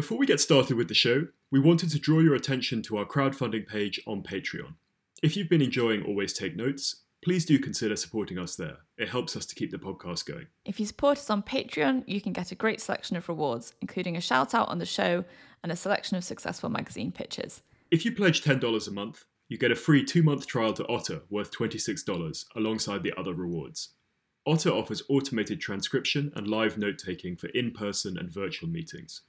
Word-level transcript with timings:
Before 0.00 0.16
we 0.16 0.24
get 0.24 0.40
started 0.40 0.78
with 0.78 0.88
the 0.88 0.94
show, 0.94 1.26
we 1.50 1.60
wanted 1.60 1.90
to 1.90 1.98
draw 1.98 2.20
your 2.20 2.34
attention 2.34 2.80
to 2.84 2.96
our 2.96 3.04
crowdfunding 3.04 3.66
page 3.66 4.00
on 4.06 4.22
Patreon. 4.22 4.76
If 5.22 5.36
you've 5.36 5.50
been 5.50 5.60
enjoying 5.60 6.04
Always 6.04 6.32
Take 6.32 6.56
Notes, 6.56 7.02
please 7.22 7.44
do 7.44 7.58
consider 7.58 7.96
supporting 7.96 8.38
us 8.38 8.56
there. 8.56 8.78
It 8.96 9.10
helps 9.10 9.36
us 9.36 9.44
to 9.44 9.54
keep 9.54 9.70
the 9.70 9.76
podcast 9.76 10.24
going. 10.24 10.46
If 10.64 10.80
you 10.80 10.86
support 10.86 11.18
us 11.18 11.28
on 11.28 11.42
Patreon, 11.42 12.04
you 12.06 12.22
can 12.22 12.32
get 12.32 12.50
a 12.50 12.54
great 12.54 12.80
selection 12.80 13.14
of 13.18 13.28
rewards, 13.28 13.74
including 13.82 14.16
a 14.16 14.22
shout 14.22 14.54
out 14.54 14.70
on 14.70 14.78
the 14.78 14.86
show 14.86 15.22
and 15.62 15.70
a 15.70 15.76
selection 15.76 16.16
of 16.16 16.24
successful 16.24 16.70
magazine 16.70 17.12
pitches. 17.12 17.60
If 17.90 18.06
you 18.06 18.12
pledge 18.12 18.42
$10 18.42 18.88
a 18.88 18.90
month, 18.92 19.26
you 19.50 19.58
get 19.58 19.70
a 19.70 19.76
free 19.76 20.02
two 20.02 20.22
month 20.22 20.46
trial 20.46 20.72
to 20.72 20.88
Otter 20.88 21.24
worth 21.28 21.52
$26 21.52 22.46
alongside 22.56 23.02
the 23.02 23.12
other 23.18 23.34
rewards. 23.34 23.90
Otter 24.46 24.70
offers 24.70 25.02
automated 25.10 25.60
transcription 25.60 26.32
and 26.34 26.48
live 26.48 26.78
note 26.78 26.96
taking 26.96 27.36
for 27.36 27.48
in 27.48 27.70
person 27.72 28.16
and 28.16 28.32
virtual 28.32 28.70
meetings. 28.70 29.20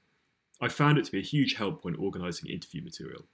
I 0.64 0.68
found 0.68 1.00
it 1.00 1.06
to 1.06 1.12
be 1.12 1.18
a 1.18 1.24
huge 1.24 1.56
help 1.56 1.84
when 1.84 1.96
organising 1.96 2.52
interview 2.52 2.84
material. 2.84 3.26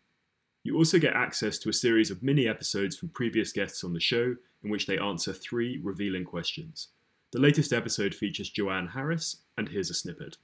You 0.64 0.78
also 0.78 0.98
get 0.98 1.14
access 1.14 1.58
to 1.60 1.70
a 1.70 1.74
series 1.74 2.10
of 2.10 2.24
mini 2.24 2.48
episodes 2.48 2.96
from 2.96 3.10
previous 3.10 3.52
guests 3.52 3.84
on 3.84 3.92
the 3.92 4.00
show 4.00 4.36
in 4.64 4.70
which 4.70 4.88
they 4.88 4.98
answer 4.98 5.34
three 5.34 5.78
revealing 5.84 6.24
questions. 6.24 6.88
The 7.34 7.42
latest 7.42 7.74
episode 7.74 8.16
features 8.16 8.50
Joanne 8.50 8.88
Harris, 8.88 9.44
and 9.58 9.68
here's 9.68 9.90
a 9.90 9.94
snippet. 9.94 10.38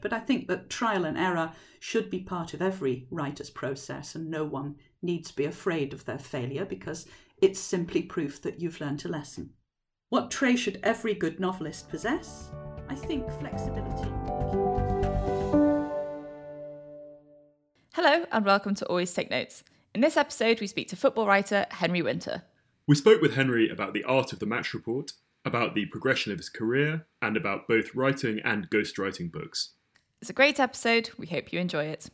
But 0.00 0.12
I 0.12 0.18
think 0.18 0.48
that 0.48 0.68
trial 0.68 1.04
and 1.04 1.16
error 1.16 1.52
should 1.78 2.10
be 2.10 2.18
part 2.18 2.52
of 2.52 2.60
every 2.60 3.06
writer's 3.12 3.50
process, 3.50 4.16
and 4.16 4.28
no 4.28 4.44
one 4.44 4.74
needs 5.02 5.30
to 5.30 5.36
be 5.36 5.44
afraid 5.44 5.92
of 5.92 6.04
their 6.04 6.18
failure 6.18 6.64
because 6.64 7.06
it's 7.40 7.60
simply 7.60 8.02
proof 8.02 8.42
that 8.42 8.60
you've 8.60 8.80
learnt 8.80 9.04
a 9.04 9.08
lesson. 9.08 9.50
What 10.12 10.30
trait 10.30 10.58
should 10.58 10.78
every 10.82 11.14
good 11.14 11.40
novelist 11.40 11.88
possess? 11.88 12.50
I 12.86 12.94
think 12.94 13.32
flexibility. 13.40 14.10
Hello, 17.94 18.26
and 18.30 18.44
welcome 18.44 18.74
to 18.74 18.86
Always 18.88 19.14
Take 19.14 19.30
Notes. 19.30 19.64
In 19.94 20.02
this 20.02 20.18
episode, 20.18 20.60
we 20.60 20.66
speak 20.66 20.88
to 20.88 20.96
football 20.96 21.26
writer 21.26 21.64
Henry 21.70 22.02
Winter. 22.02 22.42
We 22.86 22.94
spoke 22.94 23.22
with 23.22 23.36
Henry 23.36 23.70
about 23.70 23.94
the 23.94 24.04
art 24.04 24.34
of 24.34 24.38
the 24.38 24.44
match 24.44 24.74
report, 24.74 25.12
about 25.46 25.74
the 25.74 25.86
progression 25.86 26.30
of 26.30 26.36
his 26.36 26.50
career, 26.50 27.06
and 27.22 27.34
about 27.34 27.66
both 27.66 27.94
writing 27.94 28.38
and 28.44 28.68
ghostwriting 28.68 29.32
books. 29.32 29.70
It's 30.20 30.28
a 30.28 30.34
great 30.34 30.60
episode. 30.60 31.08
We 31.16 31.28
hope 31.28 31.54
you 31.54 31.58
enjoy 31.58 31.86
it. 31.86 32.10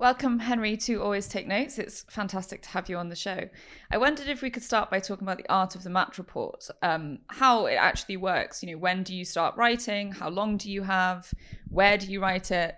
Welcome, 0.00 0.38
Henry, 0.38 0.76
to 0.76 1.02
Always 1.02 1.26
Take 1.26 1.48
Notes. 1.48 1.76
It's 1.76 2.04
fantastic 2.08 2.62
to 2.62 2.68
have 2.68 2.88
you 2.88 2.96
on 2.98 3.08
the 3.08 3.16
show. 3.16 3.48
I 3.90 3.98
wondered 3.98 4.28
if 4.28 4.42
we 4.42 4.48
could 4.48 4.62
start 4.62 4.92
by 4.92 5.00
talking 5.00 5.26
about 5.26 5.38
the 5.38 5.52
art 5.52 5.74
of 5.74 5.82
the 5.82 5.90
match 5.90 6.18
report, 6.18 6.68
um, 6.82 7.18
how 7.26 7.66
it 7.66 7.74
actually 7.74 8.16
works. 8.16 8.62
You 8.62 8.70
know, 8.70 8.78
when 8.78 9.02
do 9.02 9.12
you 9.12 9.24
start 9.24 9.56
writing? 9.56 10.12
How 10.12 10.28
long 10.28 10.56
do 10.56 10.70
you 10.70 10.84
have? 10.84 11.34
Where 11.68 11.98
do 11.98 12.06
you 12.06 12.22
write 12.22 12.52
it? 12.52 12.76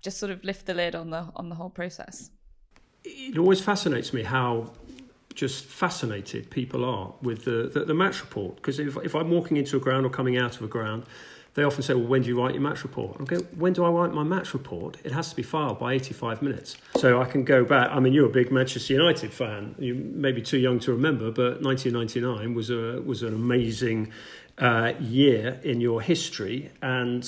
Just 0.00 0.18
sort 0.18 0.30
of 0.30 0.44
lift 0.44 0.66
the 0.66 0.74
lid 0.74 0.94
on 0.94 1.10
the 1.10 1.26
on 1.34 1.48
the 1.48 1.56
whole 1.56 1.70
process. 1.70 2.30
It 3.02 3.36
always 3.36 3.60
fascinates 3.60 4.12
me 4.12 4.22
how 4.22 4.70
just 5.34 5.64
fascinated 5.64 6.50
people 6.50 6.84
are 6.84 7.12
with 7.20 7.46
the, 7.46 7.68
the, 7.74 7.84
the 7.84 7.94
match 7.94 8.20
report. 8.20 8.56
Because 8.56 8.78
if, 8.78 8.96
if 8.98 9.16
I'm 9.16 9.30
walking 9.30 9.56
into 9.56 9.76
a 9.76 9.80
ground 9.80 10.06
or 10.06 10.10
coming 10.10 10.36
out 10.36 10.54
of 10.56 10.62
a 10.62 10.68
ground, 10.68 11.04
they 11.54 11.64
often 11.64 11.82
say, 11.82 11.94
well, 11.94 12.06
when 12.06 12.22
do 12.22 12.28
you 12.28 12.40
write 12.40 12.54
your 12.54 12.62
match 12.62 12.84
report? 12.84 13.16
I 13.20 13.24
go, 13.24 13.38
when 13.56 13.72
do 13.72 13.84
I 13.84 13.90
write 13.90 14.12
my 14.12 14.22
match 14.22 14.54
report? 14.54 14.98
It 15.02 15.12
has 15.12 15.30
to 15.30 15.36
be 15.36 15.42
filed 15.42 15.78
by 15.78 15.94
85 15.94 16.42
minutes. 16.42 16.76
So 16.96 17.20
I 17.20 17.24
can 17.24 17.44
go 17.44 17.64
back. 17.64 17.90
I 17.90 17.98
mean, 17.98 18.12
you're 18.12 18.26
a 18.26 18.32
big 18.32 18.52
Manchester 18.52 18.94
United 18.94 19.32
fan. 19.32 19.74
You 19.78 19.94
may 19.94 20.30
be 20.32 20.42
too 20.42 20.58
young 20.58 20.78
to 20.80 20.92
remember, 20.92 21.30
but 21.30 21.62
1999 21.62 22.54
was, 22.54 22.70
a, 22.70 23.02
was 23.02 23.22
an 23.22 23.34
amazing 23.34 24.12
uh, 24.58 24.92
year 25.00 25.60
in 25.64 25.80
your 25.80 26.00
history. 26.00 26.70
And 26.82 27.24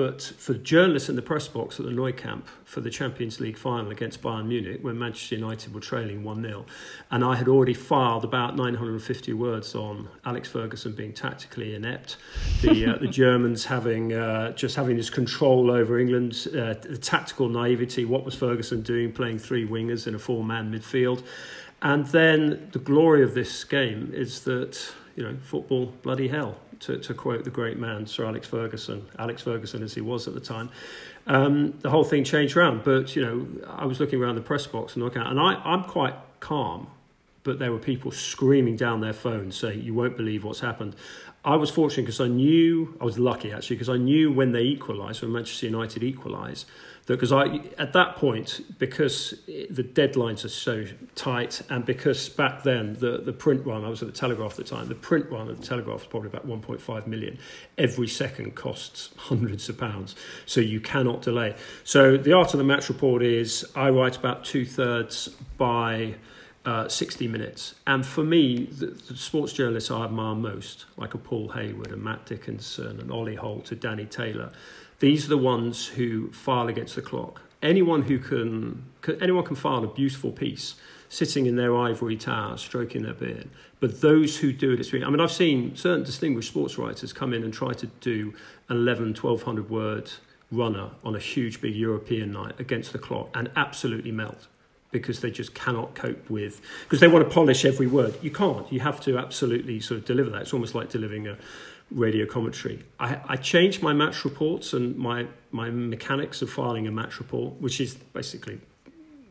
but 0.00 0.22
for 0.22 0.54
journalists 0.54 1.10
in 1.10 1.16
the 1.16 1.20
press 1.20 1.46
box 1.46 1.78
at 1.78 1.84
the 1.84 1.92
Nou 1.92 2.10
Camp 2.10 2.48
for 2.64 2.80
the 2.80 2.88
Champions 2.88 3.38
League 3.38 3.58
final 3.58 3.90
against 3.90 4.22
Bayern 4.22 4.46
Munich, 4.46 4.78
when 4.80 4.98
Manchester 4.98 5.34
United 5.34 5.74
were 5.74 5.80
trailing 5.80 6.24
1 6.24 6.42
0, 6.42 6.64
and 7.10 7.22
I 7.22 7.36
had 7.36 7.48
already 7.48 7.74
filed 7.74 8.24
about 8.24 8.56
950 8.56 9.34
words 9.34 9.74
on 9.74 10.08
Alex 10.24 10.48
Ferguson 10.48 10.92
being 10.92 11.12
tactically 11.12 11.74
inept, 11.74 12.16
the, 12.62 12.86
uh, 12.86 12.96
the 12.96 13.08
Germans 13.22 13.66
having 13.66 14.14
uh, 14.14 14.52
just 14.52 14.74
having 14.74 14.96
this 14.96 15.10
control 15.10 15.70
over 15.70 15.98
England, 15.98 16.48
uh, 16.48 16.72
the 16.80 16.96
tactical 16.96 17.50
naivety, 17.50 18.06
what 18.06 18.24
was 18.24 18.34
Ferguson 18.34 18.80
doing, 18.80 19.12
playing 19.12 19.38
three 19.38 19.68
wingers 19.68 20.06
in 20.06 20.14
a 20.14 20.18
four 20.18 20.42
man 20.42 20.72
midfield. 20.72 21.22
And 21.82 22.06
then 22.06 22.70
the 22.72 22.78
glory 22.78 23.22
of 23.22 23.34
this 23.34 23.64
game 23.64 24.12
is 24.14 24.44
that, 24.44 24.94
you 25.14 25.24
know, 25.24 25.36
football, 25.42 25.92
bloody 26.02 26.28
hell 26.28 26.56
to, 26.80 26.98
to 26.98 27.14
quote 27.14 27.44
the 27.44 27.50
great 27.50 27.78
man, 27.78 28.06
Sir 28.06 28.26
Alex 28.26 28.46
Ferguson, 28.46 29.06
Alex 29.18 29.42
Ferguson 29.42 29.82
as 29.82 29.94
he 29.94 30.00
was 30.00 30.26
at 30.26 30.34
the 30.34 30.40
time, 30.40 30.70
um, 31.26 31.74
the 31.80 31.90
whole 31.90 32.04
thing 32.04 32.24
changed 32.24 32.56
around. 32.56 32.84
But, 32.84 33.14
you 33.14 33.22
know, 33.22 33.46
I 33.68 33.84
was 33.84 34.00
looking 34.00 34.20
around 34.20 34.36
the 34.36 34.40
press 34.40 34.66
box 34.66 34.94
and 34.94 35.04
looking 35.04 35.22
at, 35.22 35.28
and 35.28 35.38
I, 35.38 35.54
I'm 35.64 35.84
quite 35.84 36.14
calm, 36.40 36.88
but 37.42 37.58
there 37.58 37.70
were 37.70 37.78
people 37.78 38.10
screaming 38.10 38.76
down 38.76 39.00
their 39.00 39.12
phones 39.12 39.56
saying, 39.56 39.82
you 39.82 39.94
won't 39.94 40.16
believe 40.16 40.44
what's 40.44 40.60
happened. 40.60 40.96
I 41.44 41.56
was 41.56 41.70
fortunate 41.70 42.04
because 42.04 42.20
I 42.20 42.28
knew, 42.28 42.96
I 43.00 43.04
was 43.04 43.18
lucky 43.18 43.52
actually, 43.52 43.76
because 43.76 43.88
I 43.88 43.96
knew 43.96 44.30
when 44.32 44.52
they 44.52 44.62
equalised, 44.62 45.22
when 45.22 45.32
Manchester 45.32 45.66
United 45.66 46.02
equalised, 46.02 46.66
because 47.14 47.32
I 47.32 47.60
at 47.78 47.92
that 47.92 48.16
point 48.16 48.60
because 48.78 49.34
the 49.46 49.82
deadlines 49.82 50.44
are 50.44 50.48
so 50.48 50.84
tight 51.14 51.62
and 51.70 51.84
because 51.84 52.28
back 52.28 52.62
then 52.62 52.94
the 52.94 53.18
the 53.18 53.32
print 53.32 53.66
run 53.66 53.84
I 53.84 53.88
was 53.88 54.02
at 54.02 54.08
the 54.08 54.14
Telegraph 54.14 54.52
at 54.52 54.56
the 54.58 54.64
time 54.64 54.88
the 54.88 54.94
print 54.94 55.30
run 55.30 55.48
of 55.48 55.60
the 55.60 55.66
Telegraph 55.66 56.00
was 56.00 56.06
probably 56.06 56.28
about 56.28 56.46
1.5 56.46 57.06
million. 57.06 57.38
Every 57.78 58.08
second 58.08 58.54
costs 58.54 59.10
hundreds 59.16 59.68
of 59.68 59.78
pounds. 59.78 60.14
So 60.46 60.60
you 60.60 60.80
cannot 60.80 61.22
delay. 61.22 61.54
So 61.84 62.16
the 62.16 62.32
art 62.32 62.54
of 62.54 62.58
the 62.58 62.64
match 62.64 62.88
report 62.88 63.22
is 63.22 63.66
I 63.74 63.90
write 63.90 64.16
about 64.16 64.44
two 64.44 64.64
thirds 64.64 65.28
by 65.56 66.16
uh, 66.64 66.88
60 66.88 67.26
minutes. 67.26 67.74
And 67.86 68.04
for 68.04 68.22
me, 68.22 68.66
the, 68.66 68.86
the, 68.86 69.16
sports 69.16 69.52
journalists 69.52 69.90
I 69.90 70.04
admire 70.04 70.34
most, 70.34 70.84
like 70.96 71.14
a 71.14 71.18
Paul 71.18 71.48
Hayward 71.48 71.90
and 71.90 72.02
Matt 72.02 72.26
Dickinson 72.26 73.00
and 73.00 73.10
Ollie 73.10 73.36
Holt 73.36 73.72
and 73.72 73.80
Danny 73.80 74.04
Taylor, 74.04 74.52
these 75.00 75.26
are 75.26 75.30
the 75.30 75.38
ones 75.38 75.88
who 75.88 76.30
file 76.30 76.68
against 76.68 76.94
the 76.94 77.02
clock. 77.02 77.42
Anyone 77.62 78.02
who 78.02 78.18
can, 78.18 78.84
can 79.02 79.20
anyone 79.22 79.44
can 79.44 79.56
file 79.56 79.84
a 79.84 79.88
beautiful 79.88 80.30
piece 80.30 80.76
sitting 81.08 81.46
in 81.46 81.56
their 81.56 81.76
ivory 81.76 82.16
tower, 82.16 82.56
stroking 82.56 83.02
their 83.02 83.14
beard. 83.14 83.48
But 83.80 84.00
those 84.00 84.38
who 84.38 84.52
do 84.52 84.72
it, 84.72 84.80
it's 84.80 84.92
really, 84.92 85.04
I 85.04 85.10
mean, 85.10 85.20
I've 85.20 85.32
seen 85.32 85.74
certain 85.74 86.04
distinguished 86.04 86.50
sports 86.50 86.78
writers 86.78 87.12
come 87.12 87.34
in 87.34 87.42
and 87.42 87.52
try 87.52 87.72
to 87.72 87.86
do 87.86 88.32
an 88.68 88.76
11, 88.76 89.08
1200 89.14 89.68
word 89.68 90.12
runner 90.52 90.90
on 91.04 91.16
a 91.16 91.18
huge 91.18 91.60
big 91.60 91.74
European 91.74 92.32
night 92.32 92.58
against 92.60 92.92
the 92.92 92.98
clock 92.98 93.28
and 93.34 93.50
absolutely 93.56 94.12
melt 94.12 94.46
because 94.92 95.20
they 95.20 95.30
just 95.30 95.54
cannot 95.54 95.94
cope 95.94 96.28
with 96.28 96.60
because 96.82 97.00
they 97.00 97.08
want 97.08 97.26
to 97.26 97.32
polish 97.32 97.64
every 97.64 97.86
word. 97.86 98.14
You 98.22 98.30
can't. 98.30 98.70
You 98.72 98.80
have 98.80 99.00
to 99.02 99.18
absolutely 99.18 99.80
sort 99.80 99.98
of 99.98 100.04
deliver 100.04 100.30
that. 100.30 100.42
It's 100.42 100.52
almost 100.52 100.74
like 100.74 100.90
delivering 100.90 101.28
a 101.28 101.38
radio 101.90 102.26
commentary. 102.26 102.84
I, 102.98 103.18
I 103.28 103.36
changed 103.36 103.82
my 103.82 103.92
match 103.92 104.24
reports 104.24 104.72
and 104.72 104.96
my 104.96 105.26
my 105.50 105.70
mechanics 105.70 106.42
of 106.42 106.50
filing 106.50 106.86
a 106.86 106.90
match 106.90 107.18
report, 107.18 107.54
which 107.60 107.80
is 107.80 107.94
basically 107.94 108.60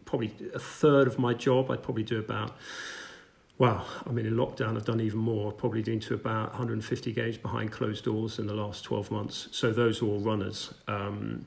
probably 0.05 0.33
a 0.53 0.59
third 0.59 1.07
of 1.07 1.17
my 1.19 1.33
job. 1.33 1.71
I'd 1.71 1.83
probably 1.83 2.03
do 2.03 2.19
about 2.19 2.55
well, 3.59 3.85
I 4.07 4.11
mean, 4.11 4.25
in 4.25 4.35
lockdown, 4.35 4.77
I've 4.77 4.85
done 4.85 5.01
even 5.01 5.19
more, 5.19 5.51
probably 5.51 5.81
doing 5.81 5.99
to 6.01 6.13
about 6.13 6.51
150 6.51 7.11
games 7.11 7.37
behind 7.37 7.73
closed 7.73 8.05
doors 8.05 8.39
in 8.39 8.47
the 8.47 8.53
last 8.53 8.85
12 8.85 9.11
months. 9.11 9.49
So 9.51 9.73
those 9.73 10.01
are 10.01 10.05
all 10.05 10.19
runners. 10.19 10.73
Um, 10.87 11.45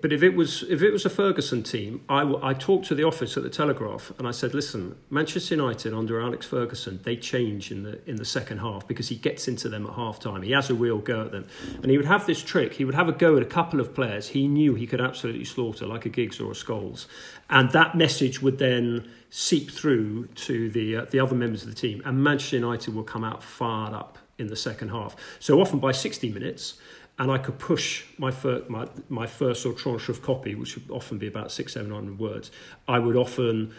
but 0.00 0.12
if 0.12 0.22
it 0.22 0.36
was 0.36 0.62
if 0.70 0.82
it 0.82 0.92
was 0.92 1.04
a 1.04 1.10
Ferguson 1.10 1.64
team, 1.64 2.04
I, 2.08 2.32
I 2.40 2.54
talked 2.54 2.86
to 2.86 2.94
the 2.94 3.02
office 3.02 3.36
at 3.36 3.42
the 3.42 3.50
Telegraph 3.50 4.12
and 4.18 4.28
I 4.28 4.30
said, 4.30 4.54
listen, 4.54 4.94
Manchester 5.10 5.56
United 5.56 5.92
under 5.92 6.20
Alex 6.20 6.46
Ferguson, 6.46 7.00
they 7.02 7.16
change 7.16 7.72
in 7.72 7.82
the 7.82 7.98
in 8.08 8.14
the 8.14 8.24
second 8.24 8.58
half 8.58 8.86
because 8.86 9.08
he 9.08 9.16
gets 9.16 9.48
into 9.48 9.68
them 9.68 9.84
at 9.84 9.94
half 9.94 10.20
time. 10.20 10.42
He 10.42 10.52
has 10.52 10.70
a 10.70 10.74
real 10.74 10.98
go 10.98 11.22
at 11.22 11.32
them, 11.32 11.48
and 11.82 11.90
he 11.90 11.96
would 11.96 12.06
have 12.06 12.24
this 12.24 12.40
trick. 12.40 12.74
He 12.74 12.84
would 12.84 12.94
have 12.94 13.08
a 13.08 13.12
go 13.12 13.36
at 13.36 13.42
a 13.42 13.46
couple 13.46 13.80
of 13.80 13.92
players 13.92 14.28
he 14.28 14.46
knew 14.46 14.76
he 14.76 14.86
could 14.86 15.00
absolutely 15.00 15.44
slaughter, 15.44 15.86
like 15.86 16.06
a 16.06 16.08
Giggs 16.08 16.38
or 16.38 16.52
a 16.52 16.54
Scholes, 16.54 17.06
and 17.50 17.70
that 17.70 17.96
message 17.96 18.40
would 18.40 18.58
then 18.58 19.10
seep 19.30 19.72
through 19.72 20.26
to 20.46 20.70
the 20.70 20.98
uh, 20.98 21.04
the 21.06 21.18
other 21.18 21.34
members 21.34 21.64
of 21.64 21.68
the 21.70 21.74
team, 21.74 22.00
and 22.04 22.22
Manchester 22.22 22.56
United 22.56 22.94
will 22.94 23.02
come 23.02 23.24
out 23.24 23.42
fired 23.42 23.92
up 23.92 24.18
in 24.38 24.46
the 24.46 24.56
second 24.56 24.90
half. 24.90 25.16
So 25.40 25.60
often 25.60 25.78
by 25.78 25.92
60 25.92 26.30
minutes 26.30 26.74
and 27.18 27.30
I 27.30 27.38
could 27.38 27.58
push 27.58 28.04
my, 28.18 28.30
fir- 28.30 28.64
my, 28.68 28.88
my 29.08 29.26
first 29.26 29.64
or 29.64 29.72
tranche 29.72 30.08
of 30.08 30.22
copy, 30.22 30.54
which 30.54 30.74
would 30.74 30.90
often 30.90 31.18
be 31.18 31.26
about 31.26 31.52
six, 31.52 31.74
seven 31.74 31.92
hundred 31.92 32.18
words. 32.18 32.50
I 32.88 32.98
would 32.98 33.16
often 33.16 33.72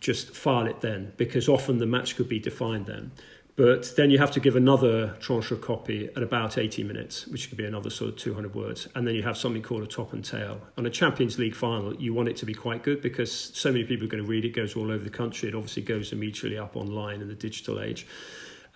just 0.00 0.34
file 0.34 0.66
it 0.66 0.80
then 0.80 1.12
because 1.16 1.48
often 1.48 1.78
the 1.78 1.86
match 1.86 2.16
could 2.16 2.28
be 2.28 2.38
defined 2.38 2.86
then. 2.86 3.12
But 3.58 3.96
then 3.96 4.12
you 4.12 4.18
have 4.18 4.30
to 4.32 4.40
give 4.40 4.54
another 4.54 5.16
tranche 5.18 5.50
of 5.50 5.60
copy 5.60 6.08
at 6.14 6.22
about 6.22 6.58
80 6.58 6.84
minutes, 6.84 7.26
which 7.26 7.48
could 7.48 7.58
be 7.58 7.64
another 7.64 7.90
sort 7.90 8.10
of 8.10 8.16
200 8.16 8.54
words. 8.54 8.86
And 8.94 9.04
then 9.04 9.16
you 9.16 9.24
have 9.24 9.36
something 9.36 9.62
called 9.62 9.82
a 9.82 9.88
top 9.88 10.12
and 10.12 10.24
tail. 10.24 10.60
On 10.76 10.86
a 10.86 10.90
Champions 10.90 11.40
League 11.40 11.56
final, 11.56 11.92
you 11.96 12.14
want 12.14 12.28
it 12.28 12.36
to 12.36 12.46
be 12.46 12.54
quite 12.54 12.84
good 12.84 13.02
because 13.02 13.32
so 13.32 13.72
many 13.72 13.82
people 13.82 14.06
are 14.06 14.10
going 14.10 14.22
to 14.22 14.28
read 14.28 14.44
it, 14.44 14.50
goes 14.50 14.76
all 14.76 14.92
over 14.92 15.02
the 15.02 15.10
country. 15.10 15.48
It 15.48 15.56
obviously 15.56 15.82
goes 15.82 16.12
immediately 16.12 16.56
up 16.56 16.76
online 16.76 17.20
in 17.20 17.26
the 17.26 17.34
digital 17.34 17.80
age. 17.80 18.06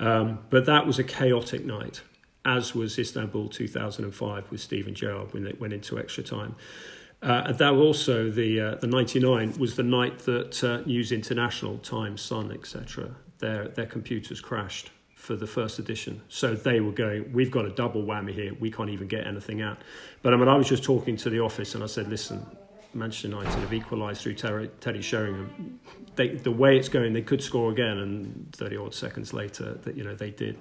Um, 0.00 0.40
but 0.50 0.66
that 0.66 0.84
was 0.84 0.98
a 0.98 1.04
chaotic 1.04 1.64
night, 1.64 2.02
as 2.44 2.74
was 2.74 2.98
Istanbul 2.98 3.48
2005 3.48 4.50
with 4.50 4.60
Steven 4.60 4.94
Gerrard 4.94 5.32
when 5.32 5.44
they 5.44 5.52
went 5.58 5.72
into 5.72 5.98
extra 5.98 6.22
time. 6.22 6.56
Uh, 7.22 7.44
and 7.46 7.58
that 7.58 7.72
also 7.72 8.30
the 8.30 8.60
uh, 8.60 8.74
the 8.76 8.86
99 8.88 9.54
was 9.58 9.76
the 9.76 9.82
night 9.82 10.20
that 10.20 10.64
uh, 10.64 10.80
News 10.80 11.12
International, 11.12 11.78
Times, 11.78 12.20
Sun, 12.20 12.50
etc 12.50 13.14
their 13.42 13.68
their 13.68 13.86
computers 13.86 14.40
crashed 14.40 14.90
for 15.14 15.36
the 15.36 15.46
first 15.46 15.78
edition. 15.78 16.22
So 16.28 16.54
they 16.54 16.80
were 16.80 16.90
going, 16.90 17.32
we've 17.32 17.50
got 17.50 17.64
a 17.64 17.70
double 17.70 18.02
whammy 18.02 18.32
here. 18.32 18.54
We 18.58 18.72
can't 18.72 18.90
even 18.90 19.06
get 19.06 19.24
anything 19.26 19.60
out. 19.60 19.78
But 20.22 20.34
I 20.34 20.36
mean, 20.36 20.48
I 20.48 20.56
was 20.56 20.68
just 20.68 20.82
talking 20.82 21.16
to 21.18 21.30
the 21.30 21.38
office 21.38 21.76
and 21.76 21.84
I 21.84 21.86
said, 21.86 22.08
listen, 22.08 22.44
Manchester 22.94 23.28
United 23.28 23.58
have 23.60 23.72
equalised 23.72 24.22
through 24.22 24.34
Terry, 24.34 24.70
Teddy 24.80 25.02
Sheringham. 25.02 25.80
They, 26.16 26.28
the 26.28 26.50
way 26.50 26.76
it's 26.76 26.88
going, 26.88 27.12
they 27.14 27.22
could 27.22 27.42
score 27.42 27.70
again, 27.70 27.98
and 27.98 28.52
thirty 28.54 28.76
odd 28.76 28.94
seconds 28.94 29.32
later, 29.32 29.74
that 29.82 29.96
you 29.96 30.04
know 30.04 30.14
they 30.14 30.30
did. 30.30 30.58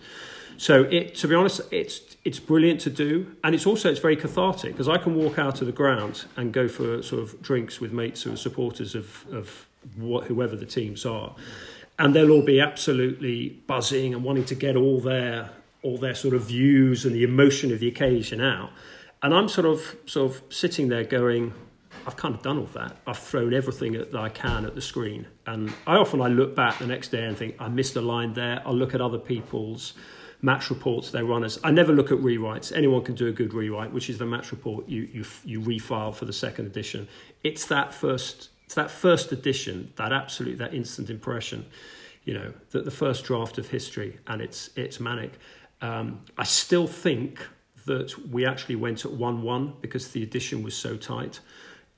So 0.58 0.84
it, 0.84 1.16
to 1.16 1.28
be 1.28 1.36
honest, 1.36 1.62
it's 1.72 2.16
it's 2.24 2.40
brilliant 2.40 2.80
to 2.82 2.90
do, 2.90 3.36
and 3.44 3.54
it's 3.54 3.66
also 3.66 3.90
it's 3.90 4.00
very 4.00 4.16
cathartic 4.16 4.72
because 4.72 4.88
I 4.88 4.98
can 4.98 5.16
walk 5.16 5.38
out 5.38 5.62
of 5.62 5.68
the 5.68 5.74
ground 5.74 6.26
and 6.38 6.54
go 6.54 6.68
for 6.68 7.04
sort 7.04 7.22
of 7.22 7.42
drinks 7.42 7.82
with 7.82 7.92
mates 7.92 8.26
are 8.26 8.36
supporters 8.36 8.96
of 8.96 9.26
of 9.32 9.68
what, 9.96 10.26
whoever 10.26 10.56
the 10.56 10.66
teams 10.66 11.06
are 11.06 11.36
and 11.98 12.16
they'll 12.16 12.32
all 12.32 12.44
be 12.44 12.60
absolutely 12.60 13.50
buzzing 13.68 14.14
and 14.14 14.24
wanting 14.24 14.46
to 14.46 14.56
get 14.56 14.76
all 14.76 15.00
their 15.00 15.50
all 15.84 15.98
their 15.98 16.16
sort 16.16 16.34
of 16.34 16.44
views 16.44 17.06
and 17.06 17.16
the 17.16 17.24
emotion 17.24 17.72
of 17.72 17.80
the 17.80 17.88
occasion 17.88 18.42
out. 18.42 18.72
And 19.24 19.34
I'm 19.34 19.48
sort 19.48 19.66
of 19.66 19.96
sort 20.06 20.32
of 20.32 20.42
sitting 20.50 20.90
there 20.90 21.04
going, 21.04 21.54
I've 22.06 22.18
kind 22.18 22.36
of 22.36 22.42
done 22.42 22.58
all 22.58 22.70
that. 22.74 22.98
I've 23.08 23.18
thrown 23.18 23.54
everything 23.54 23.94
that 23.94 24.16
I 24.16 24.30
can 24.30 24.66
at 24.66 24.76
the 24.76 24.82
screen. 24.82 25.28
And 25.46 25.74
I 25.88 25.96
often 25.96 26.22
I 26.22 26.28
look 26.28 26.56
back 26.56 26.80
the 26.80 26.88
next 26.88 27.10
day 27.10 27.26
and 27.26 27.38
think 27.38 27.56
I 27.60 27.68
missed 27.68 27.96
a 27.96 28.02
line 28.02 28.34
there. 28.34 28.62
I'll 28.66 28.76
look 28.76 28.94
at 28.94 29.02
other 29.02 29.20
people's 29.20 29.94
match 30.42 30.70
reports 30.70 31.12
their 31.12 31.26
runners. 31.26 31.60
I 31.64 31.72
never 31.72 31.94
look 31.94 32.12
at 32.12 32.18
rewrites. 32.18 32.76
Anyone 32.76 33.04
can 33.04 33.16
do 33.16 33.28
a 33.28 33.32
good 33.32 33.54
rewrite, 33.54 33.92
which 33.92 34.10
is 34.10 34.18
the 34.18 34.26
match 34.26 34.52
report 34.52 34.88
you 34.90 35.04
you 35.14 35.26
you 35.46 35.62
refile 35.62 36.14
for 36.14 36.26
the 36.26 36.34
second 36.34 36.66
edition. 36.66 37.08
It's 37.44 37.66
that 37.68 37.94
first 37.94 38.50
it's 38.66 38.76
that 38.76 38.90
first 38.90 39.32
edition, 39.32 39.92
that 39.98 40.14
absolute, 40.14 40.58
that 40.60 40.74
instant 40.74 41.10
impression, 41.10 41.66
you 42.24 42.34
know, 42.34 42.54
that 42.70 42.86
the 42.86 42.92
first 42.92 43.26
draft 43.26 43.58
of 43.58 43.68
history, 43.68 44.20
and 44.28 44.42
it's 44.42 44.70
it's 44.76 45.00
manic. 45.00 45.34
Um, 45.82 46.22
I 46.38 46.44
still 46.44 46.88
think 46.88 47.46
that 47.86 48.30
we 48.30 48.46
actually 48.46 48.76
went 48.76 49.06
at 49.06 49.12
one 49.12 49.42
one 49.42 49.74
because 49.82 50.10
the 50.10 50.24
edition 50.24 50.64
was 50.64 50.76
so 50.76 50.96
tight. 50.96 51.40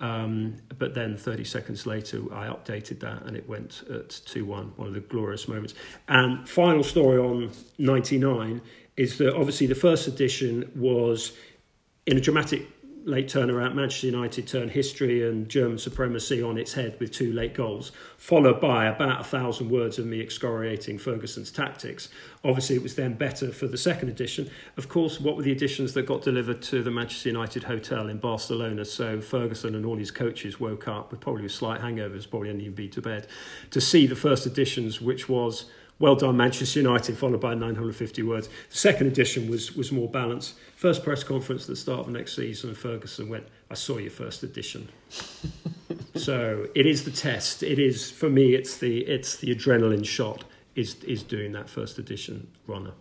Um, 0.03 0.57
but 0.77 0.93
then 0.93 1.15
30 1.15 1.45
seconds 1.45 1.85
later, 1.85 2.21
I 2.33 2.47
updated 2.47 2.99
that 2.99 3.23
and 3.23 3.37
it 3.37 3.47
went 3.47 3.83
at 3.89 4.09
2 4.09 4.43
1, 4.43 4.73
one 4.75 4.89
of 4.89 4.93
the 4.93 4.99
glorious 4.99 5.47
moments. 5.47 5.75
And 6.09 6.47
final 6.47 6.83
story 6.83 7.17
on 7.17 7.51
99 7.77 8.61
is 8.97 9.17
that 9.19 9.33
obviously 9.33 9.65
the 9.65 9.75
first 9.75 10.09
edition 10.09 10.69
was 10.75 11.37
in 12.05 12.17
a 12.17 12.19
dramatic 12.19 12.67
late 13.05 13.27
turnaround, 13.27 13.75
Manchester 13.75 14.07
United 14.07 14.47
turned 14.47 14.71
history 14.71 15.27
and 15.27 15.49
German 15.49 15.77
supremacy 15.77 16.41
on 16.41 16.57
its 16.57 16.73
head 16.73 16.97
with 16.99 17.11
two 17.11 17.33
late 17.33 17.53
goals, 17.53 17.91
followed 18.17 18.61
by 18.61 18.85
about 18.85 19.21
a 19.21 19.23
thousand 19.23 19.69
words 19.69 19.99
of 19.99 20.05
me 20.05 20.21
excoriating 20.21 20.97
Ferguson's 20.97 21.51
tactics. 21.51 22.09
Obviously, 22.43 22.75
it 22.75 22.83
was 22.83 22.95
then 22.95 23.13
better 23.13 23.51
for 23.51 23.67
the 23.67 23.77
second 23.77 24.09
edition. 24.09 24.49
Of 24.77 24.89
course, 24.89 25.19
what 25.19 25.35
were 25.35 25.43
the 25.43 25.51
editions 25.51 25.93
that 25.93 26.05
got 26.05 26.21
delivered 26.21 26.61
to 26.63 26.81
the 26.81 26.91
Manchester 26.91 27.29
United 27.29 27.63
hotel 27.63 28.07
in 28.07 28.17
Barcelona? 28.17 28.85
So 28.85 29.21
Ferguson 29.21 29.75
and 29.75 29.85
all 29.85 29.97
his 29.97 30.11
coaches 30.11 30.59
woke 30.59 30.87
up 30.87 31.11
with 31.11 31.19
probably 31.19 31.43
with 31.43 31.51
slight 31.51 31.81
hangovers, 31.81 32.29
probably 32.29 32.49
hadn't 32.49 32.61
even 32.61 32.75
been 32.75 32.91
to 32.91 33.01
bed, 33.01 33.27
to 33.71 33.81
see 33.81 34.07
the 34.07 34.15
first 34.15 34.45
editions, 34.45 35.01
which 35.01 35.27
was 35.27 35.65
well 36.03 36.15
done, 36.15 36.35
Manchester 36.35 36.81
United, 36.81 37.17
followed 37.17 37.39
by 37.39 37.53
950 37.53 38.23
words. 38.23 38.49
The 38.69 38.77
second 38.77 39.07
edition 39.07 39.49
was, 39.49 39.73
was 39.73 39.89
more 39.89 40.09
balanced. 40.09 40.55
First 40.75 41.01
press 41.01 41.23
conference 41.23 41.61
at 41.61 41.69
the 41.69 41.75
start 41.77 42.01
of 42.01 42.07
the 42.07 42.11
next 42.11 42.35
season, 42.35 42.71
and 42.71 42.77
Ferguson 42.77 43.29
went, 43.29 43.47
I 43.71 43.75
saw 43.75 43.99
your 43.99 44.11
first 44.11 44.43
edition. 44.43 44.89
so 46.15 46.67
it 46.75 46.85
is 46.85 47.05
the 47.05 47.11
test. 47.11 47.63
It 47.63 47.79
is, 47.79 48.11
for 48.11 48.29
me, 48.29 48.53
it's 48.53 48.79
the, 48.79 48.99
it's 49.05 49.37
the 49.37 49.55
adrenaline 49.55 50.05
shot 50.05 50.43
is, 50.75 51.01
is 51.05 51.23
doing 51.23 51.53
that 51.53 51.69
first 51.69 51.97
edition 51.97 52.49
runner. 52.67 52.91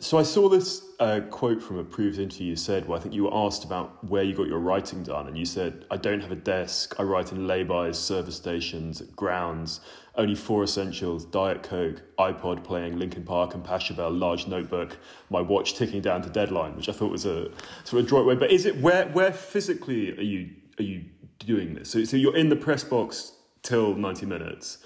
So 0.00 0.18
I 0.18 0.22
saw 0.22 0.48
this 0.48 0.82
uh, 0.98 1.20
quote 1.30 1.62
from 1.62 1.78
a 1.78 1.84
previous 1.84 2.18
interview 2.18 2.48
you 2.48 2.56
said, 2.56 2.86
where 2.86 2.98
I 2.98 3.00
think 3.00 3.14
you 3.14 3.24
were 3.24 3.34
asked 3.34 3.64
about 3.64 4.04
where 4.04 4.22
you 4.22 4.34
got 4.34 4.48
your 4.48 4.58
writing 4.58 5.02
done, 5.02 5.28
and 5.28 5.38
you 5.38 5.44
said, 5.44 5.86
"I 5.90 5.96
don't 5.96 6.20
have 6.20 6.32
a 6.32 6.36
desk. 6.36 6.94
I 6.98 7.04
write 7.04 7.32
in 7.32 7.46
lay-bys, 7.46 7.98
service 7.98 8.36
stations, 8.36 9.00
grounds. 9.00 9.80
Only 10.16 10.34
four 10.34 10.62
essentials: 10.64 11.24
Diet 11.24 11.62
Coke, 11.62 12.02
iPod 12.18 12.64
playing 12.64 12.98
Linkin 12.98 13.22
Park 13.22 13.54
and 13.54 13.64
Pachelbel, 13.64 14.18
large 14.18 14.46
notebook, 14.46 14.98
my 15.30 15.40
watch 15.40 15.74
ticking 15.74 16.02
down 16.02 16.22
to 16.22 16.28
deadline." 16.28 16.76
Which 16.76 16.88
I 16.88 16.92
thought 16.92 17.10
was 17.10 17.24
a 17.24 17.50
sort 17.84 18.00
of 18.00 18.06
adroit 18.06 18.26
way. 18.26 18.34
But 18.34 18.50
is 18.50 18.66
it 18.66 18.76
where 18.80 19.06
where 19.08 19.32
physically 19.32 20.18
are 20.18 20.22
you 20.22 20.50
are 20.78 20.84
you 20.84 21.04
doing 21.38 21.74
this? 21.74 21.90
So 21.90 22.04
so 22.04 22.16
you're 22.16 22.36
in 22.36 22.48
the 22.48 22.56
press 22.56 22.84
box 22.84 23.32
till 23.62 23.94
ninety 23.94 24.26
minutes, 24.26 24.78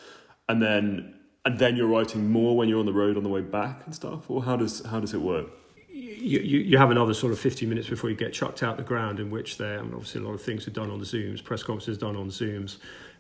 and 0.49 0.63
then 0.63 1.18
and 1.49 1.59
then 1.59 1.77
you're 1.77 1.87
writing 1.87 2.31
more 2.31 2.55
when 2.55 2.69
you're 2.69 2.79
on 2.79 2.85
the 2.85 2.93
road 2.93 3.17
on 3.17 3.23
the 3.23 3.29
way 3.31 3.41
back 3.41 3.81
and 3.87 3.95
stuff, 3.95 4.29
or 4.29 4.43
how 4.43 4.55
does 4.55 4.85
how 4.85 5.01
does 5.01 5.15
it 5.15 5.23
work? 5.23 5.47
You, 5.89 6.41
you, 6.41 6.59
you 6.59 6.77
have 6.77 6.91
another 6.91 7.15
sort 7.15 7.33
of 7.33 7.39
50 7.39 7.65
minutes 7.65 7.89
before 7.89 8.11
you 8.11 8.17
get 8.17 8.35
chucked 8.35 8.63
out 8.63 8.77
the 8.77 8.83
ground 8.83 9.19
in 9.19 9.31
which 9.31 9.57
there, 9.57 9.79
I 9.79 9.83
mean, 9.83 9.95
obviously 9.95 10.21
a 10.21 10.25
lot 10.25 10.35
of 10.35 10.43
things 10.43 10.69
are 10.69 10.73
done 10.73 10.91
on 10.91 10.99
the 10.99 11.07
Zooms, 11.07 11.43
press 11.43 11.63
conferences 11.63 11.97
done 11.97 12.17
on 12.17 12.29
Zooms, 12.29 12.77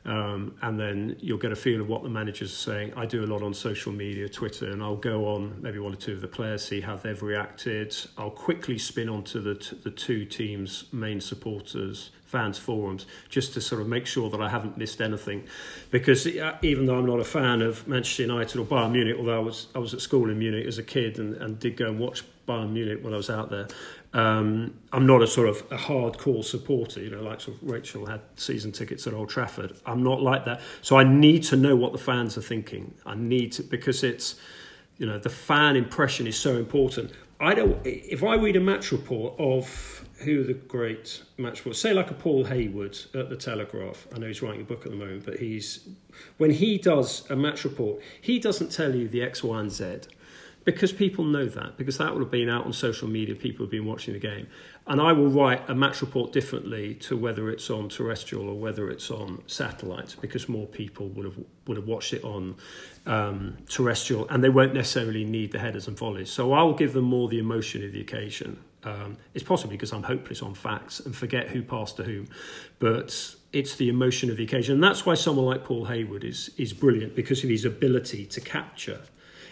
um, 0.08 0.54
and 0.62 0.80
then 0.80 1.16
you'll 1.20 1.36
get 1.36 1.52
a 1.52 1.56
feel 1.56 1.82
of 1.82 1.88
what 1.88 2.02
the 2.02 2.08
managers 2.08 2.50
are 2.50 2.72
saying. 2.72 2.94
I 2.96 3.04
do 3.04 3.22
a 3.22 3.26
lot 3.26 3.42
on 3.42 3.52
social 3.52 3.92
media, 3.92 4.26
Twitter, 4.26 4.70
and 4.70 4.82
I'll 4.82 4.96
go 4.96 5.26
on 5.26 5.60
maybe 5.60 5.78
one 5.78 5.92
or 5.92 5.96
two 5.96 6.14
of 6.14 6.22
the 6.22 6.28
players, 6.28 6.64
see 6.64 6.80
how 6.80 6.96
they've 6.96 7.22
reacted. 7.22 7.94
I'll 8.16 8.30
quickly 8.30 8.78
spin 8.78 9.10
onto 9.10 9.38
the, 9.42 9.56
t- 9.56 9.78
the 9.82 9.90
two 9.90 10.24
teams' 10.24 10.86
main 10.92 11.20
supporters 11.20 12.10
fans 12.24 12.58
forums 12.58 13.06
just 13.30 13.54
to 13.54 13.60
sort 13.60 13.80
of 13.80 13.88
make 13.88 14.06
sure 14.06 14.28
that 14.28 14.40
I 14.40 14.50
haven't 14.50 14.76
missed 14.76 15.00
anything 15.00 15.44
because 15.90 16.26
even 16.26 16.84
though 16.84 16.98
I'm 16.98 17.06
not 17.06 17.20
a 17.20 17.24
fan 17.24 17.62
of 17.62 17.88
Manchester 17.88 18.24
United 18.24 18.58
or 18.58 18.66
Bayern 18.66 18.92
Munich 18.92 19.16
although 19.18 19.36
I 19.36 19.42
was 19.42 19.68
I 19.74 19.78
was 19.78 19.94
at 19.94 20.02
school 20.02 20.28
in 20.28 20.38
Munich 20.38 20.66
as 20.66 20.76
a 20.76 20.82
kid 20.82 21.18
and, 21.18 21.36
and 21.36 21.58
did 21.58 21.78
go 21.78 21.86
and 21.86 21.98
watch 21.98 22.24
Bayern 22.46 22.72
Munich 22.72 23.02
when 23.02 23.14
I 23.14 23.16
was 23.16 23.30
out 23.30 23.48
there 23.48 23.66
um, 24.14 24.74
I'm 24.92 25.06
not 25.06 25.22
a 25.22 25.26
sort 25.26 25.48
of 25.48 25.58
a 25.70 25.76
hardcore 25.76 26.44
supporter 26.44 27.00
you 27.00 27.10
know 27.10 27.22
like 27.22 27.40
sort 27.40 27.60
of 27.60 27.70
Rachel 27.70 28.06
had 28.06 28.20
season 28.36 28.72
tickets 28.72 29.06
at 29.06 29.14
Old 29.14 29.28
Trafford 29.28 29.76
I'm 29.84 30.02
not 30.02 30.22
like 30.22 30.44
that 30.46 30.60
so 30.82 30.96
I 30.96 31.04
need 31.04 31.42
to 31.44 31.56
know 31.56 31.76
what 31.76 31.92
the 31.92 31.98
fans 31.98 32.38
are 32.38 32.42
thinking 32.42 32.94
I 33.04 33.14
need 33.14 33.52
to 33.52 33.62
because 33.62 34.02
it's 34.02 34.36
you 34.96 35.06
know 35.06 35.18
the 35.18 35.30
fan 35.30 35.76
impression 35.76 36.26
is 36.26 36.36
so 36.36 36.56
important 36.56 37.12
I 37.40 37.54
don't 37.54 37.78
if 37.84 38.24
I 38.24 38.34
read 38.34 38.56
a 38.56 38.60
match 38.60 38.92
report 38.92 39.34
of 39.38 40.04
who 40.20 40.42
the 40.42 40.54
great 40.54 41.22
match 41.36 41.64
was. 41.64 41.80
Say 41.80 41.92
like 41.92 42.10
a 42.10 42.14
Paul 42.14 42.44
Hayward 42.44 42.98
at 43.14 43.30
the 43.30 43.36
Telegraph. 43.36 44.08
I 44.14 44.18
know 44.18 44.26
he's 44.26 44.42
writing 44.42 44.62
a 44.62 44.64
book 44.64 44.84
at 44.84 44.90
the 44.90 44.96
moment, 44.96 45.24
but 45.24 45.38
he's 45.38 45.88
when 46.38 46.50
he 46.50 46.78
does 46.78 47.28
a 47.30 47.36
match 47.36 47.64
report, 47.64 48.00
he 48.20 48.38
doesn't 48.38 48.72
tell 48.72 48.94
you 48.94 49.08
the 49.08 49.22
X, 49.22 49.44
Y, 49.44 49.60
and 49.60 49.70
Z 49.70 50.00
because 50.68 50.92
people 50.92 51.24
know 51.24 51.46
that 51.46 51.78
because 51.78 51.96
that 51.96 52.12
would 52.12 52.20
have 52.20 52.30
been 52.30 52.50
out 52.50 52.66
on 52.66 52.74
social 52.74 53.08
media. 53.08 53.34
People 53.34 53.64
have 53.64 53.70
been 53.70 53.86
watching 53.86 54.12
the 54.12 54.20
game, 54.20 54.46
and 54.86 55.00
I 55.00 55.12
will 55.12 55.30
write 55.30 55.66
a 55.70 55.74
match 55.74 56.02
report 56.02 56.30
differently 56.30 56.94
to 57.06 57.16
whether 57.16 57.48
it's 57.48 57.70
on 57.70 57.88
terrestrial 57.88 58.50
or 58.50 58.54
whether 58.54 58.90
it's 58.90 59.10
on 59.10 59.42
satellite 59.46 60.16
because 60.20 60.46
more 60.46 60.66
people 60.66 61.08
would 61.08 61.24
have 61.24 61.38
would 61.66 61.78
have 61.78 61.86
watched 61.86 62.12
it 62.12 62.22
on 62.22 62.56
um, 63.06 63.56
terrestrial, 63.66 64.28
and 64.28 64.44
they 64.44 64.50
won't 64.50 64.74
necessarily 64.74 65.24
need 65.24 65.52
the 65.52 65.58
headers 65.58 65.88
and 65.88 65.96
volleys. 65.96 66.30
So 66.30 66.52
I'll 66.52 66.74
give 66.74 66.92
them 66.92 67.04
more 67.04 67.28
the 67.28 67.38
emotion 67.38 67.82
of 67.82 67.92
the 67.92 68.02
occasion 68.02 68.58
um, 68.84 69.16
it's 69.34 69.44
possibly 69.44 69.76
because 69.76 69.92
I'm 69.92 70.04
hopeless 70.04 70.42
on 70.42 70.54
facts 70.54 71.00
and 71.00 71.14
forget 71.14 71.48
who 71.48 71.62
passed 71.62 71.96
to 71.96 72.04
whom, 72.04 72.28
but 72.78 73.34
it's 73.52 73.76
the 73.76 73.88
emotion 73.88 74.30
of 74.30 74.36
the 74.36 74.44
occasion. 74.44 74.74
And 74.74 74.84
that's 74.84 75.04
why 75.04 75.14
someone 75.14 75.46
like 75.46 75.64
Paul 75.64 75.86
Hayward 75.86 76.24
is, 76.24 76.50
is 76.56 76.72
brilliant 76.72 77.16
because 77.16 77.42
of 77.42 77.50
his 77.50 77.64
ability 77.64 78.26
to 78.26 78.40
capture. 78.40 79.00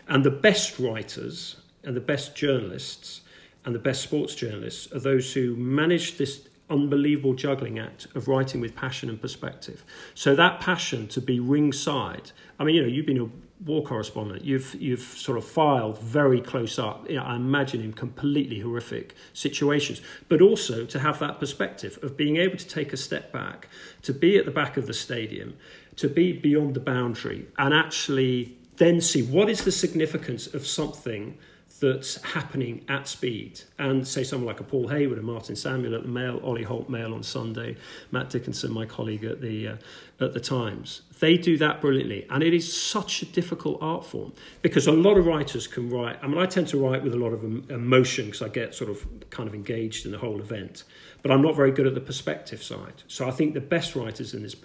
And 0.09 0.25
the 0.25 0.31
best 0.31 0.79
writers 0.79 1.57
and 1.85 1.97
the 1.97 2.01
best 2.01 2.37
journalists 2.37 3.23
and 3.65 3.75
the 3.75 3.81
best 3.81 4.03
sports 4.03 4.35
journalists 4.35 4.93
are 4.93 5.01
those 5.01 5.33
who 5.33 5.57
manage 5.57 6.19
this 6.19 6.49
unbelievable 6.71 7.35
juggling 7.35 7.79
act 7.79 8.07
of 8.15 8.29
writing 8.29 8.61
with 8.61 8.75
passion 8.75 9.09
and 9.09 9.21
perspective. 9.21 9.85
So 10.15 10.35
that 10.35 10.61
passion 10.61 11.09
to 11.09 11.21
be 11.21 11.39
ringside. 11.41 12.33
I 12.59 12.65
mean, 12.65 12.77
you 12.77 12.83
know, 12.83 12.89
you've 12.89 13.07
been 13.07 13.21
a 13.21 13.29
war 13.65 13.83
correspondent. 13.83 14.45
You've 14.45 14.75
you've 14.75 15.01
sort 15.01 15.39
of 15.39 15.45
filed 15.45 15.99
very 15.99 16.41
close 16.41 16.79
up. 16.79 17.09
You 17.09 17.17
know, 17.17 17.23
I 17.23 17.37
imagine 17.37 17.81
in 17.81 17.93
completely 17.93 18.61
horrific 18.61 19.15
situations, 19.33 20.01
but 20.29 20.41
also 20.41 20.85
to 20.87 20.99
have 20.99 21.19
that 21.21 21.41
perspective 21.41 21.99
of 22.03 22.17
being 22.17 22.37
able 22.37 22.57
to 22.57 22.67
take 22.67 22.93
a 22.93 22.97
step 22.97 23.33
back, 23.33 23.69
to 24.03 24.13
be 24.13 24.37
at 24.37 24.45
the 24.45 24.51
back 24.51 24.77
of 24.77 24.87
the 24.87 24.95
stadium, 24.95 25.57
to 25.97 26.09
be 26.09 26.33
beyond 26.33 26.75
the 26.75 26.81
boundary, 26.81 27.47
and 27.59 27.73
actually 27.73 28.57
then 28.77 29.01
see 29.01 29.23
what 29.23 29.49
is 29.49 29.65
the 29.65 29.73
significance 29.73 30.53
of 30.53 30.67
something 30.67 31.39
that's 31.81 32.23
happening 32.23 32.85
at 32.89 33.07
speed. 33.07 33.61
And 33.79 34.07
say 34.07 34.25
someone 34.25 34.47
like 34.47 34.61
a 34.61 34.65
Paul 34.65 34.89
Hayward 34.89 35.19
and 35.19 35.27
Martin 35.27 35.57
Samuel 35.57 35.95
at 35.95 36.03
the 36.03 36.09
Mail, 36.09 36.41
Ollie 36.43 36.63
Holt 36.63 36.89
Mail 36.89 37.13
on 37.13 37.23
Sunday, 37.23 37.77
Matt 38.11 38.31
Dickinson, 38.31 38.73
my 38.73 38.87
colleague 38.87 39.25
at 39.25 39.41
the 39.41 39.69
uh, 39.69 39.77
at 40.21 40.33
the 40.33 40.41
Times. 40.41 41.03
They 41.21 41.37
do 41.37 41.59
that 41.59 41.81
brilliantly, 41.81 42.27
and 42.31 42.43
it 42.43 42.55
is 42.55 42.71
such 42.75 43.23
a 43.23 43.27
difficult 43.27 43.79
art 43.81 44.05
form 44.05 44.33
because 44.63 44.87
a 44.87 44.93
lot 44.93 45.19
of 45.19 45.27
writers 45.27 45.67
can 45.67 45.91
write. 45.91 46.19
I 46.23 46.27
mean, 46.27 46.39
I 46.39 46.47
tend 46.47 46.69
to 46.69 46.79
write 46.79 47.03
with 47.03 47.15
a 47.15 47.19
lot 47.19 47.33
of 47.33 47.45
emotion 47.71 48.27
because 48.27 48.43
I 48.43 48.49
get 48.49 48.75
sort 48.75 48.91
of 48.91 49.07
kind 49.31 49.49
of 49.49 49.55
engaged 49.55 50.07
in 50.07 50.13
the 50.13 50.19
whole 50.19 50.41
event, 50.41 50.85
but 51.23 51.31
I'm 51.31 51.43
not 51.43 51.55
very 51.55 51.73
good 51.73 51.87
at 51.87 51.95
the 51.95 52.01
perspective 52.01 52.63
side. 52.63 53.03
So 53.09 53.29
I 53.29 53.31
think 53.31 53.55
the 53.55 53.61
best 53.61 53.95
writers 53.97 54.35
in 54.35 54.43
this 54.43 54.57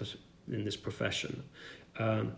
in 0.48 0.64
this 0.64 0.76
profession 0.76 1.42
um, 1.98 2.32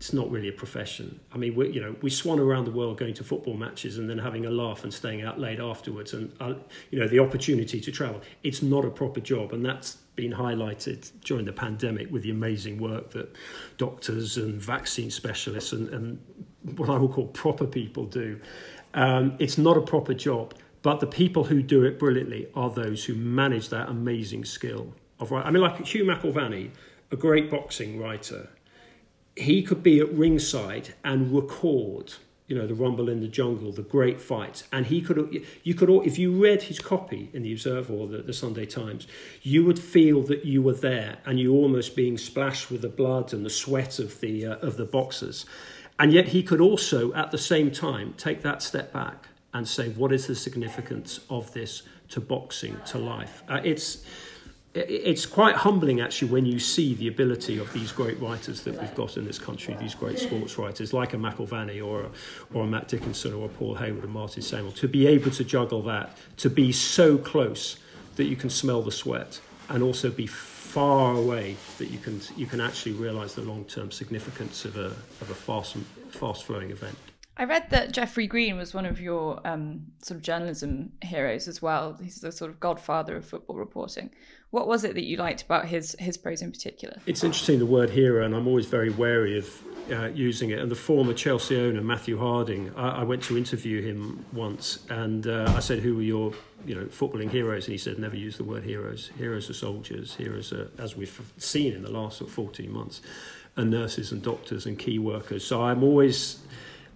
it's 0.00 0.14
not 0.14 0.30
really 0.30 0.48
a 0.48 0.52
profession. 0.52 1.20
I 1.30 1.36
mean, 1.36 1.54
we 1.54 1.68
you 1.72 1.80
know 1.80 1.94
we 2.00 2.08
swan 2.08 2.40
around 2.40 2.64
the 2.64 2.70
world 2.70 2.96
going 2.96 3.12
to 3.14 3.22
football 3.22 3.52
matches 3.52 3.98
and 3.98 4.08
then 4.08 4.16
having 4.16 4.46
a 4.46 4.50
laugh 4.50 4.82
and 4.82 4.92
staying 4.92 5.22
out 5.22 5.38
late 5.38 5.60
afterwards, 5.60 6.14
and 6.14 6.32
uh, 6.40 6.54
you 6.90 6.98
know 6.98 7.06
the 7.06 7.18
opportunity 7.18 7.82
to 7.82 7.92
travel. 7.92 8.22
It's 8.42 8.62
not 8.62 8.86
a 8.86 8.90
proper 8.90 9.20
job, 9.20 9.52
and 9.52 9.62
that's 9.62 9.98
been 10.16 10.32
highlighted 10.32 11.10
during 11.24 11.44
the 11.44 11.52
pandemic 11.52 12.10
with 12.10 12.22
the 12.22 12.30
amazing 12.30 12.78
work 12.78 13.10
that 13.10 13.36
doctors 13.76 14.38
and 14.38 14.54
vaccine 14.60 15.10
specialists 15.10 15.72
and, 15.72 15.88
and 15.90 16.18
what 16.76 16.88
I 16.88 16.96
would 16.96 17.12
call 17.12 17.26
proper 17.26 17.66
people 17.66 18.06
do. 18.06 18.40
Um, 18.94 19.36
it's 19.38 19.58
not 19.58 19.76
a 19.76 19.82
proper 19.82 20.14
job, 20.14 20.54
but 20.80 21.00
the 21.00 21.06
people 21.06 21.44
who 21.44 21.62
do 21.62 21.84
it 21.84 21.98
brilliantly 21.98 22.48
are 22.54 22.70
those 22.70 23.04
who 23.04 23.14
manage 23.14 23.68
that 23.68 23.90
amazing 23.90 24.46
skill 24.46 24.94
of 25.18 25.30
right. 25.30 25.44
I 25.44 25.50
mean, 25.50 25.62
like 25.62 25.86
Hugh 25.86 26.04
McIlvanney, 26.04 26.70
a 27.10 27.16
great 27.16 27.50
boxing 27.50 28.00
writer 28.00 28.48
he 29.40 29.62
could 29.62 29.82
be 29.82 30.00
at 30.00 30.12
ringside 30.12 30.94
and 31.04 31.32
record 31.34 32.12
you 32.50 32.56
know 32.56 32.66
the 32.66 32.74
rumble 32.74 33.08
in 33.08 33.20
the 33.20 33.28
jungle 33.28 33.70
the 33.70 33.82
great 33.82 34.20
fights. 34.20 34.64
And 34.72 34.84
he 34.86 35.00
could 35.00 35.44
you 35.62 35.74
could 35.74 35.88
if 36.04 36.18
you 36.18 36.42
read 36.42 36.62
his 36.62 36.80
copy 36.80 37.30
in 37.32 37.42
the 37.42 37.52
observer 37.52 37.94
or 37.94 38.08
the, 38.08 38.18
the 38.18 38.32
sunday 38.32 38.66
times 38.66 39.06
you 39.42 39.64
would 39.64 39.78
feel 39.78 40.22
that 40.22 40.44
you 40.44 40.60
were 40.60 40.74
there 40.74 41.18
and 41.24 41.38
you 41.38 41.54
almost 41.54 41.94
being 41.94 42.18
splashed 42.18 42.70
with 42.70 42.82
the 42.82 42.88
blood 42.88 43.32
and 43.32 43.46
the 43.46 43.50
sweat 43.50 43.98
of 44.00 44.20
the 44.20 44.46
uh, 44.46 44.56
of 44.56 44.76
the 44.76 44.84
boxers. 44.84 45.46
And 45.98 46.12
yet 46.12 46.28
he 46.28 46.42
could 46.42 46.60
also 46.60 47.12
at 47.14 47.30
the 47.30 47.38
same 47.38 47.70
time 47.70 48.14
take 48.16 48.42
that 48.42 48.62
step 48.62 48.92
back 48.92 49.28
and 49.54 49.66
say 49.66 49.90
what 49.90 50.12
is 50.12 50.26
the 50.26 50.34
significance 50.34 51.20
of 51.30 51.52
this 51.52 51.82
to 52.08 52.20
boxing 52.20 52.76
to 52.86 52.98
life? 52.98 53.44
Uh, 53.48 53.60
it's 53.62 54.04
it's 54.72 55.26
quite 55.26 55.56
humbling 55.56 56.00
actually 56.00 56.30
when 56.30 56.46
you 56.46 56.60
see 56.60 56.94
the 56.94 57.08
ability 57.08 57.58
of 57.58 57.72
these 57.72 57.90
great 57.90 58.20
writers 58.20 58.62
that 58.62 58.80
we've 58.80 58.94
got 58.94 59.16
in 59.16 59.24
this 59.24 59.38
country, 59.38 59.76
these 59.80 59.96
great 59.96 60.18
sports 60.18 60.58
writers 60.58 60.92
like 60.92 61.12
a 61.12 61.16
McIlvanney 61.16 61.84
or 61.84 62.02
a, 62.02 62.10
or 62.54 62.64
a 62.64 62.66
Matt 62.66 62.86
Dickinson 62.86 63.34
or 63.34 63.46
a 63.46 63.48
Paul 63.48 63.74
Hayward 63.74 64.04
and 64.04 64.12
Martin 64.12 64.42
Samuel, 64.42 64.72
to 64.72 64.86
be 64.86 65.08
able 65.08 65.32
to 65.32 65.42
juggle 65.42 65.82
that, 65.82 66.16
to 66.36 66.48
be 66.48 66.70
so 66.70 67.18
close 67.18 67.78
that 68.14 68.24
you 68.24 68.36
can 68.36 68.48
smell 68.48 68.82
the 68.82 68.92
sweat 68.92 69.40
and 69.68 69.82
also 69.82 70.08
be 70.08 70.26
far 70.26 71.16
away 71.16 71.56
that 71.78 71.90
you 71.90 71.98
can 71.98 72.20
you 72.36 72.46
can 72.46 72.60
actually 72.60 72.92
realise 72.92 73.34
the 73.34 73.42
long 73.42 73.64
term 73.64 73.90
significance 73.90 74.64
of 74.64 74.76
a 74.76 74.86
of 75.20 75.30
a 75.30 75.34
fast 75.34 75.76
fast 76.10 76.44
flowing 76.44 76.70
event. 76.70 76.96
I 77.40 77.44
read 77.44 77.70
that 77.70 77.92
Geoffrey 77.92 78.26
Green 78.26 78.58
was 78.58 78.74
one 78.74 78.84
of 78.84 79.00
your 79.00 79.40
um, 79.46 79.86
sort 80.02 80.16
of 80.16 80.22
journalism 80.22 80.92
heroes 81.00 81.48
as 81.48 81.62
well. 81.62 81.96
He's 82.02 82.20
the 82.20 82.30
sort 82.30 82.50
of 82.50 82.60
godfather 82.60 83.16
of 83.16 83.24
football 83.24 83.56
reporting. 83.56 84.10
What 84.50 84.68
was 84.68 84.84
it 84.84 84.92
that 84.92 85.04
you 85.04 85.16
liked 85.16 85.40
about 85.40 85.64
his 85.64 85.96
his 85.98 86.18
prose 86.18 86.42
in 86.42 86.50
particular? 86.52 86.98
It's 87.06 87.24
interesting 87.24 87.58
the 87.58 87.64
word 87.64 87.88
hero, 87.88 88.26
and 88.26 88.34
I'm 88.34 88.46
always 88.46 88.66
very 88.66 88.90
wary 88.90 89.38
of 89.38 89.62
uh, 89.90 90.08
using 90.08 90.50
it. 90.50 90.58
And 90.58 90.70
the 90.70 90.76
former 90.76 91.14
Chelsea 91.14 91.58
owner 91.58 91.80
Matthew 91.80 92.18
Harding, 92.18 92.74
I, 92.76 93.00
I 93.00 93.04
went 93.04 93.22
to 93.22 93.38
interview 93.38 93.80
him 93.80 94.22
once, 94.34 94.80
and 94.90 95.26
uh, 95.26 95.50
I 95.56 95.60
said, 95.60 95.78
"Who 95.78 95.96
were 95.96 96.02
your 96.02 96.34
you 96.66 96.74
know 96.74 96.84
footballing 96.88 97.30
heroes?" 97.30 97.64
And 97.64 97.72
he 97.72 97.78
said, 97.78 97.98
"Never 97.98 98.16
use 98.16 98.36
the 98.36 98.44
word 98.44 98.64
heroes. 98.64 99.12
Heroes 99.16 99.48
are 99.48 99.54
soldiers. 99.54 100.14
Heroes 100.16 100.52
are, 100.52 100.70
as 100.76 100.94
we've 100.94 101.18
seen 101.38 101.72
in 101.72 101.80
the 101.80 101.90
last 101.90 102.18
sort 102.18 102.28
of 102.28 102.34
14 102.34 102.70
months, 102.70 103.00
and 103.56 103.70
nurses 103.70 104.12
and 104.12 104.20
doctors 104.20 104.66
and 104.66 104.78
key 104.78 104.98
workers." 104.98 105.42
So 105.42 105.62
I'm 105.62 105.82
always 105.82 106.42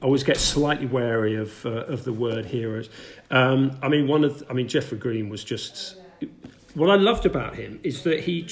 I 0.05 0.07
always 0.07 0.23
get 0.23 0.37
slightly 0.37 0.85
wary 0.85 1.37
of 1.37 1.65
uh, 1.65 1.87
of 1.87 2.05
the 2.05 2.13
word 2.13 2.45
heroes. 2.45 2.91
Um, 3.31 3.79
I 3.83 3.89
mean, 3.89 4.07
one 4.07 4.23
of 4.23 4.45
I 4.51 4.53
mean 4.53 4.69
Geoffrey 4.69 4.99
Green 4.99 5.31
was 5.31 5.43
just 5.43 5.97
what 6.75 6.91
I 6.91 6.97
loved 6.97 7.25
about 7.25 7.55
him 7.55 7.81
is 7.83 8.03
that 8.03 8.21
he 8.21 8.43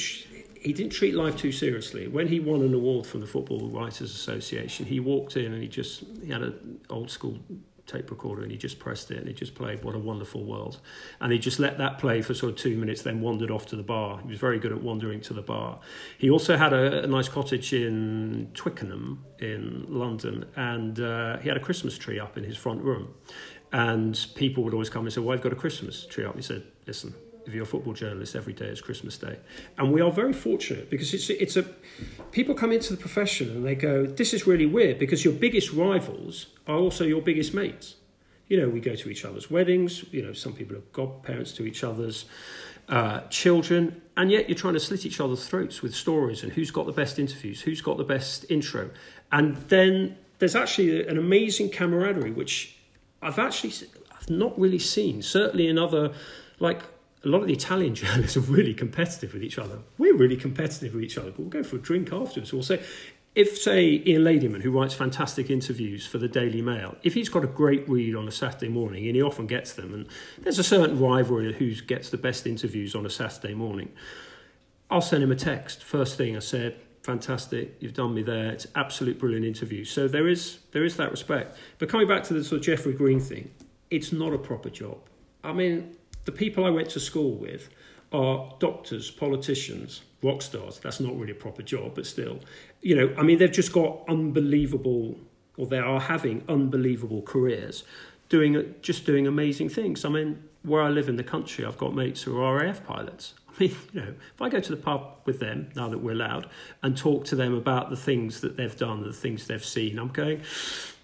he 0.58 0.72
didn't 0.72 0.92
treat 0.92 1.14
life 1.14 1.36
too 1.36 1.52
seriously. 1.52 2.08
When 2.08 2.26
he 2.26 2.40
won 2.40 2.62
an 2.62 2.72
award 2.72 3.06
from 3.06 3.20
the 3.20 3.26
Football 3.26 3.68
Writers 3.68 4.14
Association, 4.14 4.86
he 4.86 4.98
walked 4.98 5.36
in 5.36 5.52
and 5.52 5.60
he 5.60 5.68
just 5.68 6.04
he 6.24 6.30
had 6.30 6.40
an 6.40 6.80
old 6.88 7.10
school 7.10 7.38
tape 7.86 8.10
recorder 8.10 8.42
and 8.42 8.50
he 8.50 8.56
just 8.56 8.78
pressed 8.78 9.10
it 9.10 9.18
and 9.18 9.26
he 9.26 9.34
just 9.34 9.54
played 9.54 9.84
What 9.84 9.94
a 9.94 9.98
Wonderful 9.98 10.44
World. 10.44 10.78
And 11.20 11.32
he 11.32 11.38
just 11.38 11.58
let 11.58 11.78
that 11.78 11.98
play 11.98 12.22
for 12.22 12.34
sort 12.34 12.52
of 12.52 12.58
two 12.58 12.76
minutes, 12.76 13.02
then 13.02 13.20
wandered 13.20 13.50
off 13.50 13.66
to 13.66 13.76
the 13.76 13.82
bar. 13.82 14.20
He 14.20 14.28
was 14.28 14.38
very 14.38 14.58
good 14.58 14.72
at 14.72 14.82
wandering 14.82 15.20
to 15.22 15.34
the 15.34 15.42
bar. 15.42 15.80
He 16.18 16.30
also 16.30 16.56
had 16.56 16.72
a, 16.72 17.04
a 17.04 17.06
nice 17.06 17.28
cottage 17.28 17.72
in 17.72 18.50
Twickenham 18.54 19.24
in 19.38 19.86
London 19.88 20.44
and 20.56 21.00
uh, 21.00 21.38
he 21.38 21.48
had 21.48 21.56
a 21.56 21.60
Christmas 21.60 21.98
tree 21.98 22.18
up 22.20 22.38
in 22.38 22.44
his 22.44 22.56
front 22.56 22.82
room. 22.82 23.14
And 23.72 24.26
people 24.34 24.64
would 24.64 24.74
always 24.74 24.90
come 24.90 25.04
and 25.04 25.12
say, 25.12 25.20
Well, 25.20 25.34
I've 25.34 25.42
got 25.42 25.52
a 25.52 25.56
Christmas 25.56 26.04
tree 26.06 26.24
up. 26.24 26.36
He 26.36 26.42
said, 26.42 26.62
Listen, 26.86 27.14
if 27.46 27.54
you're 27.54 27.64
a 27.64 27.66
football 27.66 27.92
journalist, 27.92 28.34
every 28.34 28.52
day 28.52 28.66
is 28.66 28.80
Christmas 28.80 29.18
Day. 29.18 29.38
And 29.78 29.92
we 29.92 30.00
are 30.00 30.10
very 30.10 30.32
fortunate 30.32 30.90
because 30.90 31.12
it's, 31.14 31.30
it's 31.30 31.56
a, 31.56 31.64
people 32.30 32.54
come 32.54 32.72
into 32.72 32.92
the 32.94 33.00
profession 33.00 33.50
and 33.50 33.64
they 33.64 33.74
go, 33.74 34.06
this 34.06 34.32
is 34.32 34.46
really 34.46 34.66
weird 34.66 34.98
because 34.98 35.24
your 35.24 35.34
biggest 35.34 35.72
rivals 35.72 36.46
are 36.66 36.76
also 36.76 37.04
your 37.04 37.22
biggest 37.22 37.54
mates. 37.54 37.96
You 38.48 38.60
know, 38.60 38.68
we 38.68 38.80
go 38.80 38.94
to 38.94 39.08
each 39.08 39.24
other's 39.24 39.50
weddings, 39.50 40.04
you 40.12 40.22
know, 40.22 40.32
some 40.32 40.52
people 40.52 40.76
are 40.76 40.84
godparents 40.92 41.52
to 41.52 41.64
each 41.64 41.84
other's 41.84 42.26
uh, 42.88 43.20
children, 43.28 44.02
and 44.16 44.30
yet 44.30 44.48
you're 44.48 44.58
trying 44.58 44.74
to 44.74 44.80
slit 44.80 45.06
each 45.06 45.20
other's 45.20 45.46
throats 45.46 45.82
with 45.82 45.94
stories 45.94 46.42
and 46.42 46.52
who's 46.52 46.70
got 46.70 46.86
the 46.86 46.92
best 46.92 47.18
interviews, 47.18 47.62
who's 47.62 47.80
got 47.80 47.96
the 47.96 48.04
best 48.04 48.44
intro. 48.50 48.90
And 49.30 49.56
then 49.68 50.18
there's 50.38 50.56
actually 50.56 51.06
an 51.06 51.18
amazing 51.18 51.70
camaraderie, 51.70 52.32
which 52.32 52.76
I've 53.22 53.38
actually 53.38 53.72
I've 54.10 54.28
not 54.28 54.58
really 54.58 54.78
seen, 54.78 55.22
certainly 55.22 55.68
in 55.68 55.78
other, 55.78 56.12
like 56.58 56.82
a 57.24 57.28
lot 57.28 57.42
of 57.42 57.46
the 57.46 57.52
Italian 57.52 57.94
journalists 58.02 58.36
are 58.36 58.40
really 58.40 58.74
competitive 58.74 59.32
with 59.32 59.42
each 59.42 59.58
other. 59.58 59.78
We're 59.98 60.16
really 60.16 60.36
competitive 60.36 60.94
with 60.94 61.04
each 61.04 61.18
other, 61.18 61.30
but 61.30 61.38
we'll 61.38 61.48
go 61.48 61.62
for 61.62 61.76
a 61.76 61.80
drink 61.80 62.12
afterwards. 62.12 62.52
We'll 62.52 62.62
say, 62.62 62.82
if, 63.34 63.56
say, 63.56 64.02
Ian 64.06 64.24
Ladyman, 64.24 64.60
who 64.60 64.70
writes 64.70 64.92
fantastic 64.92 65.48
interviews 65.48 66.06
for 66.06 66.18
the 66.18 66.28
Daily 66.28 66.60
Mail, 66.60 66.96
if 67.02 67.14
he's 67.14 67.30
got 67.30 67.44
a 67.44 67.46
great 67.46 67.88
read 67.88 68.14
on 68.14 68.28
a 68.28 68.32
Saturday 68.32 68.68
morning, 68.68 69.06
and 69.06 69.16
he 69.16 69.22
often 69.22 69.46
gets 69.46 69.72
them, 69.72 69.94
and 69.94 70.06
there's 70.38 70.58
a 70.58 70.64
certain 70.64 71.00
rivalry 71.00 71.52
who 71.54 71.74
gets 71.74 72.10
the 72.10 72.18
best 72.18 72.46
interviews 72.46 72.94
on 72.94 73.06
a 73.06 73.10
Saturday 73.10 73.54
morning, 73.54 73.90
I'll 74.90 75.00
send 75.00 75.22
him 75.22 75.32
a 75.32 75.36
text. 75.36 75.82
First 75.82 76.18
thing 76.18 76.36
I 76.36 76.40
said, 76.40 76.76
fantastic, 77.02 77.76
you've 77.80 77.94
done 77.94 78.14
me 78.14 78.22
there. 78.22 78.50
It's 78.50 78.66
absolute 78.74 79.18
brilliant 79.18 79.46
interview. 79.46 79.84
So 79.84 80.08
there 80.08 80.28
is 80.28 80.58
there 80.72 80.84
is 80.84 80.96
that 80.96 81.10
respect. 81.10 81.56
But 81.78 81.88
coming 81.88 82.06
back 82.06 82.24
to 82.24 82.34
the 82.34 82.44
sort 82.44 82.60
of 82.60 82.64
Geoffrey 82.66 82.92
Green 82.92 83.20
thing, 83.20 83.50
it's 83.90 84.12
not 84.12 84.32
a 84.32 84.38
proper 84.38 84.70
job. 84.70 84.98
I 85.42 85.52
mean, 85.52 85.96
the 86.24 86.32
people 86.32 86.64
I 86.64 86.70
went 86.70 86.90
to 86.90 87.00
school 87.00 87.32
with 87.32 87.68
are 88.12 88.54
doctors, 88.58 89.10
politicians, 89.10 90.02
rock 90.22 90.42
stars. 90.42 90.78
That's 90.78 91.00
not 91.00 91.18
really 91.18 91.32
a 91.32 91.36
proper 91.36 91.62
job, 91.62 91.92
but 91.94 92.06
still, 92.06 92.40
you 92.80 92.94
know, 92.94 93.14
I 93.16 93.22
mean, 93.22 93.38
they've 93.38 93.50
just 93.50 93.72
got 93.72 94.02
unbelievable, 94.08 95.18
or 95.56 95.66
they 95.66 95.78
are 95.78 96.00
having 96.00 96.44
unbelievable 96.48 97.22
careers, 97.22 97.84
doing 98.28 98.74
just 98.82 99.06
doing 99.06 99.26
amazing 99.26 99.68
things. 99.68 100.04
I 100.04 100.10
mean, 100.10 100.42
where 100.62 100.82
I 100.82 100.90
live 100.90 101.08
in 101.08 101.16
the 101.16 101.24
country, 101.24 101.64
I've 101.64 101.78
got 101.78 101.94
mates 101.94 102.22
who 102.22 102.40
are 102.40 102.56
RAF 102.56 102.84
pilots. 102.84 103.34
I 103.48 103.64
mean, 103.64 103.76
you 103.92 104.00
know, 104.00 104.14
if 104.34 104.40
I 104.40 104.48
go 104.48 104.60
to 104.60 104.70
the 104.70 104.80
pub 104.80 105.18
with 105.24 105.40
them 105.40 105.70
now 105.74 105.88
that 105.88 105.98
we're 105.98 106.12
allowed 106.12 106.48
and 106.82 106.96
talk 106.96 107.24
to 107.26 107.36
them 107.36 107.54
about 107.54 107.90
the 107.90 107.96
things 107.96 108.40
that 108.40 108.56
they've 108.56 108.76
done, 108.76 109.02
the 109.02 109.12
things 109.12 109.46
they've 109.46 109.64
seen, 109.64 109.98
I'm 109.98 110.08
going, 110.08 110.42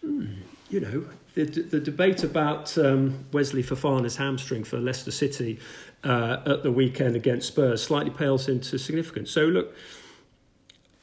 hmm, 0.01 0.27
you 0.71 0.81
know, 0.81 1.05
the, 1.45 1.62
the 1.62 1.80
debate 1.80 2.25
about 2.25 2.76
um, 2.78 3.25
Wesley 3.33 3.62
Fofana's 3.62 4.16
hamstring 4.16 4.64
for 4.64 4.78
Leicester 4.78 5.12
City 5.12 5.61
uh, 6.02 6.38
at 6.45 6.62
the 6.64 6.73
weekend 6.73 7.14
against 7.14 7.49
Spurs 7.49 7.83
slightly 7.83 8.11
pales 8.11 8.49
into 8.49 8.76
significance. 8.78 9.30
So, 9.30 9.42
look, 9.42 9.75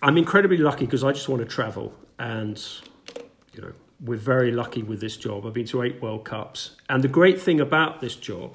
I'm 0.01 0.18
incredibly 0.18 0.58
lucky 0.58 0.86
because 0.86 1.04
I 1.04 1.13
just 1.13 1.30
want 1.30 1.42
to 1.42 1.48
travel, 1.48 1.94
and 2.20 2.62
you 3.54 3.62
know, 3.62 3.72
we're 4.04 4.18
very 4.18 4.51
lucky 4.51 4.84
with 4.84 5.00
this 5.00 5.15
job. 5.15 5.46
I've 5.46 5.54
been 5.54 5.65
to 5.68 5.84
eight 5.84 6.01
World 6.01 6.25
Cups, 6.25 6.75
and 6.89 7.01
the 7.01 7.08
great 7.08 7.39
thing 7.39 7.62
about 7.62 8.01
this 8.01 8.15
job, 8.15 8.51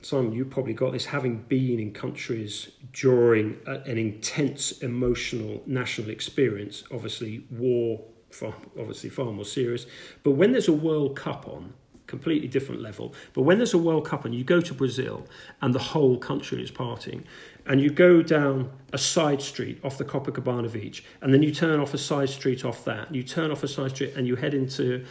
Simon, 0.00 0.32
you 0.32 0.46
probably 0.46 0.72
got 0.72 0.92
this, 0.92 1.06
having 1.06 1.42
been 1.42 1.78
in 1.78 1.92
countries 1.92 2.70
during 2.94 3.58
an 3.66 3.98
intense 3.98 4.72
emotional 4.78 5.62
national 5.66 6.08
experience, 6.08 6.82
obviously 6.90 7.44
war 7.50 8.00
far, 8.34 8.54
obviously 8.78 9.10
far 9.10 9.32
more 9.32 9.44
serious. 9.44 9.86
But 10.22 10.32
when 10.32 10.52
there's 10.52 10.68
a 10.68 10.72
World 10.72 11.16
Cup 11.16 11.46
on, 11.48 11.74
completely 12.06 12.48
different 12.48 12.82
level. 12.82 13.14
But 13.32 13.42
when 13.42 13.56
there's 13.56 13.72
a 13.72 13.78
World 13.78 14.04
Cup 14.04 14.26
and 14.26 14.34
you 14.34 14.44
go 14.44 14.60
to 14.60 14.74
Brazil 14.74 15.26
and 15.62 15.74
the 15.74 15.78
whole 15.78 16.18
country 16.18 16.62
is 16.62 16.70
partying, 16.70 17.24
and 17.64 17.80
you 17.80 17.90
go 17.90 18.22
down 18.22 18.70
a 18.92 18.98
side 18.98 19.40
street 19.40 19.80
off 19.82 19.96
the 19.96 20.04
Copacabana 20.04 20.70
Beach, 20.70 21.04
and 21.22 21.32
then 21.32 21.42
you 21.42 21.52
turn 21.52 21.80
off 21.80 21.94
a 21.94 21.98
side 21.98 22.28
street 22.28 22.64
off 22.64 22.84
that, 22.84 23.14
you 23.14 23.22
turn 23.22 23.50
off 23.50 23.62
a 23.62 23.68
side 23.68 23.92
street 23.92 24.14
and 24.14 24.26
you 24.26 24.36
head 24.36 24.52
into 24.52 25.04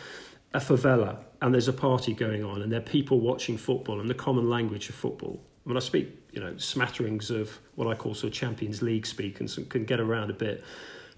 a 0.53 0.59
favela, 0.59 1.17
and 1.41 1.53
there's 1.53 1.69
a 1.69 1.73
party 1.73 2.13
going 2.13 2.43
on, 2.43 2.61
and 2.61 2.71
there 2.71 2.79
are 2.79 2.83
people 2.83 3.19
watching 3.19 3.57
football 3.57 3.99
and 3.99 4.09
the 4.09 4.13
common 4.13 4.49
language 4.49 4.89
of 4.89 4.95
football. 4.95 5.41
When 5.63 5.77
I 5.77 5.79
speak, 5.79 6.09
you 6.33 6.41
know, 6.41 6.55
smatterings 6.57 7.31
of 7.31 7.57
what 7.75 7.87
I 7.87 7.95
call 7.95 8.13
sort 8.13 8.33
of 8.33 8.37
Champions 8.37 8.81
League 8.81 9.05
speak 9.05 9.39
and 9.39 9.49
some, 9.49 9.65
can 9.65 9.85
get 9.85 9.99
around 9.99 10.29
a 10.29 10.33
bit, 10.33 10.63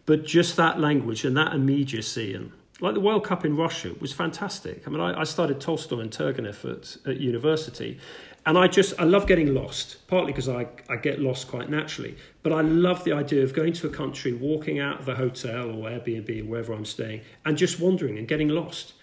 but 0.05 0.25
just 0.25 0.57
that 0.57 0.79
language 0.79 1.25
and 1.25 1.35
that 1.37 1.53
immediacy 1.53 2.33
and 2.33 2.51
like 2.79 2.95
the 2.95 2.99
World 2.99 3.23
Cup 3.23 3.45
in 3.45 3.55
Russia 3.55 3.93
was 4.01 4.11
fantastic. 4.11 4.85
I 4.85 4.89
mean, 4.89 4.99
I, 4.99 5.21
I 5.21 5.23
studied 5.23 5.61
Tolstoy 5.61 5.99
and 5.99 6.11
Turgenev 6.11 6.69
at, 6.69 6.97
at 7.07 7.19
university, 7.19 7.99
and 8.45 8.57
I 8.57 8.67
just 8.67 8.99
I 8.99 9.03
love 9.03 9.25
getting 9.25 9.53
lost. 9.53 10.05
Partly 10.07 10.31
because 10.33 10.49
I 10.49 10.67
I 10.89 10.97
get 10.97 11.19
lost 11.19 11.47
quite 11.47 11.69
naturally, 11.69 12.17
but 12.41 12.51
I 12.51 12.61
love 12.61 13.03
the 13.03 13.13
idea 13.13 13.43
of 13.43 13.53
going 13.53 13.73
to 13.73 13.87
a 13.87 13.89
country, 13.89 14.33
walking 14.33 14.79
out 14.79 14.99
of 14.99 15.07
a 15.07 15.15
hotel 15.15 15.69
or 15.69 15.89
Airbnb 15.89 16.41
or 16.41 16.45
wherever 16.45 16.73
I'm 16.73 16.85
staying, 16.85 17.21
and 17.45 17.57
just 17.57 17.79
wandering 17.79 18.17
and 18.17 18.27
getting 18.27 18.49
lost, 18.49 18.93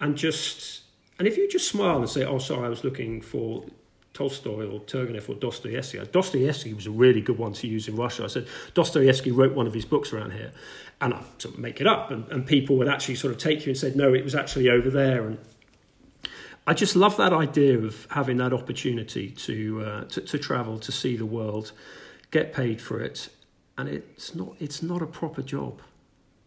and 0.00 0.16
just 0.16 0.82
and 1.18 1.26
if 1.26 1.36
you 1.36 1.48
just 1.48 1.68
smile 1.68 1.98
and 1.98 2.10
say, 2.10 2.24
"Oh, 2.24 2.38
sorry, 2.38 2.66
I 2.66 2.68
was 2.68 2.84
looking 2.84 3.22
for 3.22 3.64
Tolstoy 4.12 4.66
or 4.68 4.80
Turgenev 4.80 5.28
or 5.28 5.34
Dostoevsky. 5.34 5.98
Dostoevsky 6.12 6.74
was 6.74 6.86
a 6.86 6.90
really 6.90 7.20
good 7.20 7.38
one 7.38 7.52
to 7.54 7.66
use 7.66 7.88
in 7.88 7.96
Russia. 7.96 8.24
I 8.24 8.26
said 8.26 8.46
Dostoevsky 8.74 9.30
wrote 9.30 9.54
one 9.54 9.66
of 9.66 9.74
his 9.74 9.84
books 9.84 10.12
around 10.12 10.32
here, 10.32 10.52
and 11.00 11.14
I 11.14 11.22
sort 11.38 11.54
of 11.54 11.60
make 11.60 11.80
it 11.80 11.86
up, 11.86 12.10
and, 12.10 12.26
and 12.28 12.46
people 12.46 12.76
would 12.78 12.88
actually 12.88 13.14
sort 13.14 13.32
of 13.32 13.38
take 13.38 13.66
you 13.66 13.70
and 13.70 13.78
said, 13.78 13.96
no, 13.96 14.12
it 14.12 14.24
was 14.24 14.34
actually 14.34 14.68
over 14.68 14.90
there, 14.90 15.26
and 15.26 15.38
I 16.66 16.74
just 16.74 16.94
love 16.94 17.16
that 17.16 17.32
idea 17.32 17.78
of 17.78 18.06
having 18.10 18.36
that 18.38 18.52
opportunity 18.52 19.30
to, 19.30 19.84
uh, 19.84 20.04
to 20.04 20.20
to 20.20 20.38
travel, 20.38 20.78
to 20.80 20.92
see 20.92 21.16
the 21.16 21.26
world, 21.26 21.72
get 22.30 22.52
paid 22.52 22.80
for 22.80 23.00
it, 23.00 23.28
and 23.78 23.88
it's 23.88 24.34
not 24.34 24.54
it's 24.60 24.82
not 24.82 25.02
a 25.02 25.06
proper 25.06 25.42
job. 25.42 25.80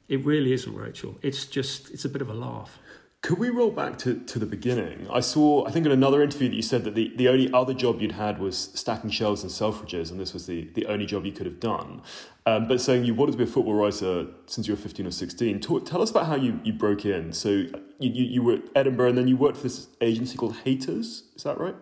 It 0.08 0.24
really 0.24 0.53
isn't, 0.53 0.75
Rachel. 0.75 1.17
It's 1.22 1.46
just 1.46 1.91
it's 1.91 2.05
a 2.05 2.10
bit 2.10 2.22
of 2.22 2.29
a 2.29 2.34
laugh. 2.34 2.77
Could 3.24 3.39
we 3.39 3.50
roll 3.50 3.72
back 3.72 3.98
to, 4.00 4.20
to 4.20 4.38
the 4.38 4.46
beginning? 4.46 5.08
I 5.10 5.22
saw, 5.22 5.65
I 5.65 5.72
think 5.72 5.86
in 5.86 5.94
another 5.94 6.22
interview 6.22 6.50
that 6.50 6.56
you 6.58 6.62
said 6.62 6.84
that 6.84 6.94
the, 6.94 7.13
the 7.15 7.30
only 7.30 7.50
other 7.53 7.74
job 7.74 8.01
you'd 8.01 8.12
had 8.12 8.38
was 8.38 8.58
stacking 8.75 9.12
shelves 9.12 9.44
in 9.44 9.50
Selfridges, 9.50 10.12
and 10.12 10.20
this 10.20 10.34
was 10.34 10.46
the, 10.46 10.70
the 10.74 10.86
only 10.88 11.06
job 11.06 11.25
you 11.25 11.32
could 11.32 11.46
have 11.46 11.62
done. 11.62 12.01
Um, 12.46 12.68
but 12.68 12.82
saying 12.82 13.06
you 13.06 13.13
wanted 13.13 13.32
to 13.32 13.38
be 13.38 13.46
a 13.46 13.48
football 13.48 13.75
writer 13.75 14.27
since 14.46 14.68
you 14.68 14.74
were 14.74 14.77
15 14.77 15.08
or 15.08 15.12
16, 15.12 15.62
talk, 15.62 15.86
tell 15.86 16.01
us 16.01 16.12
about 16.12 16.25
how 16.25 16.36
you, 16.36 16.60
you 16.65 16.74
broke 16.74 17.06
in. 17.06 17.32
So 17.32 17.50
you, 17.50 17.72
you, 18.00 18.25
you 18.25 18.44
were 18.44 18.56
at 18.56 18.63
Edinburgh, 18.75 19.08
and 19.08 19.18
then 19.18 19.30
you 19.30 19.38
worked 19.38 19.56
for 19.56 19.63
this 19.63 19.88
agency 20.01 20.38
called 20.38 20.56
Hayters, 20.65 21.22
is 21.34 21.44
that 21.44 21.58
right? 21.58 21.75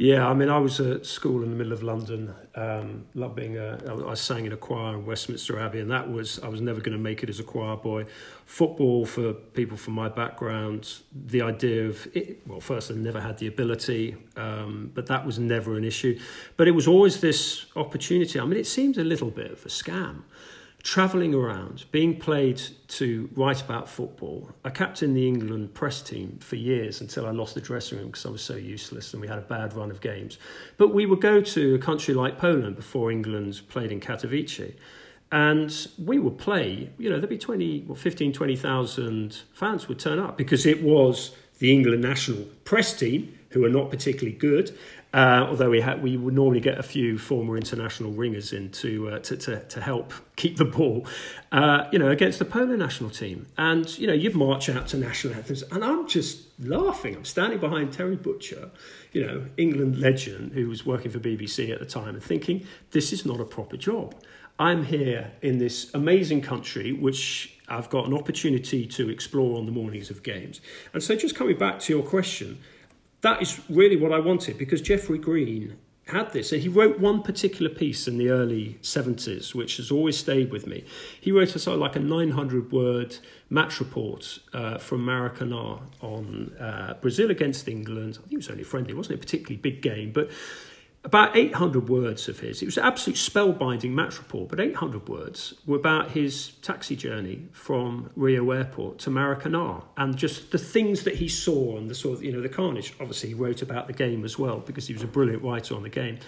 Yeah, 0.00 0.26
I 0.26 0.32
mean, 0.32 0.48
I 0.48 0.56
was 0.56 0.80
at 0.80 1.04
school 1.04 1.42
in 1.42 1.50
the 1.50 1.56
middle 1.56 1.74
of 1.74 1.82
London, 1.82 2.34
um, 2.54 3.04
loving. 3.12 3.58
I 3.58 4.14
sang 4.14 4.46
in 4.46 4.52
a 4.54 4.56
choir 4.56 4.94
in 4.94 5.04
Westminster 5.04 5.60
Abbey, 5.60 5.80
and 5.80 5.90
that 5.90 6.10
was 6.10 6.38
I 6.38 6.48
was 6.48 6.62
never 6.62 6.80
going 6.80 6.96
to 6.96 7.02
make 7.02 7.22
it 7.22 7.28
as 7.28 7.38
a 7.38 7.42
choir 7.42 7.76
boy. 7.76 8.06
Football 8.46 9.04
for 9.04 9.34
people 9.34 9.76
from 9.76 9.92
my 9.92 10.08
background, 10.08 10.90
the 11.12 11.42
idea 11.42 11.86
of 11.86 12.08
it, 12.16 12.40
well, 12.46 12.60
first 12.60 12.90
I 12.90 12.94
never 12.94 13.20
had 13.20 13.36
the 13.36 13.46
ability, 13.46 14.16
um, 14.38 14.90
but 14.94 15.04
that 15.08 15.26
was 15.26 15.38
never 15.38 15.76
an 15.76 15.84
issue. 15.84 16.18
But 16.56 16.66
it 16.66 16.70
was 16.70 16.88
always 16.88 17.20
this 17.20 17.66
opportunity. 17.76 18.40
I 18.40 18.46
mean, 18.46 18.58
it 18.58 18.66
seemed 18.66 18.96
a 18.96 19.04
little 19.04 19.30
bit 19.30 19.50
of 19.50 19.66
a 19.66 19.68
scam 19.68 20.22
travelling 20.82 21.34
around, 21.34 21.84
being 21.90 22.18
played 22.18 22.60
to 22.88 23.28
write 23.34 23.60
about 23.60 23.88
football. 23.88 24.50
I 24.64 24.70
captained 24.70 25.16
the 25.16 25.26
England 25.28 25.74
press 25.74 26.00
team 26.00 26.38
for 26.40 26.56
years 26.56 27.00
until 27.00 27.26
I 27.26 27.30
lost 27.30 27.54
the 27.54 27.60
dressing 27.60 27.98
room 27.98 28.08
because 28.08 28.24
I 28.24 28.30
was 28.30 28.42
so 28.42 28.56
useless 28.56 29.12
and 29.12 29.20
we 29.20 29.28
had 29.28 29.38
a 29.38 29.42
bad 29.42 29.74
run 29.74 29.90
of 29.90 30.00
games. 30.00 30.38
But 30.78 30.94
we 30.94 31.06
would 31.06 31.20
go 31.20 31.40
to 31.40 31.74
a 31.74 31.78
country 31.78 32.14
like 32.14 32.38
Poland 32.38 32.76
before 32.76 33.10
England 33.10 33.60
played 33.68 33.92
in 33.92 34.00
Katowice. 34.00 34.74
And 35.32 35.86
we 35.98 36.18
would 36.18 36.38
play, 36.38 36.90
you 36.98 37.08
know, 37.08 37.16
there'd 37.16 37.28
be 37.30 37.38
20, 37.38 37.84
well, 37.86 37.94
15, 37.94 38.32
20,000 38.32 39.42
fans 39.52 39.86
would 39.86 39.98
turn 39.98 40.18
up 40.18 40.36
because 40.36 40.66
it 40.66 40.82
was 40.82 41.36
the 41.58 41.72
England 41.72 42.02
national 42.02 42.44
press 42.64 42.92
team 42.98 43.38
who 43.50 43.64
are 43.64 43.68
not 43.68 43.90
particularly 43.90 44.36
good. 44.36 44.76
Uh, 45.12 45.44
although 45.48 45.70
we 45.70 45.84
we 46.00 46.16
would 46.16 46.34
normally 46.34 46.60
get 46.60 46.78
a 46.78 46.82
few 46.84 47.18
former 47.18 47.56
international 47.56 48.12
ringers 48.12 48.52
in 48.52 48.70
to 48.70 49.08
uh, 49.08 49.18
to, 49.18 49.36
to, 49.36 49.60
to 49.64 49.80
help 49.80 50.12
keep 50.36 50.56
the 50.56 50.64
ball, 50.64 51.04
uh, 51.50 51.84
you 51.90 51.98
know, 51.98 52.10
against 52.10 52.38
the 52.38 52.44
Poland 52.44 52.78
national 52.78 53.10
team, 53.10 53.46
and 53.58 53.98
you 53.98 54.06
know 54.06 54.12
you'd 54.12 54.36
march 54.36 54.68
out 54.68 54.86
to 54.88 54.96
national 54.96 55.34
anthems, 55.34 55.62
and 55.72 55.84
I'm 55.84 56.06
just 56.06 56.42
laughing. 56.60 57.16
I'm 57.16 57.24
standing 57.24 57.58
behind 57.58 57.92
Terry 57.92 58.14
Butcher, 58.14 58.70
you 59.12 59.26
know, 59.26 59.46
England 59.56 59.98
legend 59.98 60.52
who 60.52 60.68
was 60.68 60.86
working 60.86 61.10
for 61.10 61.18
BBC 61.18 61.72
at 61.72 61.80
the 61.80 61.86
time, 61.86 62.14
and 62.14 62.22
thinking 62.22 62.64
this 62.92 63.12
is 63.12 63.26
not 63.26 63.40
a 63.40 63.44
proper 63.44 63.76
job. 63.76 64.14
I'm 64.60 64.84
here 64.84 65.32
in 65.42 65.58
this 65.58 65.92
amazing 65.92 66.42
country, 66.42 66.92
which 66.92 67.58
I've 67.66 67.90
got 67.90 68.06
an 68.06 68.14
opportunity 68.14 68.86
to 68.86 69.08
explore 69.08 69.58
on 69.58 69.66
the 69.66 69.72
mornings 69.72 70.08
of 70.08 70.22
games, 70.22 70.60
and 70.92 71.02
so 71.02 71.16
just 71.16 71.34
coming 71.34 71.58
back 71.58 71.80
to 71.80 71.92
your 71.92 72.04
question 72.04 72.60
that 73.22 73.42
is 73.42 73.60
really 73.68 73.96
what 73.96 74.12
I 74.12 74.18
wanted 74.18 74.58
because 74.58 74.80
Geoffrey 74.80 75.18
Green 75.18 75.76
had 76.10 76.32
this. 76.32 76.52
And 76.52 76.60
he 76.60 76.68
wrote 76.68 76.98
one 76.98 77.22
particular 77.22 77.70
piece 77.70 78.06
in 78.06 78.18
the 78.18 78.30
early 78.30 78.78
70s, 78.82 79.54
which 79.54 79.76
has 79.78 79.90
always 79.90 80.16
stayed 80.16 80.50
with 80.50 80.66
me. 80.66 80.84
He 81.20 81.32
wrote 81.32 81.54
a 81.54 81.58
sort 81.58 81.74
of 81.74 81.80
like 81.80 81.96
a 81.96 82.00
900 82.00 82.72
word 82.72 83.16
match 83.48 83.80
report 83.80 84.38
uh, 84.52 84.78
from 84.78 85.04
Maracanã 85.04 85.80
on 86.00 86.52
uh, 86.58 86.94
Brazil 87.00 87.30
against 87.30 87.68
England. 87.68 88.18
I 88.18 88.22
think 88.22 88.32
it 88.32 88.36
was 88.36 88.50
only 88.50 88.64
friendly, 88.64 88.92
it 88.92 88.96
wasn't 88.96 89.16
a 89.16 89.18
particularly 89.18 89.56
big 89.56 89.82
game, 89.82 90.12
but 90.12 90.30
about 91.02 91.34
800 91.34 91.88
words 91.88 92.28
of 92.28 92.40
his. 92.40 92.60
It 92.60 92.66
was 92.66 92.76
an 92.76 92.84
absolute 92.84 93.16
spellbinding 93.16 93.90
match 93.90 94.18
report, 94.18 94.50
but 94.50 94.60
800 94.60 95.08
words 95.08 95.54
were 95.64 95.76
about 95.76 96.10
his 96.10 96.52
taxi 96.62 96.94
journey 96.94 97.48
from 97.52 98.10
Rio 98.16 98.50
Airport 98.50 98.98
to 99.00 99.10
Maracanã 99.10 99.82
and 99.96 100.16
just 100.16 100.52
the 100.52 100.58
things 100.58 101.04
that 101.04 101.16
he 101.16 101.26
saw 101.26 101.78
and 101.78 101.88
the 101.88 101.94
sort 101.94 102.18
of, 102.18 102.24
you 102.24 102.32
know, 102.32 102.42
the 102.42 102.50
carnage. 102.50 102.92
Obviously, 103.00 103.30
he 103.30 103.34
wrote 103.34 103.62
about 103.62 103.86
the 103.86 103.94
game 103.94 104.24
as 104.24 104.38
well 104.38 104.58
because 104.58 104.86
he 104.86 104.92
was 104.92 105.02
a 105.02 105.06
brilliant 105.06 105.42
writer 105.42 105.74
on 105.74 105.82
the 105.82 105.88
game. 105.88 106.18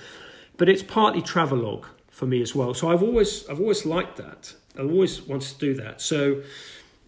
But 0.57 0.71
it's 0.71 0.83
partly 0.83 1.21
travelogue 1.21 1.87
for 2.09 2.27
me 2.27 2.41
as 2.41 2.55
well. 2.55 2.73
So 2.73 2.91
I've 2.91 3.03
always, 3.03 3.47
I've 3.49 3.61
always 3.61 3.85
liked 3.85 4.17
that. 4.17 4.55
I've 4.79 4.91
always 4.91 5.21
wanted 5.21 5.51
to 5.51 5.59
do 5.59 5.75
that. 5.75 6.01
So 6.01 6.43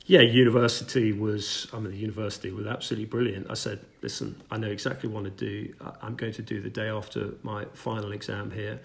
yeah, 0.06 0.20
university 0.20 1.12
was, 1.12 1.66
I 1.72 1.78
mean, 1.78 1.90
the 1.90 1.96
university 1.96 2.50
was 2.50 2.66
absolutely 2.66 3.06
brilliant. 3.06 3.50
I 3.50 3.54
said, 3.54 3.80
listen, 4.02 4.42
I 4.50 4.58
know 4.58 4.68
exactly 4.68 5.08
what 5.08 5.24
to 5.24 5.30
do. 5.30 5.74
I'm 6.02 6.14
going 6.14 6.34
to 6.34 6.42
do 6.42 6.60
the 6.60 6.68
day 6.68 6.88
after 6.88 7.30
my 7.42 7.64
final 7.72 8.12
exam 8.12 8.50
here, 8.50 8.80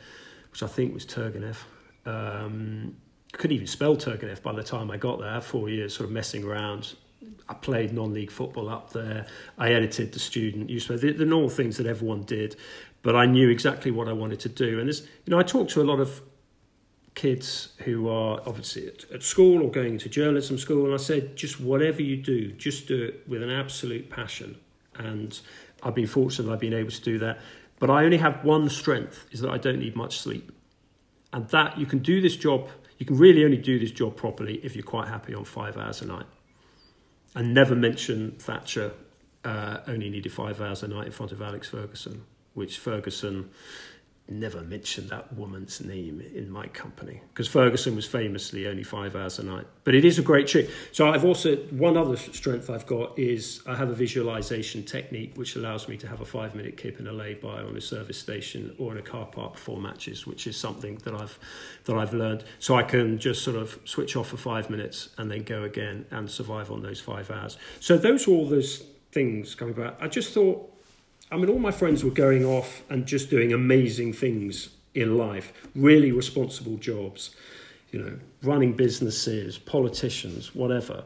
which 0.51 0.63
I 0.63 0.67
think 0.67 0.93
was 0.93 1.05
Turgenev. 1.05 1.57
Um, 2.05 2.95
couldn't 3.33 3.53
even 3.53 3.67
spell 3.67 3.97
Turgenev 3.97 4.41
by 4.41 4.53
the 4.53 4.63
time 4.63 4.89
I 4.89 4.97
got 4.97 5.19
there. 5.19 5.41
Four 5.41 5.69
years 5.69 5.93
sort 5.93 6.05
of 6.05 6.13
messing 6.13 6.45
around. 6.45 6.95
I 7.49 7.53
played 7.53 7.91
non-league 7.91 8.31
football 8.31 8.69
up 8.69 8.93
there. 8.93 9.25
I 9.57 9.73
edited 9.73 10.13
the 10.13 10.19
student 10.19 10.67
newspaper, 10.67 10.99
the, 10.99 11.11
the 11.11 11.25
normal 11.25 11.49
things 11.49 11.75
that 11.77 11.85
everyone 11.85 12.23
did. 12.23 12.55
But 13.01 13.17
I 13.17 13.25
knew 13.25 13.49
exactly 13.49 13.91
what 13.91 14.07
I 14.07 14.13
wanted 14.13 14.39
to 14.41 14.49
do. 14.49 14.79
And 14.79 14.87
there's, 14.87 15.01
you 15.01 15.31
know, 15.31 15.39
I 15.39 15.43
talked 15.43 15.71
to 15.71 15.81
a 15.81 15.83
lot 15.83 15.99
of 15.99 16.21
kids 17.15 17.69
who 17.79 18.07
are 18.07 18.41
obviously 18.45 18.87
at, 18.87 19.23
school 19.23 19.63
or 19.63 19.71
going 19.71 19.97
to 19.99 20.09
journalism 20.09 20.57
school, 20.57 20.85
and 20.85 20.93
I 20.93 20.97
said, 20.97 21.35
just 21.35 21.59
whatever 21.59 22.01
you 22.01 22.17
do, 22.17 22.51
just 22.51 22.87
do 22.87 23.03
it 23.03 23.23
with 23.27 23.43
an 23.43 23.49
absolute 23.49 24.09
passion. 24.09 24.57
And 24.95 25.39
I've 25.83 25.95
been 25.95 26.07
fortunate 26.07 26.51
I've 26.51 26.59
been 26.59 26.73
able 26.73 26.91
to 26.91 27.01
do 27.01 27.19
that. 27.19 27.39
But 27.79 27.89
I 27.89 28.03
only 28.03 28.17
have 28.17 28.43
one 28.43 28.69
strength 28.69 29.25
is 29.31 29.39
that 29.41 29.49
I 29.49 29.57
don't 29.57 29.79
need 29.79 29.95
much 29.95 30.19
sleep. 30.19 30.51
And 31.31 31.47
that 31.49 31.77
you 31.77 31.85
can 31.85 31.99
do 31.99 32.21
this 32.21 32.35
job, 32.35 32.69
you 32.97 33.05
can 33.05 33.17
really 33.17 33.45
only 33.45 33.57
do 33.57 33.79
this 33.79 33.91
job 33.91 34.15
properly 34.15 34.55
if 34.63 34.75
you're 34.75 34.83
quite 34.83 35.07
happy 35.07 35.33
on 35.33 35.45
five 35.45 35.77
hours 35.77 36.01
a 36.01 36.05
night. 36.05 36.25
And 37.35 37.53
never 37.53 37.75
mention 37.75 38.31
Thatcher 38.39 38.93
uh, 39.45 39.79
only 39.87 40.09
needed 40.09 40.31
five 40.31 40.59
hours 40.59 40.83
a 40.83 40.87
night 40.87 41.05
in 41.05 41.11
front 41.11 41.31
of 41.31 41.41
Alex 41.41 41.69
Ferguson, 41.69 42.23
which 42.53 42.77
Ferguson 42.77 43.49
never 44.29 44.61
mentioned 44.61 45.09
that 45.09 45.33
woman's 45.33 45.81
name 45.81 46.21
in 46.33 46.49
my 46.49 46.67
company 46.67 47.21
because 47.33 47.47
Ferguson 47.47 47.95
was 47.95 48.05
famously 48.05 48.67
only 48.67 48.83
five 48.83 49.15
hours 49.15 49.39
a 49.39 49.43
night. 49.43 49.65
But 49.83 49.95
it 49.95 50.05
is 50.05 50.19
a 50.19 50.21
great 50.21 50.47
trick. 50.47 50.69
So 50.91 51.09
I've 51.09 51.25
also 51.25 51.55
one 51.71 51.97
other 51.97 52.15
strength 52.15 52.69
I've 52.69 52.85
got 52.85 53.17
is 53.17 53.61
I 53.65 53.75
have 53.75 53.89
a 53.89 53.93
visualization 53.93 54.83
technique 54.83 55.33
which 55.35 55.55
allows 55.55 55.87
me 55.87 55.97
to 55.97 56.07
have 56.07 56.21
a 56.21 56.25
five 56.25 56.55
minute 56.55 56.77
kip 56.77 56.99
in 56.99 57.07
a 57.07 57.11
lay-by 57.11 57.61
on 57.61 57.75
a 57.75 57.81
service 57.81 58.19
station 58.19 58.75
or 58.77 58.91
in 58.91 58.97
a 58.97 59.01
car 59.01 59.25
park 59.25 59.53
before 59.53 59.79
matches, 59.79 60.27
which 60.27 60.47
is 60.47 60.55
something 60.55 60.95
that 61.03 61.13
I've 61.13 61.39
that 61.85 61.95
I've 61.95 62.13
learned. 62.13 62.43
So 62.59 62.75
I 62.75 62.83
can 62.83 63.17
just 63.17 63.43
sort 63.43 63.57
of 63.57 63.79
switch 63.85 64.15
off 64.15 64.29
for 64.29 64.37
five 64.37 64.69
minutes 64.69 65.09
and 65.17 65.31
then 65.31 65.43
go 65.43 65.63
again 65.63 66.05
and 66.11 66.29
survive 66.29 66.71
on 66.71 66.81
those 66.81 66.99
five 66.99 67.31
hours. 67.31 67.57
So 67.79 67.97
those 67.97 68.27
are 68.27 68.31
all 68.31 68.47
those 68.47 68.83
things 69.11 69.55
coming 69.55 69.73
back. 69.73 69.95
I 69.99 70.07
just 70.07 70.33
thought 70.33 70.71
I 71.31 71.37
mean, 71.37 71.49
all 71.49 71.59
my 71.59 71.71
friends 71.71 72.03
were 72.03 72.11
going 72.11 72.43
off 72.43 72.83
and 72.89 73.05
just 73.05 73.29
doing 73.29 73.53
amazing 73.53 74.13
things 74.13 74.69
in 74.95 75.17
life, 75.17 75.53
really 75.75 76.11
responsible 76.11 76.77
jobs, 76.77 77.35
you 77.91 77.99
know, 77.99 78.17
running 78.41 78.73
businesses, 78.73 79.57
politicians, 79.57 80.55
whatever. 80.55 81.03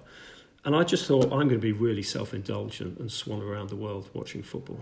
And 0.66 0.76
I 0.76 0.84
just 0.84 1.08
thought, 1.08 1.26
I'm 1.26 1.48
going 1.48 1.50
to 1.50 1.58
be 1.58 1.74
really 1.74 2.04
self 2.04 2.34
indulgent 2.34 3.00
and 3.00 3.12
swan 3.12 3.42
around 3.42 3.70
the 3.70 3.76
world 3.76 4.10
watching 4.14 4.44
football. 4.44 4.80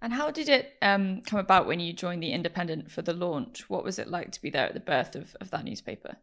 And 0.00 0.12
how 0.12 0.30
did 0.30 0.48
it 0.48 0.74
um, 0.82 1.22
come 1.22 1.40
about 1.40 1.66
when 1.66 1.80
you 1.80 1.92
joined 1.92 2.22
The 2.22 2.30
Independent 2.30 2.90
for 2.90 3.02
the 3.02 3.14
launch? 3.14 3.68
What 3.68 3.82
was 3.82 3.98
it 3.98 4.08
like 4.08 4.30
to 4.32 4.42
be 4.42 4.50
there 4.50 4.66
at 4.66 4.74
the 4.74 4.80
birth 4.80 5.16
of, 5.16 5.34
of 5.40 5.50
that 5.50 5.64
newspaper? 5.64 6.16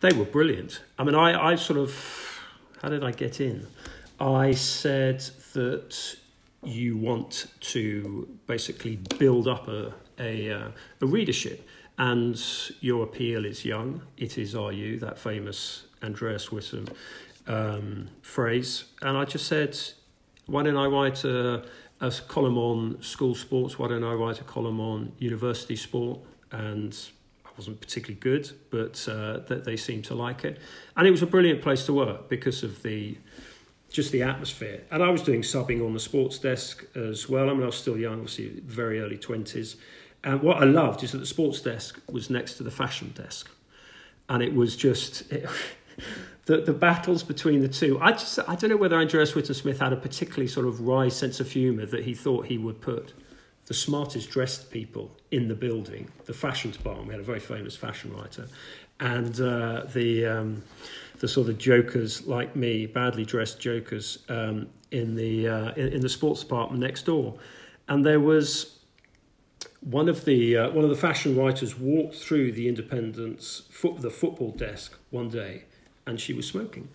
They 0.00 0.12
were 0.12 0.24
brilliant. 0.24 0.82
I 0.98 1.04
mean, 1.04 1.14
I, 1.14 1.52
I 1.52 1.54
sort 1.54 1.78
of, 1.78 2.40
how 2.82 2.88
did 2.88 3.04
I 3.04 3.12
get 3.12 3.40
in? 3.40 3.66
I 4.20 4.50
said 4.52 5.20
that 5.52 6.16
you 6.62 6.96
want 6.96 7.46
to 7.60 8.28
basically 8.46 8.96
build 9.18 9.48
up 9.48 9.68
a, 9.68 9.92
a, 10.18 10.50
uh, 10.50 10.70
a 11.00 11.06
readership, 11.06 11.66
and 11.98 12.40
your 12.80 13.04
appeal 13.04 13.44
is 13.44 13.64
young. 13.64 14.02
It 14.16 14.38
is 14.38 14.54
are 14.54 14.72
you, 14.72 14.98
that 15.00 15.18
famous 15.18 15.86
Andreas 16.02 16.48
Whittam 16.48 16.88
um, 17.46 18.08
phrase. 18.22 18.84
And 19.02 19.16
I 19.16 19.24
just 19.24 19.46
said, 19.46 19.78
why 20.46 20.62
don't 20.62 20.76
I 20.76 20.86
write 20.86 21.24
a 21.24 21.64
a 22.02 22.10
column 22.26 22.58
on 22.58 23.00
school 23.00 23.34
sports. 23.34 23.78
Why 23.78 23.88
don't 23.88 24.04
I 24.04 24.12
write 24.12 24.40
a 24.40 24.44
column 24.44 24.80
on 24.80 25.12
university 25.18 25.76
sport? 25.76 26.18
And 26.50 26.98
I 27.46 27.50
wasn't 27.56 27.80
particularly 27.80 28.18
good, 28.18 28.50
but 28.70 29.06
uh, 29.08 29.38
that 29.46 29.64
they 29.64 29.76
seemed 29.76 30.04
to 30.06 30.14
like 30.14 30.44
it. 30.44 30.58
And 30.96 31.06
it 31.06 31.12
was 31.12 31.22
a 31.22 31.26
brilliant 31.26 31.62
place 31.62 31.86
to 31.86 31.92
work 31.92 32.28
because 32.28 32.64
of 32.64 32.82
the 32.82 33.16
just 33.92 34.12
the 34.12 34.22
atmosphere. 34.22 34.82
And 34.90 35.02
I 35.02 35.10
was 35.10 35.22
doing 35.22 35.42
subbing 35.42 35.84
on 35.84 35.92
the 35.92 36.00
sports 36.00 36.38
desk 36.38 36.84
as 36.96 37.28
well. 37.28 37.48
I 37.48 37.52
mean, 37.52 37.62
I 37.62 37.66
was 37.66 37.76
still 37.76 37.98
young, 37.98 38.14
obviously, 38.14 38.60
very 38.64 39.00
early 39.00 39.18
20s. 39.18 39.76
And 40.24 40.42
what 40.42 40.58
I 40.58 40.64
loved 40.64 41.02
is 41.02 41.12
that 41.12 41.18
the 41.18 41.26
sports 41.26 41.60
desk 41.60 42.00
was 42.10 42.30
next 42.30 42.54
to 42.54 42.62
the 42.62 42.70
fashion 42.70 43.12
desk. 43.14 43.50
And 44.28 44.42
it 44.42 44.54
was 44.54 44.76
just. 44.76 45.24
It, 45.32 45.48
the, 46.46 46.58
the 46.58 46.72
battles 46.72 47.22
between 47.22 47.60
the 47.60 47.68
two. 47.68 47.98
I 48.00 48.12
just 48.12 48.38
I 48.48 48.56
don't 48.56 48.70
know 48.70 48.76
whether 48.76 48.96
Andreas 48.96 49.32
Whittam 49.32 49.54
Smith 49.54 49.78
had 49.78 49.92
a 49.92 49.96
particularly 49.96 50.48
sort 50.48 50.66
of 50.66 50.80
wry 50.80 51.08
sense 51.08 51.40
of 51.40 51.50
humour 51.50 51.86
that 51.86 52.04
he 52.04 52.14
thought 52.14 52.46
he 52.46 52.58
would 52.58 52.80
put 52.80 53.12
the 53.66 53.74
smartest 53.74 54.30
dressed 54.30 54.70
people 54.70 55.16
in 55.30 55.46
the 55.48 55.54
building, 55.54 56.10
the 56.24 56.32
fashion 56.32 56.70
department. 56.72 57.08
We 57.08 57.14
had 57.14 57.20
a 57.20 57.24
very 57.24 57.40
famous 57.40 57.76
fashion 57.76 58.12
writer, 58.12 58.48
and 58.98 59.40
uh, 59.40 59.84
the 59.92 60.26
um, 60.26 60.62
the 61.22 61.28
sort 61.28 61.48
of 61.48 61.56
jokers 61.56 62.26
like 62.26 62.56
me, 62.56 62.84
badly 62.84 63.24
dressed 63.24 63.60
jokers, 63.60 64.18
um, 64.28 64.66
in 64.90 65.14
the 65.14 65.48
uh, 65.48 65.72
in, 65.74 65.92
in, 65.92 66.00
the 66.00 66.08
sports 66.08 66.40
department 66.40 66.82
next 66.82 67.06
door, 67.06 67.38
and 67.88 68.04
there 68.04 68.20
was. 68.20 68.78
One 69.80 70.08
of 70.08 70.24
the 70.24 70.56
uh, 70.56 70.70
one 70.70 70.84
of 70.84 70.90
the 70.90 70.96
fashion 70.96 71.36
writers 71.36 71.76
walked 71.78 72.16
through 72.16 72.52
the 72.52 72.68
Independent's 72.68 73.62
foot, 73.70 74.00
the 74.00 74.10
football 74.10 74.50
desk 74.50 74.96
one 75.10 75.28
day, 75.28 75.64
and 76.06 76.20
she 76.20 76.32
was 76.32 76.46
smoking. 76.46 76.88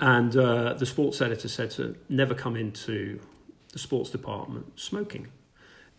And 0.00 0.34
uh, 0.36 0.74
the 0.74 0.86
sports 0.86 1.20
editor 1.20 1.48
said 1.48 1.70
to 1.72 1.96
never 2.08 2.34
come 2.34 2.56
into 2.56 3.20
the 3.72 3.78
sports 3.78 4.10
department 4.10 4.78
smoking. 4.78 5.28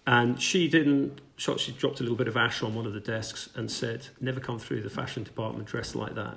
And 0.08 0.42
she 0.42 0.68
didn't, 0.68 1.20
she 1.38 1.72
dropped 1.72 2.00
a 2.00 2.04
little 2.04 2.18
bit 2.18 2.28
of 2.28 2.38
ash 2.38 2.62
on 2.62 2.76
one 2.76 2.86
of 2.86 2.94
the 2.94 3.00
desks 3.00 3.50
and 3.56 3.70
said, 3.72 4.08
never 4.22 4.40
come 4.40 4.60
through 4.60 4.82
the 4.82 4.90
fashion 4.90 5.24
department 5.24 5.68
dressed 5.68 5.96
like 5.96 6.16
that. 6.16 6.36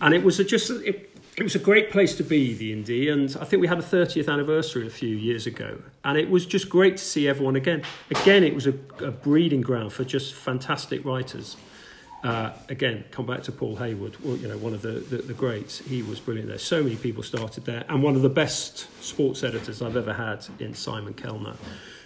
And 0.00 0.14
it 0.14 0.22
was 0.22 0.38
a, 0.38 0.44
just, 0.44 0.70
it, 0.70 1.10
it 1.36 1.42
was 1.42 1.54
a 1.54 1.58
great 1.58 1.90
place 1.90 2.14
to 2.16 2.22
be, 2.22 2.54
the 2.54 2.72
Indy. 2.72 3.08
And 3.08 3.36
I 3.40 3.44
think 3.44 3.60
we 3.60 3.66
had 3.66 3.78
a 3.78 3.82
30th 3.82 4.32
anniversary 4.32 4.86
a 4.86 4.90
few 4.90 5.16
years 5.16 5.46
ago. 5.46 5.78
And 6.04 6.16
it 6.16 6.30
was 6.30 6.46
just 6.46 6.68
great 6.68 6.98
to 6.98 7.04
see 7.04 7.26
everyone 7.26 7.56
again. 7.56 7.82
Again, 8.10 8.44
it 8.44 8.54
was 8.54 8.66
a, 8.66 8.74
a 9.00 9.10
breeding 9.10 9.62
ground 9.62 9.92
for 9.92 10.04
just 10.04 10.34
fantastic 10.34 11.04
writers. 11.04 11.56
Uh, 12.22 12.52
again, 12.68 13.04
come 13.10 13.26
back 13.26 13.42
to 13.42 13.50
Paul 13.50 13.74
Hayward, 13.76 14.16
you 14.22 14.46
know, 14.46 14.56
one 14.56 14.74
of 14.74 14.82
the, 14.82 14.92
the, 14.92 15.16
the, 15.16 15.34
greats. 15.34 15.80
He 15.80 16.02
was 16.02 16.20
brilliant 16.20 16.48
there. 16.48 16.58
So 16.58 16.80
many 16.80 16.94
people 16.94 17.24
started 17.24 17.64
there, 17.64 17.84
and 17.88 18.00
one 18.00 18.14
of 18.14 18.22
the 18.22 18.28
best 18.28 18.86
sports 19.02 19.42
editors 19.42 19.82
I've 19.82 19.96
ever 19.96 20.12
had 20.12 20.46
in 20.60 20.72
Simon 20.72 21.14
Kelner, 21.14 21.56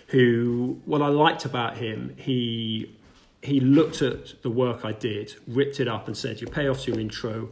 who 0.09 0.81
what 0.85 1.03
I 1.03 1.09
liked 1.09 1.45
about 1.45 1.77
him, 1.77 2.15
he 2.17 2.97
he 3.43 3.61
looked 3.61 4.03
at 4.03 4.41
the 4.43 4.51
work 4.51 4.85
I 4.85 4.93
did, 4.93 5.35
ripped 5.47 5.81
it 5.81 5.89
up, 5.89 6.07
and 6.07 6.17
said, 6.17 6.41
"You 6.41 6.47
pay 6.47 6.69
off 6.69 6.87
your 6.87 6.99
intro, 6.99 7.51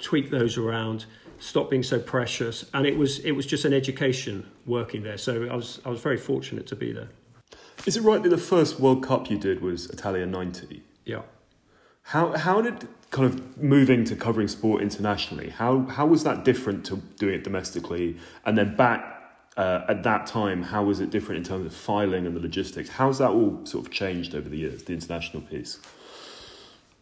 tweak 0.00 0.30
those 0.30 0.56
around." 0.56 1.06
Stop 1.40 1.70
being 1.70 1.84
so 1.84 2.00
precious, 2.00 2.64
and 2.74 2.86
it 2.86 2.96
was 2.96 3.20
it 3.20 3.32
was 3.32 3.46
just 3.46 3.64
an 3.64 3.72
education 3.72 4.46
working 4.66 5.02
there. 5.02 5.18
So 5.18 5.48
I 5.48 5.54
was 5.54 5.80
I 5.84 5.88
was 5.88 6.00
very 6.00 6.16
fortunate 6.16 6.66
to 6.68 6.76
be 6.76 6.92
there. 6.92 7.10
Is 7.86 7.96
it 7.96 8.02
right 8.02 8.22
that 8.22 8.28
the 8.28 8.36
first 8.38 8.80
World 8.80 9.02
Cup 9.04 9.30
you 9.30 9.38
did 9.38 9.62
was 9.62 9.88
Italia 9.90 10.26
'90? 10.26 10.82
Yeah. 11.04 11.22
How 12.02 12.36
how 12.36 12.60
did 12.60 12.88
kind 13.10 13.26
of 13.26 13.62
moving 13.62 14.04
to 14.04 14.16
covering 14.16 14.48
sport 14.48 14.82
internationally? 14.82 15.50
How 15.50 15.82
how 15.82 16.06
was 16.06 16.24
that 16.24 16.44
different 16.44 16.84
to 16.86 16.96
doing 17.18 17.34
it 17.34 17.44
domestically? 17.44 18.16
And 18.44 18.58
then 18.58 18.76
back 18.76 19.17
uh, 19.58 19.84
at 19.88 20.04
that 20.04 20.24
time, 20.24 20.62
how 20.62 20.84
was 20.84 21.00
it 21.00 21.10
different 21.10 21.38
in 21.38 21.44
terms 21.44 21.66
of 21.66 21.74
filing 21.74 22.26
and 22.26 22.36
the 22.36 22.40
logistics? 22.40 22.88
How's 22.88 23.18
that 23.18 23.30
all 23.30 23.66
sort 23.66 23.84
of 23.84 23.92
changed 23.92 24.36
over 24.36 24.48
the 24.48 24.56
years? 24.56 24.84
The 24.84 24.92
international 24.92 25.42
piece. 25.42 25.80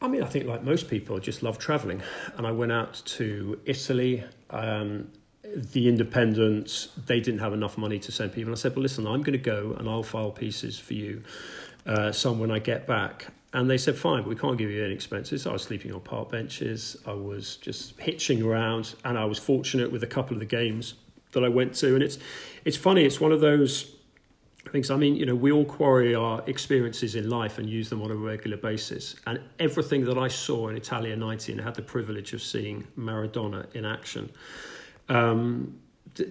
I 0.01 0.09
mean, 0.09 0.23
I 0.23 0.27
think 0.27 0.47
like 0.47 0.63
most 0.63 0.89
people, 0.89 1.17
I 1.17 1.19
just 1.19 1.43
love 1.43 1.59
travelling, 1.59 2.03
and 2.39 2.47
I 2.47 2.53
went 2.53 2.73
out 2.73 3.03
to 3.05 3.61
Italy. 3.67 4.25
Um, 4.49 5.13
the 5.55 5.89
independents 5.89 6.89
they 7.07 7.21
didn't 7.21 7.41
have 7.41 7.53
enough 7.53 7.79
money 7.79 7.99
to 8.01 8.11
send 8.11 8.33
people. 8.33 8.53
I 8.53 8.57
said, 8.57 8.75
"Well, 8.75 8.83
listen, 8.83 9.07
I'm 9.07 9.23
going 9.23 9.39
to 9.39 9.39
go 9.39 9.77
and 9.79 9.89
I'll 9.89 10.03
file 10.03 10.31
pieces 10.31 10.79
for 10.79 10.95
you, 10.95 11.23
uh, 11.85 12.11
some 12.11 12.39
when 12.39 12.51
I 12.51 12.59
get 12.59 12.87
back." 12.87 13.27
And 13.53 13.71
they 13.71 13.79
said, 13.79 13.97
fine, 13.97 14.23
but 14.23 14.29
we 14.29 14.37
can't 14.37 14.59
give 14.59 14.71
you 14.71 14.85
any 14.85 14.93
expenses. 14.93 15.47
I 15.47 15.53
was 15.53 15.63
sleeping 15.63 15.91
on 15.91 16.01
park 16.01 16.31
benches. 16.31 16.99
I 17.07 17.13
was 17.13 17.57
just 17.57 17.99
hitching 17.99 18.43
around. 18.43 18.95
And 19.03 19.17
I 19.17 19.25
was 19.25 19.39
fortunate 19.39 19.91
with 19.91 20.03
a 20.03 20.07
couple 20.07 20.35
of 20.35 20.41
the 20.41 20.47
games 20.47 20.95
that 21.33 21.45
I 21.45 21.49
went 21.49 21.75
to. 21.77 21.95
And 21.95 22.03
it's, 22.03 22.19
it's 22.65 22.77
funny, 22.77 23.05
it's 23.05 23.21
one 23.21 23.33
of 23.33 23.41
those 23.41 23.95
things. 24.71 24.91
I 24.91 24.97
mean, 24.97 25.17
you 25.17 25.27
know, 25.27 25.35
we 25.35 25.53
all 25.53 25.65
quarry 25.65 26.15
our 26.15 26.43
experiences 26.47 27.15
in 27.15 27.29
life 27.29 27.59
and 27.59 27.69
use 27.69 27.89
them 27.89 28.03
on 28.03 28.11
a 28.11 28.17
regular 28.17 28.57
basis. 28.57 29.17
And 29.27 29.41
everything 29.59 30.05
that 30.05 30.19
I 30.19 30.29
saw 30.29 30.69
in 30.69 30.77
Italia 30.77 31.17
90 31.17 31.53
and 31.53 31.61
had 31.61 31.75
the 31.75 31.83
privilege 31.83 32.33
of 32.33 32.43
seeing 32.43 32.87
Maradona 32.99 33.73
in 33.75 33.85
action, 33.85 34.31
um, 35.09 35.79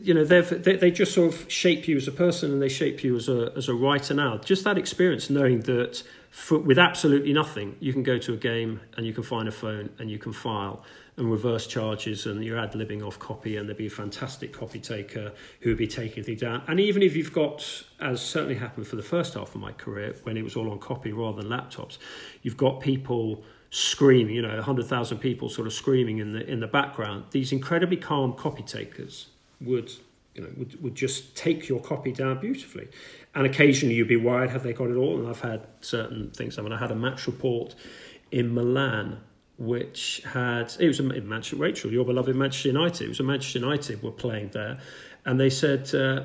you 0.02 0.14
know 0.14 0.24
they 0.24 0.42
they 0.42 0.92
just 0.92 1.14
sort 1.14 1.34
of 1.34 1.52
shape 1.52 1.88
you 1.88 1.98
as 1.98 2.08
a 2.08 2.12
person 2.12 2.52
and 2.52 2.62
they 2.62 2.70
shape 2.70 3.04
you 3.04 3.16
as 3.16 3.30
a 3.30 3.52
as 3.56 3.68
a 3.70 3.74
writer 3.74 4.14
now 4.14 4.38
just 4.38 4.64
that 4.64 4.78
experience 4.78 5.30
knowing 5.30 5.60
that 5.62 6.02
for, 6.32 6.58
with 6.58 6.80
absolutely 6.80 7.34
nothing 7.34 7.76
you 7.80 7.94
can 7.94 8.04
go 8.04 8.18
to 8.18 8.34
a 8.34 8.38
game 8.38 8.82
and 8.98 9.06
you 9.06 9.14
can 9.14 9.24
find 9.24 9.48
a 9.48 9.52
phone 9.52 9.90
and 10.00 10.10
you 10.10 10.18
can 10.18 10.34
file 10.34 10.84
and 11.18 11.32
reverse 11.32 11.66
charges 11.66 12.26
and 12.26 12.44
you're 12.44 12.60
ad 12.60 12.74
libbing 12.74 13.06
off 13.06 13.18
copy 13.20 13.56
and 13.56 13.70
there'd 13.70 13.78
be 13.78 13.88
a 13.88 13.90
fantastic 13.90 14.52
copy 14.52 14.80
taker 14.80 15.32
who 15.62 15.70
would 15.70 15.78
be 15.78 15.88
taking 15.88 16.24
things 16.24 16.42
down. 16.42 16.62
And 16.68 16.80
even 16.80 17.02
if 17.02 17.16
you've 17.16 17.34
got 17.34 17.84
as 18.02 18.22
certainly 18.22 18.56
happened 18.56 18.88
for 18.88 18.98
the 18.98 19.04
first 19.04 19.36
half 19.36 19.56
of 19.56 19.62
my 19.62 19.72
career 19.72 20.16
when 20.24 20.36
it 20.36 20.44
was 20.44 20.56
all 20.56 20.70
on 20.70 20.80
copy 20.80 21.14
rather 21.14 21.42
than 21.42 21.50
laptops 21.50 21.98
you've 22.42 22.58
got 22.58 22.82
people 22.82 23.44
screaming 23.70 24.36
you 24.36 24.42
know 24.42 24.54
100,000 24.56 25.18
people 25.18 25.50
sort 25.50 25.68
of 25.68 25.74
screaming 25.74 26.18
in 26.18 26.34
the 26.34 26.46
in 26.50 26.60
the 26.60 26.68
background. 26.68 27.26
These 27.32 27.52
incredibly 27.54 27.98
calm 27.98 28.34
copy 28.34 28.64
takers 28.64 29.28
would 29.62 29.92
you 30.34 30.42
know 30.42 30.50
would, 30.58 30.82
would 30.84 30.96
just 30.96 31.38
take 31.38 31.70
your 31.70 31.80
copy 31.80 32.12
down 32.12 32.40
beautifully. 32.40 32.90
And 33.34 33.46
occasionally 33.46 33.96
you'd 33.96 34.10
be 34.10 34.18
worried 34.18 34.50
have 34.50 34.64
they 34.64 34.74
got 34.74 34.90
it 34.90 34.96
all? 34.96 35.18
And 35.18 35.30
i've 35.30 35.42
had 35.42 35.66
certain 35.80 36.32
things. 36.32 36.60
I 36.60 36.62
mean 36.62 36.74
i 36.74 36.78
had 36.78 36.92
a 36.92 36.96
match 36.96 37.26
report 37.26 37.74
in 38.32 38.54
milan 38.54 39.22
which 39.58 40.22
had 40.26 40.76
it 40.80 40.88
was 40.88 41.00
a 41.00 41.04
Manchester 41.04 41.56
Rachel, 41.56 41.92
your 41.92 42.06
beloved 42.06 42.36
Manchester 42.36 42.70
United. 42.70 43.06
It 43.06 43.10
was 43.10 43.20
a 43.20 43.24
Manchester 43.24 43.60
United 43.60 44.04
were 44.04 44.12
playing 44.12 44.50
there, 44.50 44.80
and 45.26 45.40
they 45.40 45.50
said, 45.50 45.94
uh, 45.96 46.24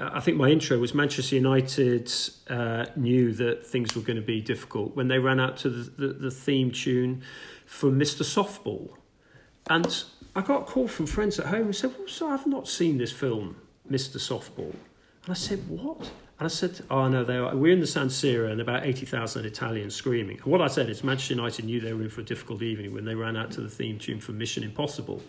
I 0.00 0.20
think 0.20 0.36
my 0.36 0.48
intro 0.48 0.78
was 0.78 0.94
Manchester 0.94 1.36
United 1.36 2.10
uh, 2.48 2.86
knew 2.96 3.32
that 3.34 3.66
things 3.66 3.94
were 3.94 4.02
going 4.02 4.16
to 4.16 4.22
be 4.22 4.40
difficult 4.40 4.96
when 4.96 5.08
they 5.08 5.18
ran 5.18 5.38
out 5.38 5.56
to 5.58 5.70
the, 5.70 6.06
the, 6.06 6.12
the 6.14 6.30
theme 6.30 6.70
tune 6.70 7.22
for 7.66 7.90
Mr. 7.90 8.22
Softball, 8.22 8.90
and 9.68 10.04
I 10.34 10.40
got 10.40 10.62
a 10.62 10.64
call 10.64 10.88
from 10.88 11.06
friends 11.06 11.38
at 11.38 11.46
home 11.46 11.66
and 11.66 11.76
said, 11.76 11.94
well, 11.98 12.08
so 12.08 12.28
I've 12.28 12.46
not 12.46 12.66
seen 12.66 12.98
this 12.98 13.12
film, 13.12 13.56
Mr. 13.90 14.16
Softball. 14.16 14.74
And 15.24 15.30
I 15.30 15.34
said, 15.34 15.68
what? 15.68 16.10
And 16.42 16.48
I 16.48 16.50
said, 16.52 16.80
oh, 16.90 17.06
no, 17.06 17.22
they 17.22 17.36
are. 17.36 17.54
we're 17.54 17.72
in 17.72 17.78
the 17.78 17.86
San 17.86 18.08
Siro 18.08 18.50
and 18.50 18.60
about 18.60 18.84
80,000 18.84 19.46
Italians 19.46 19.94
screaming. 19.94 20.38
And 20.38 20.46
what 20.46 20.60
I 20.60 20.66
said 20.66 20.90
is 20.90 21.04
Manchester 21.04 21.34
United 21.34 21.66
knew 21.66 21.80
they 21.80 21.92
were 21.92 22.02
in 22.02 22.08
for 22.08 22.20
a 22.20 22.24
difficult 22.24 22.62
evening 22.62 22.92
when 22.92 23.04
they 23.04 23.14
ran 23.14 23.36
out 23.36 23.52
to 23.52 23.60
the 23.60 23.68
theme 23.68 23.96
tune 23.96 24.18
for 24.18 24.32
Mission 24.32 24.64
Impossible. 24.64 25.22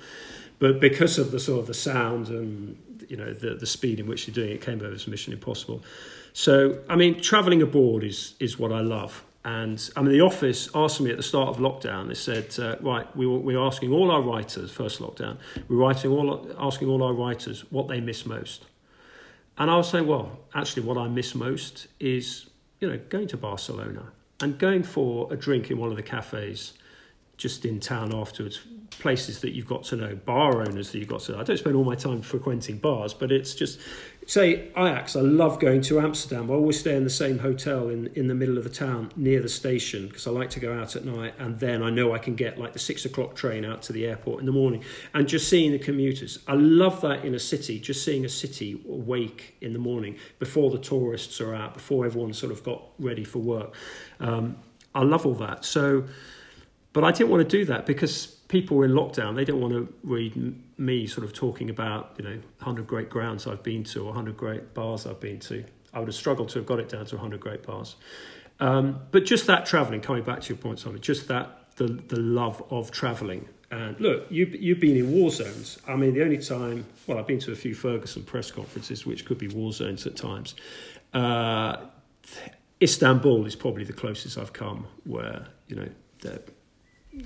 But 0.57 0.79
because 0.79 1.19
of 1.19 1.29
the 1.29 1.39
sort 1.39 1.59
of 1.59 1.67
the 1.67 1.75
sound 1.75 2.29
and, 2.29 3.05
you 3.07 3.15
know, 3.15 3.31
the, 3.31 3.53
the 3.53 3.67
speed 3.67 3.99
in 3.99 4.07
which 4.07 4.25
they're 4.25 4.33
doing 4.33 4.55
it, 4.55 4.61
came 4.61 4.81
over 4.81 4.91
as 4.91 5.07
Mission 5.07 5.33
Impossible. 5.33 5.83
So, 6.33 6.79
I 6.89 6.95
mean, 6.95 7.21
travelling 7.21 7.61
abroad 7.61 8.03
is, 8.03 8.33
is 8.39 8.57
what 8.57 8.71
I 8.71 8.81
love. 8.81 9.23
And 9.45 9.87
I 9.95 10.01
mean, 10.01 10.13
the 10.13 10.21
office 10.21 10.67
asked 10.73 10.99
me 10.99 11.11
at 11.11 11.17
the 11.17 11.21
start 11.21 11.49
of 11.49 11.57
lockdown. 11.57 12.07
They 12.07 12.15
said, 12.15 12.57
uh, 12.57 12.77
"Right, 12.81 13.15
we 13.15 13.27
were, 13.27 13.37
we 13.37 13.55
were 13.55 13.63
asking 13.63 13.91
all 13.91 14.09
our 14.09 14.21
writers 14.21 14.71
first 14.71 14.99
lockdown. 14.99 15.37
We're 15.67 15.75
writing 15.75 16.09
all 16.09 16.49
asking 16.57 16.87
all 16.87 17.03
our 17.03 17.13
writers 17.13 17.65
what 17.69 17.87
they 17.87 17.99
miss 17.99 18.25
most." 18.25 18.63
And 19.57 19.69
I 19.69 19.77
was 19.77 19.89
saying, 19.89 20.07
"Well, 20.07 20.39
actually, 20.53 20.83
what 20.83 20.97
I 20.97 21.07
miss 21.07 21.35
most 21.35 21.87
is 21.99 22.49
you 22.79 22.89
know 22.89 22.99
going 23.09 23.27
to 23.29 23.37
Barcelona 23.37 24.11
and 24.41 24.57
going 24.57 24.83
for 24.83 25.31
a 25.31 25.35
drink 25.35 25.71
in 25.71 25.77
one 25.77 25.89
of 25.89 25.95
the 25.95 26.03
cafes 26.03 26.73
just 27.37 27.65
in 27.65 27.79
town 27.79 28.13
afterwards, 28.13 28.61
places 28.89 29.39
that 29.41 29.51
you've 29.51 29.67
got 29.67 29.83
to 29.83 29.95
know, 29.95 30.15
bar 30.15 30.61
owners 30.61 30.91
that 30.91 30.99
you've 30.99 31.07
got 31.07 31.21
to 31.21 31.31
know. 31.31 31.39
I 31.39 31.43
don't 31.43 31.57
spend 31.57 31.75
all 31.75 31.83
my 31.83 31.95
time 31.95 32.21
frequenting 32.21 32.77
bars, 32.77 33.13
but 33.13 33.31
it's 33.31 33.55
just, 33.55 33.79
say, 34.25 34.69
Ajax, 34.77 35.15
I 35.15 35.21
love 35.21 35.59
going 35.59 35.81
to 35.81 35.99
Amsterdam. 35.99 36.49
I 36.49 36.53
always 36.53 36.79
stay 36.79 36.95
in 36.95 37.03
the 37.03 37.09
same 37.09 37.39
hotel 37.39 37.89
in, 37.89 38.07
in 38.15 38.27
the 38.27 38.35
middle 38.35 38.57
of 38.57 38.63
the 38.63 38.69
town 38.69 39.11
near 39.15 39.41
the 39.41 39.49
station 39.49 40.07
because 40.07 40.27
I 40.27 40.31
like 40.31 40.49
to 40.51 40.59
go 40.59 40.73
out 40.73 40.95
at 40.95 41.05
night 41.05 41.33
and 41.39 41.59
then 41.59 41.83
I 41.83 41.89
know 41.89 42.13
I 42.13 42.19
can 42.19 42.35
get 42.35 42.57
like 42.57 42.73
the 42.73 42.79
six 42.79 43.05
o'clock 43.05 43.35
train 43.35 43.65
out 43.65 43.81
to 43.83 43.93
the 43.93 44.05
airport 44.05 44.39
in 44.39 44.45
the 44.45 44.51
morning 44.51 44.83
and 45.13 45.27
just 45.27 45.49
seeing 45.49 45.71
the 45.71 45.79
commuters. 45.79 46.39
I 46.47 46.53
love 46.53 47.01
that 47.01 47.25
in 47.25 47.35
a 47.35 47.39
city, 47.39 47.79
just 47.79 48.05
seeing 48.05 48.25
a 48.25 48.29
city 48.29 48.81
awake 48.87 49.55
in 49.61 49.73
the 49.73 49.79
morning 49.79 50.17
before 50.39 50.71
the 50.71 50.79
tourists 50.79 51.41
are 51.41 51.53
out, 51.53 51.73
before 51.73 52.05
everyone's 52.05 52.37
sort 52.37 52.51
of 52.51 52.63
got 52.63 52.81
ready 52.99 53.23
for 53.23 53.39
work. 53.39 53.73
Um, 54.19 54.57
I 54.95 55.03
love 55.03 55.25
all 55.25 55.35
that. 55.35 55.65
So, 55.65 56.05
but 56.93 57.03
I 57.03 57.11
didn't 57.11 57.29
want 57.29 57.49
to 57.49 57.57
do 57.57 57.65
that 57.65 57.85
because 57.85 58.37
people 58.47 58.83
in 58.83 58.91
lockdown. 58.91 59.35
They 59.35 59.45
don't 59.45 59.61
want 59.61 59.73
to 59.73 59.93
read 60.03 60.55
me 60.77 61.07
sort 61.07 61.25
of 61.25 61.33
talking 61.33 61.69
about, 61.69 62.15
you 62.17 62.23
know, 62.23 62.35
100 62.59 62.87
great 62.87 63.09
grounds 63.09 63.47
I've 63.47 63.63
been 63.63 63.83
to 63.85 64.01
or 64.01 64.05
100 64.07 64.37
great 64.37 64.73
bars 64.73 65.05
I've 65.05 65.19
been 65.19 65.39
to. 65.41 65.63
I 65.93 65.99
would 65.99 66.07
have 66.07 66.15
struggled 66.15 66.49
to 66.49 66.59
have 66.59 66.65
got 66.65 66.79
it 66.79 66.89
down 66.89 67.05
to 67.07 67.15
100 67.15 67.39
great 67.39 67.63
bars. 67.63 67.95
Um, 68.59 69.01
but 69.11 69.25
just 69.25 69.47
that 69.47 69.65
travelling, 69.65 70.01
coming 70.01 70.23
back 70.23 70.41
to 70.41 70.49
your 70.49 70.57
point, 70.57 70.79
Simon, 70.79 71.01
just 71.01 71.27
that, 71.27 71.75
the, 71.75 71.87
the 71.87 72.19
love 72.19 72.63
of 72.69 72.91
travelling. 72.91 73.47
And 73.71 73.99
look, 73.99 74.27
you, 74.29 74.45
you've 74.45 74.79
been 74.79 74.95
in 74.95 75.11
war 75.11 75.31
zones. 75.31 75.79
I 75.87 75.95
mean, 75.95 76.13
the 76.13 76.23
only 76.23 76.37
time, 76.37 76.85
well, 77.07 77.17
I've 77.17 77.27
been 77.27 77.39
to 77.39 77.51
a 77.51 77.55
few 77.55 77.73
Ferguson 77.73 78.23
press 78.23 78.51
conferences, 78.51 79.05
which 79.05 79.25
could 79.25 79.39
be 79.39 79.47
war 79.47 79.71
zones 79.71 80.05
at 80.05 80.15
times. 80.15 80.55
Uh, 81.13 81.77
Istanbul 82.81 83.45
is 83.45 83.55
probably 83.55 83.83
the 83.83 83.93
closest 83.93 84.37
I've 84.37 84.53
come 84.53 84.85
where, 85.05 85.47
you 85.67 85.75
know, 85.75 85.89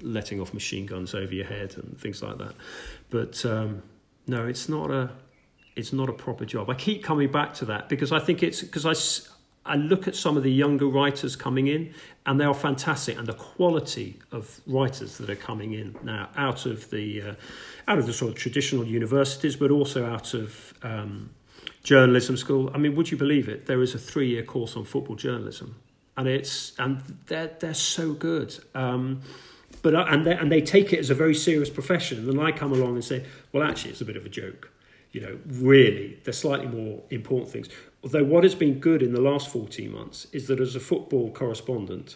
letting 0.01 0.39
off 0.39 0.53
machine 0.53 0.85
guns 0.85 1.13
over 1.13 1.33
your 1.33 1.45
head 1.45 1.75
and 1.77 1.99
things 1.99 2.21
like 2.21 2.37
that. 2.37 2.53
But 3.09 3.45
um, 3.45 3.83
no, 4.27 4.47
it's 4.47 4.67
not 4.69 4.91
a 4.91 5.11
it's 5.75 5.93
not 5.93 6.09
a 6.09 6.13
proper 6.13 6.43
job. 6.43 6.69
I 6.69 6.73
keep 6.73 7.03
coming 7.03 7.31
back 7.31 7.53
to 7.55 7.65
that 7.65 7.87
because 7.87 8.11
I 8.11 8.19
think 8.19 8.41
it's 8.41 8.61
because 8.61 8.85
I, 8.85 9.71
I 9.71 9.75
look 9.75 10.07
at 10.07 10.15
some 10.15 10.35
of 10.35 10.43
the 10.43 10.51
younger 10.51 10.87
writers 10.87 11.35
coming 11.35 11.67
in 11.67 11.93
and 12.25 12.39
they 12.39 12.45
are 12.45 12.53
fantastic 12.53 13.17
and 13.17 13.27
the 13.27 13.33
quality 13.33 14.19
of 14.31 14.59
writers 14.65 15.17
that 15.19 15.29
are 15.29 15.35
coming 15.35 15.73
in 15.73 15.95
now 16.03 16.29
out 16.35 16.65
of 16.65 16.89
the 16.89 17.21
uh, 17.21 17.33
out 17.87 17.99
of 17.99 18.07
the 18.07 18.13
sort 18.13 18.31
of 18.31 18.37
traditional 18.37 18.85
universities 18.85 19.55
but 19.55 19.69
also 19.69 20.05
out 20.05 20.33
of 20.33 20.73
um, 20.83 21.29
journalism 21.83 22.35
school. 22.35 22.71
I 22.73 22.79
mean, 22.79 22.95
would 22.95 23.11
you 23.11 23.17
believe 23.17 23.47
it? 23.47 23.67
There 23.67 23.81
is 23.81 23.93
a 23.93 23.99
three 23.99 24.29
year 24.29 24.43
course 24.43 24.75
on 24.75 24.83
football 24.83 25.15
journalism, 25.15 25.75
and 26.17 26.27
it's 26.27 26.73
and 26.79 27.01
they're 27.27 27.51
they're 27.59 27.73
so 27.73 28.13
good. 28.13 28.57
Um, 28.73 29.21
but 29.81 29.95
uh, 29.95 30.05
and 30.09 30.25
they, 30.25 30.33
and 30.33 30.51
they 30.51 30.61
take 30.61 30.93
it 30.93 30.99
as 30.99 31.09
a 31.09 31.15
very 31.15 31.35
serious 31.35 31.69
profession. 31.69 32.19
And 32.19 32.27
then 32.27 32.39
I 32.39 32.51
come 32.51 32.71
along 32.71 32.95
and 32.95 33.03
say, 33.03 33.25
well, 33.51 33.63
actually, 33.63 33.91
it's 33.91 34.01
a 34.01 34.05
bit 34.05 34.17
of 34.17 34.25
a 34.25 34.29
joke. 34.29 34.71
You 35.11 35.21
know, 35.21 35.39
really, 35.47 36.19
there's 36.23 36.37
slightly 36.37 36.67
more 36.67 37.01
important 37.09 37.51
things. 37.51 37.69
Although 38.03 38.23
what 38.23 38.43
has 38.43 38.55
been 38.55 38.79
good 38.79 39.01
in 39.01 39.13
the 39.13 39.21
last 39.21 39.49
14 39.49 39.91
months 39.91 40.27
is 40.31 40.47
that 40.47 40.59
as 40.59 40.75
a 40.75 40.79
football 40.79 41.31
correspondent, 41.31 42.15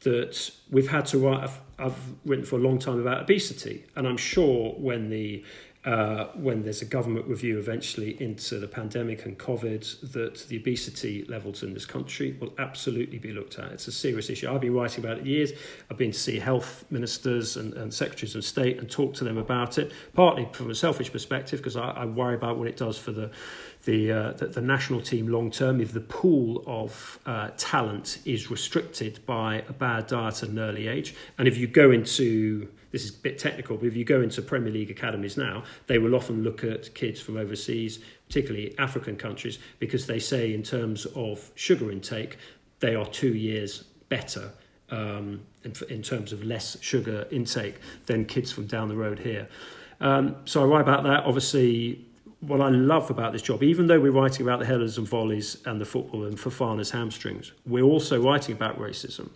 that 0.00 0.50
we've 0.70 0.88
had 0.88 1.06
to 1.06 1.18
write. 1.18 1.44
I've, 1.44 1.60
I've 1.78 1.98
written 2.24 2.44
for 2.44 2.56
a 2.56 2.60
long 2.60 2.78
time 2.78 3.00
about 3.00 3.22
obesity, 3.22 3.84
and 3.96 4.06
I'm 4.06 4.16
sure 4.16 4.72
when 4.72 5.10
the 5.10 5.44
uh, 5.88 6.28
when 6.34 6.62
there's 6.62 6.82
a 6.82 6.84
government 6.84 7.26
review 7.26 7.58
eventually 7.58 8.22
into 8.22 8.58
the 8.58 8.68
pandemic 8.68 9.24
and 9.24 9.38
COVID, 9.38 10.12
that 10.12 10.46
the 10.48 10.58
obesity 10.58 11.24
levels 11.30 11.62
in 11.62 11.72
this 11.72 11.86
country 11.86 12.36
will 12.38 12.52
absolutely 12.58 13.18
be 13.18 13.32
looked 13.32 13.58
at. 13.58 13.72
It's 13.72 13.88
a 13.88 13.92
serious 13.92 14.28
issue. 14.28 14.52
I've 14.52 14.60
been 14.60 14.74
writing 14.74 15.02
about 15.02 15.16
it 15.16 15.24
years. 15.24 15.52
I've 15.90 15.96
been 15.96 16.10
to 16.10 16.18
see 16.18 16.38
health 16.40 16.84
ministers 16.90 17.56
and, 17.56 17.72
and 17.72 17.92
secretaries 17.92 18.34
of 18.34 18.44
state 18.44 18.76
and 18.76 18.90
talk 18.90 19.14
to 19.14 19.24
them 19.24 19.38
about 19.38 19.78
it, 19.78 19.90
partly 20.12 20.46
from 20.52 20.70
a 20.70 20.74
selfish 20.74 21.10
perspective, 21.10 21.60
because 21.60 21.76
I, 21.76 21.88
I 21.88 22.04
worry 22.04 22.34
about 22.34 22.58
what 22.58 22.68
it 22.68 22.76
does 22.76 22.98
for 22.98 23.12
the 23.12 23.30
the, 23.84 24.12
uh, 24.12 24.32
the, 24.32 24.48
the, 24.48 24.60
national 24.60 25.00
team 25.00 25.28
long 25.28 25.52
term 25.52 25.80
if 25.80 25.92
the 25.92 26.00
pool 26.00 26.64
of 26.66 27.20
uh, 27.24 27.50
talent 27.56 28.18
is 28.24 28.50
restricted 28.50 29.24
by 29.24 29.62
a 29.68 29.72
bad 29.72 30.08
diet 30.08 30.42
at 30.42 30.48
an 30.48 30.58
early 30.58 30.88
age. 30.88 31.14
And 31.38 31.46
if 31.46 31.56
you 31.56 31.68
go 31.68 31.92
into 31.92 32.68
this 32.90 33.04
is 33.04 33.10
a 33.10 33.18
bit 33.18 33.38
technical, 33.38 33.76
but 33.76 33.86
if 33.86 33.96
you 33.96 34.04
go 34.04 34.22
into 34.22 34.40
Premier 34.40 34.72
League 34.72 34.90
academies 34.90 35.36
now, 35.36 35.64
they 35.86 35.98
will 35.98 36.14
often 36.14 36.42
look 36.42 36.64
at 36.64 36.94
kids 36.94 37.20
from 37.20 37.36
overseas, 37.36 37.98
particularly 38.26 38.76
African 38.78 39.16
countries, 39.16 39.58
because 39.78 40.06
they 40.06 40.18
say 40.18 40.54
in 40.54 40.62
terms 40.62 41.06
of 41.14 41.50
sugar 41.54 41.90
intake, 41.90 42.38
they 42.80 42.94
are 42.94 43.06
two 43.06 43.34
years 43.34 43.84
better 44.08 44.50
um, 44.90 45.40
in, 45.64 45.72
in, 45.90 46.02
terms 46.02 46.32
of 46.32 46.42
less 46.42 46.80
sugar 46.80 47.26
intake 47.30 47.76
than 48.06 48.24
kids 48.24 48.50
from 48.50 48.66
down 48.66 48.88
the 48.88 48.96
road 48.96 49.18
here. 49.18 49.48
Um, 50.00 50.36
so 50.44 50.62
I 50.62 50.64
write 50.64 50.80
about 50.80 51.02
that. 51.04 51.24
Obviously, 51.24 52.06
what 52.40 52.60
I 52.60 52.68
love 52.68 53.10
about 53.10 53.32
this 53.32 53.42
job, 53.42 53.62
even 53.62 53.86
though 53.86 54.00
we're 54.00 54.12
writing 54.12 54.46
about 54.46 54.60
the 54.60 54.66
headers 54.66 54.96
and 54.96 55.06
volleys 55.06 55.58
and 55.66 55.80
the 55.80 55.84
football 55.84 56.24
and 56.24 56.38
Fofana's 56.38 56.90
hamstrings, 56.90 57.52
we're 57.66 57.82
also 57.82 58.22
writing 58.22 58.54
about 58.54 58.78
racism. 58.78 59.30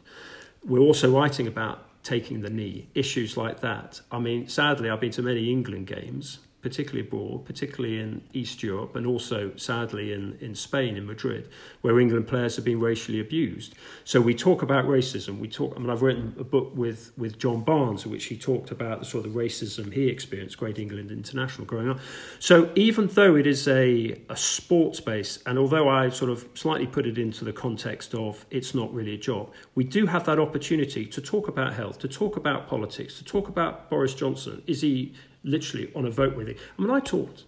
We're 0.65 0.81
also 0.81 1.15
writing 1.15 1.47
about 1.47 1.87
taking 2.03 2.41
the 2.41 2.51
knee, 2.51 2.89
issues 2.95 3.37
like 3.37 3.61
that. 3.61 4.01
I 4.11 4.19
mean, 4.19 4.49
sadly, 4.49 4.91
I've 4.91 5.01
been 5.01 5.13
to 5.13 5.23
many 5.23 5.51
England 5.51 5.87
games 5.87 6.41
particularly 6.63 7.07
abroad, 7.07 7.45
particularly 7.45 7.99
in 7.99 8.23
East 8.33 8.63
Europe, 8.63 8.95
and 8.95 9.05
also 9.05 9.55
sadly 9.57 10.13
in, 10.13 10.39
in 10.41 10.55
Spain, 10.55 10.97
in 10.97 11.05
Madrid, 11.05 11.49
where 11.81 11.99
England 11.99 12.29
players 12.29 12.55
have 12.55 12.65
been 12.65 12.81
racially 12.81 13.19
abused. 13.19 13.75
So 14.05 14.21
we 14.21 14.33
talk 14.33 14.63
about 14.63 14.87
racism. 14.87 15.39
We 15.39 15.49
talk. 15.49 15.75
I 15.77 15.81
mean, 15.81 15.91
I've 15.91 16.03
written 16.03 16.35
a 16.39 16.45
book 16.45 16.71
with 16.75 17.13
with 17.19 17.39
John 17.39 17.63
Barnes, 17.63 18.05
in 18.05 18.13
which 18.13 18.27
he 18.27 18.39
talked 18.39 18.71
about 18.71 19.01
the 19.01 19.05
sort 19.05 19.27
of 19.27 19.33
racism 19.33 19.93
he 19.93 20.07
experienced, 20.09 20.57
Great 20.57 20.79
England 20.79 21.11
International, 21.11 21.67
growing 21.67 21.91
up. 21.91 21.99
So 22.39 22.71
even 22.77 23.09
though 23.09 23.35
it 23.35 23.47
is 23.47 23.67
a 23.67 24.21
a 24.31 24.37
sports 24.37 25.01
base, 25.01 25.41
and 25.47 25.59
although 25.59 25.89
I 25.89 26.11
sort 26.11 26.31
of 26.31 26.47
slightly 26.55 26.87
put 26.87 27.07
it 27.07 27.19
into 27.19 27.45
the 27.45 27.53
context 27.53 28.15
of 28.15 28.47
it's 28.51 28.73
not 28.73 28.95
really 28.95 29.15
a 29.15 29.19
job, 29.19 29.51
we 29.75 29.83
do 29.83 30.07
have 30.07 30.25
that 30.27 30.39
opportunity 30.39 31.07
to 31.07 31.21
talk 31.21 31.49
about 31.49 31.75
health, 31.75 31.99
to 31.99 32.09
talk 32.09 32.37
about 32.37 32.69
politics, 32.69 33.19
to 33.19 33.25
talk 33.25 33.49
about 33.49 33.91
Boris 33.91 34.15
Johnson. 34.15 34.63
Is 34.69 34.81
he 34.81 35.15
literally 35.45 35.91
on 35.95 36.07
a 36.07 36.11
vote 36.11 36.37
with 36.37 36.49
it. 36.49 36.59
I 36.79 36.83
mean, 36.83 36.91
I 36.91 37.01
talked, 37.01 37.45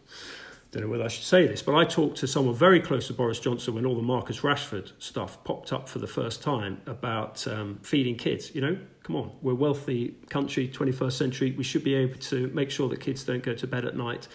don't 0.71 0.83
know 0.83 0.89
whether 0.89 1.05
I 1.05 1.09
should 1.09 1.25
say 1.25 1.47
this, 1.47 1.63
but 1.63 1.75
I 1.75 1.85
talked 1.85 2.19
to 2.19 2.27
someone 2.27 2.55
very 2.55 2.81
close 2.81 3.07
to 3.07 3.13
Boris 3.13 3.39
Johnson 3.39 3.75
when 3.75 3.87
all 3.87 3.95
the 3.95 4.03
Marcus 4.03 4.41
Rashford 4.41 4.93
stuff 4.99 5.43
popped 5.45 5.73
up 5.73 5.89
for 5.89 6.01
the 6.01 6.07
first 6.07 6.43
time 6.43 6.81
about 6.87 7.47
um, 7.47 7.79
feeding 7.83 8.17
kids. 8.17 8.55
You 8.55 8.61
know, 8.61 8.79
come 9.03 9.17
on, 9.17 9.33
we're 9.41 9.53
a 9.53 9.57
wealthy 9.57 10.17
country, 10.29 10.69
21st 10.69 11.13
century. 11.13 11.53
We 11.53 11.65
should 11.65 11.85
be 11.85 11.95
able 11.95 12.19
to 12.19 12.49
make 12.49 12.71
sure 12.71 12.89
that 12.89 13.01
kids 13.01 13.23
don't 13.25 13.43
go 13.43 13.55
to 13.55 13.67
bed 13.67 13.85
at 13.85 13.97
night. 13.97 14.29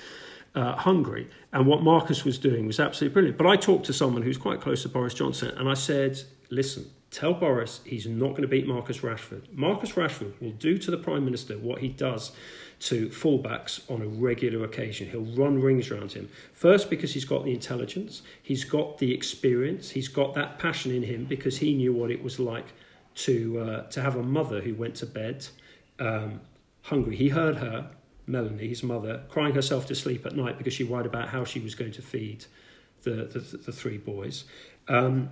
Uh, 0.56 0.76
hungry. 0.76 1.30
And 1.54 1.68
what 1.68 1.84
Marcus 1.84 2.26
was 2.26 2.40
doing 2.40 2.66
was 2.66 2.80
absolutely 2.80 3.14
brilliant. 3.14 3.38
But 3.38 3.46
I 3.46 3.56
talked 3.56 3.86
to 3.86 3.94
someone 3.94 4.24
who's 4.24 4.38
quite 4.38 4.60
close 4.60 4.82
to 4.82 4.90
Boris 4.90 5.14
Johnson 5.14 5.56
and 5.56 5.70
I 5.70 5.76
said, 5.76 6.20
listen, 6.50 6.90
tell 7.12 7.34
Boris 7.34 7.82
he's 7.86 8.06
not 8.06 8.30
going 8.32 8.44
to 8.44 8.48
beat 8.48 8.68
Marcus 8.68 9.00
Rashford. 9.00 9.44
Marcus 9.52 9.94
Rashford 9.94 10.40
will 10.42 10.52
do 10.52 10.78
to 10.78 10.92
the 10.92 10.98
Prime 10.98 11.26
Minister 11.26 11.58
what 11.58 11.80
he 11.80 11.90
does 11.90 12.32
to 12.80 13.10
fullbacks 13.10 13.90
on 13.92 14.02
a 14.02 14.08
regular 14.08 14.64
occasion. 14.64 15.10
He'll 15.10 15.22
run 15.36 15.62
rings 15.62 15.92
around 15.92 16.14
him. 16.14 16.30
First, 16.54 16.90
because 16.90 17.14
he's 17.14 17.26
got 17.26 17.44
the 17.44 17.54
intelligence, 17.54 18.22
he's 18.42 18.64
got 18.64 18.98
the 19.00 19.14
experience, 19.14 19.90
he's 19.90 20.08
got 20.08 20.34
that 20.36 20.60
passion 20.60 20.92
in 20.92 21.04
him 21.04 21.26
because 21.26 21.58
he 21.58 21.74
knew 21.74 21.94
what 21.94 22.12
it 22.12 22.24
was 22.24 22.40
like 22.40 22.68
to 23.16 23.60
uh, 23.60 23.84
to 23.90 24.02
have 24.02 24.16
a 24.16 24.24
mother 24.24 24.62
who 24.62 24.74
went 24.76 24.96
to 24.96 25.06
bed 25.06 25.46
um, 26.00 26.40
hungry. 26.84 27.16
He 27.16 27.30
heard 27.30 27.58
her, 27.58 27.92
Melanie, 28.28 28.70
his 28.70 28.84
mother, 28.84 29.24
crying 29.30 29.54
herself 29.54 29.86
to 29.88 29.96
sleep 29.96 30.26
at 30.26 30.36
night 30.36 30.58
because 30.58 30.74
she 30.74 30.86
worried 30.86 31.06
about 31.06 31.28
how 31.28 31.44
she 31.44 31.60
was 31.60 31.76
going 31.76 31.92
to 31.94 32.02
feed 32.02 32.46
the 33.02 33.26
the, 33.26 33.40
the 33.40 33.72
three 33.74 33.98
boys. 33.98 34.46
Um, 34.88 35.30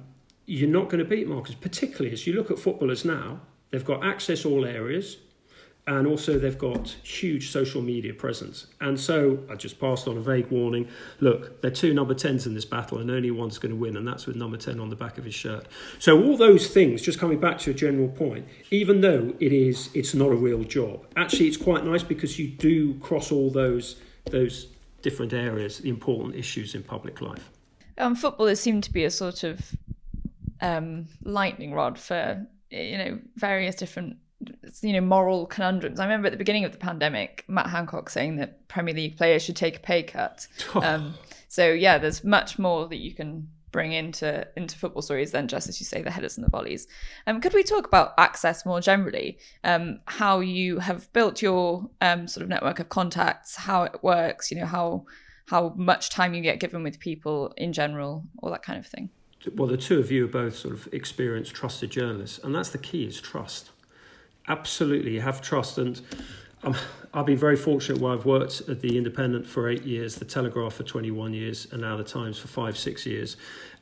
you're 0.48 0.70
not 0.70 0.90
going 0.90 1.00
to 1.00 1.06
beat 1.06 1.28
Marcus, 1.28 1.54
particularly 1.54 2.12
as 2.12 2.26
you 2.26 2.34
look 2.34 2.50
at 2.50 2.58
footballers 2.58 3.06
now. 3.06 3.42
They've 3.70 3.86
got 3.86 4.04
access 4.04 4.46
all 4.46 4.66
areas 4.66 5.18
and 5.88 6.06
also 6.06 6.38
they've 6.38 6.58
got 6.58 6.90
huge 7.04 7.50
social 7.50 7.82
media 7.82 8.14
presence. 8.14 8.68
And 8.82 9.00
so 9.00 9.40
I 9.50 9.56
just 9.56 9.80
passed 9.80 10.08
on 10.08 10.18
a 10.18 10.20
vague 10.20 10.48
warning. 10.48 10.90
Look, 11.22 11.62
there 11.62 11.72
are 11.72 11.74
two 11.74 11.94
number 11.94 12.14
10s 12.14 12.46
in 12.46 12.54
this 12.54 12.66
battle, 12.66 12.98
and 13.00 13.10
only 13.10 13.32
one's 13.32 13.58
going 13.58 13.72
to 13.72 13.78
win, 13.78 13.96
and 13.96 14.06
that's 14.06 14.26
with 14.26 14.36
number 14.36 14.58
10 14.58 14.82
on 14.82 14.90
the 14.90 14.98
back 14.98 15.18
of 15.18 15.24
his 15.24 15.34
shirt. 15.34 15.66
So 15.98 16.22
all 16.22 16.36
those 16.36 16.68
things, 16.68 17.02
just 17.02 17.20
coming 17.20 17.40
back 17.40 17.58
to 17.60 17.72
a 17.72 17.74
general 17.74 18.10
point, 18.10 18.48
even 18.70 19.00
though 19.00 19.34
it 19.40 19.54
is 19.54 19.90
it's 19.94 20.14
not 20.14 20.28
a 20.30 20.36
real 20.36 20.64
job, 20.64 21.06
actually 21.16 21.48
it's 21.48 21.58
quite 21.58 21.86
nice 21.86 22.04
because 22.04 22.38
you 22.38 22.50
do 22.50 22.96
cross 22.96 23.32
all 23.32 23.50
those 23.50 23.96
those 24.30 24.68
different 25.02 25.32
areas, 25.32 25.78
the 25.78 25.90
important 25.90 26.36
issues 26.36 26.76
in 26.76 26.84
public 26.84 27.22
life. 27.22 27.50
Um, 27.98 28.14
footballers 28.14 28.60
seem 28.60 28.82
to 28.82 28.92
be 28.92 29.06
a 29.06 29.10
sort 29.10 29.44
of 29.44 29.74
um, 30.62 31.08
lightning 31.24 31.74
rod 31.74 32.00
for 32.00 32.46
you 32.70 32.98
know 32.98 33.20
various 33.36 33.76
different 33.76 34.17
you 34.82 34.93
know 34.93 35.02
moral 35.02 35.46
conundrums. 35.46 36.00
I 36.00 36.06
remember 36.06 36.28
at 36.28 36.32
the 36.32 36.38
beginning 36.38 36.65
of 36.65 36.72
the 36.72 36.78
pandemic, 36.78 37.43
Matt 37.48 37.67
Hancock 37.67 38.10
saying 38.10 38.38
that 38.38 38.67
Premier 38.67 38.93
League 38.93 39.17
players 39.17 39.43
should 39.43 39.56
take 39.56 39.78
a 39.78 39.80
pay 39.80 40.04
cut. 40.04 40.48
Um, 40.76 41.15
so 41.48 41.72
yeah, 41.72 41.98
there's 41.98 42.24
much 42.24 42.60
more 42.60 42.88
that 42.88 42.98
you 42.98 43.13
can 43.13 43.48
bring 43.72 43.91
into 43.91 44.48
into 44.56 44.78
football 44.78 45.02
stories 45.02 45.32
than 45.32 45.48
just 45.48 45.70
as 45.70 45.80
you 45.80 45.86
say 45.86 46.02
the 46.02 46.12
headers 46.12 46.38
and 46.38 46.46
the 46.46 46.50
volleys. 46.50 46.88
Um, 47.26 47.41
could 47.41 47.54
we 47.54 47.63
talk 47.63 47.88
about 47.88 48.13
access 48.17 48.65
more 48.65 48.82
generally? 48.82 49.39
Um, 49.63 50.00
how 50.06 50.39
you 50.39 50.80
have 50.80 51.12
built 51.13 51.41
your 51.41 51.89
um, 52.02 52.28
sort 52.28 52.43
of 52.43 52.50
network 52.50 52.80
of 52.80 52.89
contacts, 52.89 53.56
how 53.56 53.84
it 53.84 54.04
works, 54.04 54.52
you 54.52 54.60
know 54.60 54.65
how 54.65 55.06
how 55.48 55.74
much 55.78 56.10
time 56.10 56.34
you 56.34 56.41
get 56.41 56.60
given 56.60 56.84
with 56.84 57.00
people 57.00 57.54
in 57.58 57.72
general, 57.72 58.26
all 58.41 58.52
that 58.52 58.63
kind 58.63 58.78
of 58.78 58.86
thing. 58.86 59.10
Well, 59.56 59.68
the 59.68 59.78
two 59.78 60.00
of 60.00 60.12
you 60.12 60.26
are 60.26 60.30
both 60.30 60.56
sort 60.56 60.74
of 60.74 60.88
experienced, 60.94 61.54
trusted 61.54 61.90
journalists, 61.90 62.40
and 62.44 62.54
that's 62.54 62.70
the 62.70 62.78
key: 62.78 63.06
is 63.06 63.22
trust. 63.22 63.72
Absolutely, 64.48 65.16
you 65.16 65.22
have 65.22 65.42
trust 65.42 65.78
and 65.78 66.02
um, 66.64 66.76
I've 67.14 67.26
been 67.26 67.38
very 67.38 67.56
fortunate 67.56 68.02
where 68.02 68.14
I've 68.14 68.26
worked 68.26 68.62
at 68.68 68.82
the 68.82 68.98
Independent 68.98 69.48
for 69.48 69.70
eight 69.70 69.84
years, 69.84 70.16
the 70.16 70.26
Telegraph 70.26 70.74
for 70.74 70.84
21 70.84 71.34
years, 71.34 71.68
and 71.72 71.82
now 71.82 71.96
the 71.98 72.04
Times 72.04 72.40
for 72.40 72.48
five, 72.48 72.78
six 72.78 73.06
years. 73.06 73.38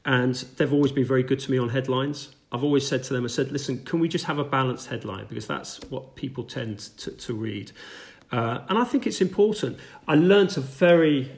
And 0.06 0.36
they've 0.58 0.72
always 0.72 0.92
been 0.92 1.06
very 1.06 1.24
good 1.24 1.40
to 1.40 1.52
me 1.52 1.58
on 1.58 1.70
headlines. 1.70 2.36
I've 2.52 2.64
always 2.64 2.88
said 2.88 3.04
to 3.06 3.14
them, 3.14 3.24
I 3.24 3.28
said, 3.28 3.52
listen, 3.52 3.84
can 3.86 4.00
we 4.00 4.08
just 4.08 4.26
have 4.26 4.38
a 4.38 4.44
balanced 4.44 4.88
headline? 4.88 5.26
Because 5.28 5.48
that's 5.48 5.80
what 5.90 6.16
people 6.16 6.44
tend 6.44 6.80
to, 6.98 7.12
to 7.12 7.34
read. 7.34 7.72
Uh, 8.32 8.60
and 8.70 8.78
I 8.78 8.84
think 8.84 9.08
it's 9.08 9.22
important. 9.22 9.80
I 10.08 10.16
learnt 10.16 10.58
a 10.58 10.62
very 10.62 11.32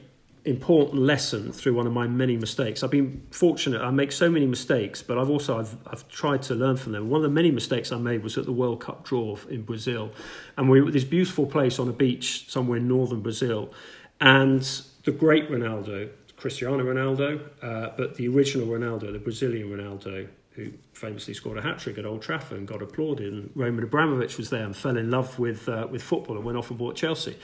important 0.48 1.02
lesson 1.02 1.52
through 1.52 1.74
one 1.74 1.86
of 1.86 1.92
my 1.92 2.06
many 2.06 2.36
mistakes. 2.36 2.82
I've 2.82 2.90
been 2.90 3.26
fortunate. 3.30 3.82
I 3.82 3.90
make 3.90 4.12
so 4.12 4.30
many 4.30 4.46
mistakes, 4.46 5.02
but 5.02 5.18
I've 5.18 5.30
also 5.30 5.58
I've, 5.58 5.76
I've 5.86 6.08
tried 6.08 6.42
to 6.44 6.54
learn 6.54 6.76
from 6.76 6.92
them. 6.92 7.10
One 7.10 7.18
of 7.18 7.22
the 7.22 7.34
many 7.34 7.50
mistakes 7.50 7.92
I 7.92 7.98
made 7.98 8.22
was 8.22 8.38
at 8.38 8.46
the 8.46 8.52
World 8.52 8.80
Cup 8.80 9.04
draw 9.04 9.36
in 9.48 9.62
Brazil, 9.62 10.10
and 10.56 10.68
we 10.68 10.80
were 10.80 10.88
at 10.88 10.92
this 10.92 11.04
beautiful 11.04 11.46
place 11.46 11.78
on 11.78 11.88
a 11.88 11.92
beach 11.92 12.50
somewhere 12.50 12.78
in 12.78 12.88
northern 12.88 13.20
Brazil, 13.20 13.72
and 14.20 14.62
the 15.04 15.12
great 15.12 15.50
Ronaldo, 15.50 16.10
Cristiano 16.36 16.82
Ronaldo, 16.84 17.40
uh, 17.62 17.90
but 17.96 18.16
the 18.16 18.28
original 18.28 18.66
Ronaldo, 18.66 19.12
the 19.12 19.18
Brazilian 19.18 19.68
Ronaldo, 19.70 20.28
who 20.52 20.72
famously 20.92 21.34
scored 21.34 21.58
a 21.58 21.62
hat 21.62 21.78
trick 21.78 21.98
at 21.98 22.04
Old 22.04 22.22
Trafford 22.22 22.58
and 22.58 22.66
got 22.66 22.82
applauded, 22.82 23.32
and 23.32 23.50
Roman 23.54 23.84
Abramovich 23.84 24.38
was 24.38 24.50
there 24.50 24.64
and 24.64 24.76
fell 24.76 24.96
in 24.96 25.10
love 25.10 25.38
with 25.38 25.68
uh, 25.68 25.86
with 25.90 26.02
football 26.02 26.36
and 26.36 26.44
went 26.44 26.58
off 26.58 26.70
and 26.70 26.78
bought 26.78 26.96
Chelsea. 26.96 27.36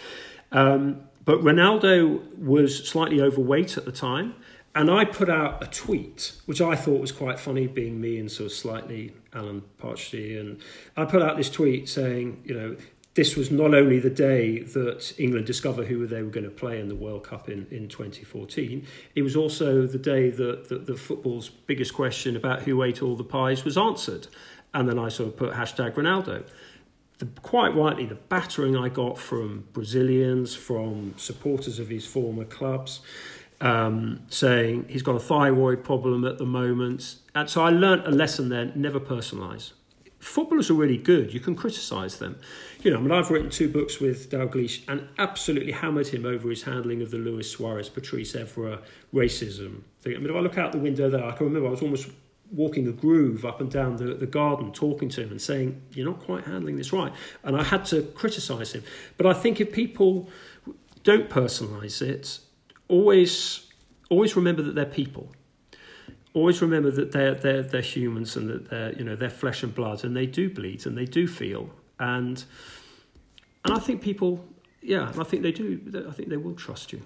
Um, 0.53 1.03
but 1.25 1.41
Ronaldo 1.41 2.37
was 2.39 2.87
slightly 2.87 3.21
overweight 3.21 3.77
at 3.77 3.85
the 3.85 3.93
time. 3.93 4.35
And 4.77 4.91
I 4.91 5.05
put 5.05 5.31
out 5.31 5.63
a 5.63 5.67
tweet, 5.67 6.33
which 6.47 6.61
I 6.61 6.75
thought 6.75 7.01
was 7.01 7.13
quite 7.13 7.39
funny, 7.39 7.69
being 7.69 8.01
me 8.01 8.19
and 8.19 8.29
sort 8.29 8.47
of 8.47 8.53
slightly 8.53 9.15
Alan 9.33 9.63
Partridge. 9.79 10.37
And 10.37 10.61
I 10.97 11.05
put 11.05 11.23
out 11.23 11.37
this 11.37 11.49
tweet 11.49 11.89
saying, 11.89 12.43
you 12.45 12.55
know, 12.55 12.77
this 13.15 13.37
was 13.37 13.53
not 13.53 13.73
only 13.73 14.01
the 14.01 14.11
day 14.11 14.59
that 14.59 15.15
England 15.19 15.47
discovered 15.47 15.87
who 15.87 16.05
they 16.09 16.25
were 16.25 16.31
going 16.31 16.45
to 16.45 16.51
play 16.51 16.81
in 16.81 16.89
the 16.89 16.97
World 16.97 17.23
Cup 17.23 17.49
in, 17.49 17.69
in 17.71 17.87
2014, 17.87 18.85
it 19.15 19.23
was 19.23 19.37
also 19.37 19.87
the 19.87 19.99
day 19.99 20.31
that, 20.31 20.69
that 20.69 20.87
the 20.87 20.97
football's 20.97 21.49
biggest 21.49 21.95
question 21.95 22.35
about 22.37 22.63
who 22.63 22.83
ate 22.83 23.01
all 23.01 23.15
the 23.15 23.23
pies 23.23 23.65
was 23.65 23.79
answered. 23.79 24.27
And 24.73 24.89
then 24.89 24.99
I 24.99 25.09
sort 25.09 25.29
of 25.29 25.37
put 25.37 25.53
hashtag 25.53 25.95
Ronaldo 25.95 26.45
the, 27.19 27.27
quite 27.43 27.75
rightly, 27.75 28.07
the 28.07 28.17
battering 28.17 28.77
I 28.77 28.89
got 28.89 29.19
from 29.19 29.67
Brazilians, 29.73 30.55
from 30.55 31.15
supporters 31.17 31.79
of 31.79 31.89
his 31.89 32.07
former 32.07 32.45
clubs, 32.45 33.01
um, 33.61 34.23
saying 34.29 34.87
he's 34.89 35.03
got 35.03 35.15
a 35.15 35.21
thyroid 35.21 35.85
problem 35.85 36.25
at 36.25 36.39
the 36.39 36.47
moment. 36.47 37.17
And 37.35 37.49
so 37.49 37.63
I 37.63 37.71
learnt 37.71 38.07
a 38.07 38.11
lesson 38.11 38.49
there 38.49 38.73
never 38.75 39.01
personalise. 39.01 39.73
Footballers 40.19 40.71
are 40.71 40.75
really 40.75 40.97
good. 40.97 41.35
You 41.35 41.41
can 41.41 41.55
criticise 41.55 42.19
them. 42.19 42.39
You 42.83 42.91
know, 42.91 42.99
I 42.99 43.01
mean, 43.01 43.13
I've 43.13 43.31
written 43.31 43.51
two 43.51 43.69
books 43.69 44.01
with 44.01 44.31
Dalglish 44.31 44.83
and 44.89 45.07
absolutely 45.19 45.73
hammered 45.73 46.07
him 46.07 46.25
over 46.25 46.49
his 46.49 46.63
handling 46.63 47.03
of 47.03 47.11
the 47.11 47.19
Luis 47.19 47.51
Suarez, 47.51 47.91
Patrice 47.91 48.33
Evra 48.33 48.81
racism 49.13 49.83
thing. 50.01 50.15
I 50.17 50.19
mean, 50.19 50.31
if 50.31 50.37
I 50.37 50.41
look 50.41 50.57
out 50.57 50.73
the 50.73 50.79
window 50.79 51.11
there, 51.11 51.25
I 51.25 51.33
can 51.33 51.47
remember 51.47 51.69
I 51.69 51.73
was 51.73 51.83
almost 51.83 52.09
walking 52.55 52.87
a 52.87 52.93
groove 52.93 53.45
up 53.45 53.61
and 53.61 53.71
down 53.71 53.97
the, 53.97 54.15
the 54.15 54.27
garden, 54.27 54.73
talking 54.73 55.09
to 55.11 55.23
him 55.23 55.31
and 55.31 55.43
saying, 55.43 55.83
You're 55.93 56.07
not 56.07 56.21
quite 56.21 56.45
handling 56.45 56.77
this 56.77 56.93
right. 56.93 57.13
And 57.43 57.57
I 57.57 57.65
had 57.65 57.85
to 57.87 58.03
criticize 58.03 58.73
him. 58.73 58.85
But 59.17 59.27
I 59.27 59.33
think 59.33 59.61
if 59.61 59.73
people 59.73 60.29
don't 61.03 61.29
personalize 61.29 62.01
it, 62.01 62.39
always 62.89 63.71
always 64.09 64.37
remember 64.37 64.63
that 64.63 64.75
they're 64.75 64.87
people. 64.87 65.33
Always 66.33 66.63
remember 66.63 66.91
that 66.93 67.13
they're 67.13 67.35
they're 67.35 67.63
they're 67.63 67.81
humans 67.81 68.37
and 68.37 68.49
that 68.49 68.71
they're 68.71 68.93
you 68.95 69.05
know 69.05 69.17
they're 69.17 69.31
flesh 69.31 69.63
and 69.63 69.75
blood 69.75 70.05
and 70.05 70.17
they 70.17 70.27
do 70.27 70.49
bleed 70.51 70.87
and 70.87 70.97
they 70.97 71.05
do 71.05 71.27
feel 71.29 71.71
and 71.99 72.45
and 73.65 73.75
I 73.75 73.79
think 73.79 74.03
people 74.03 74.45
yeah 74.83 75.13
I 75.19 75.25
think 75.25 75.43
they 75.43 75.53
do 75.53 76.07
I 76.09 76.13
think 76.13 76.29
they 76.29 76.37
will 76.37 76.55
trust 76.55 76.93
you. 76.93 77.03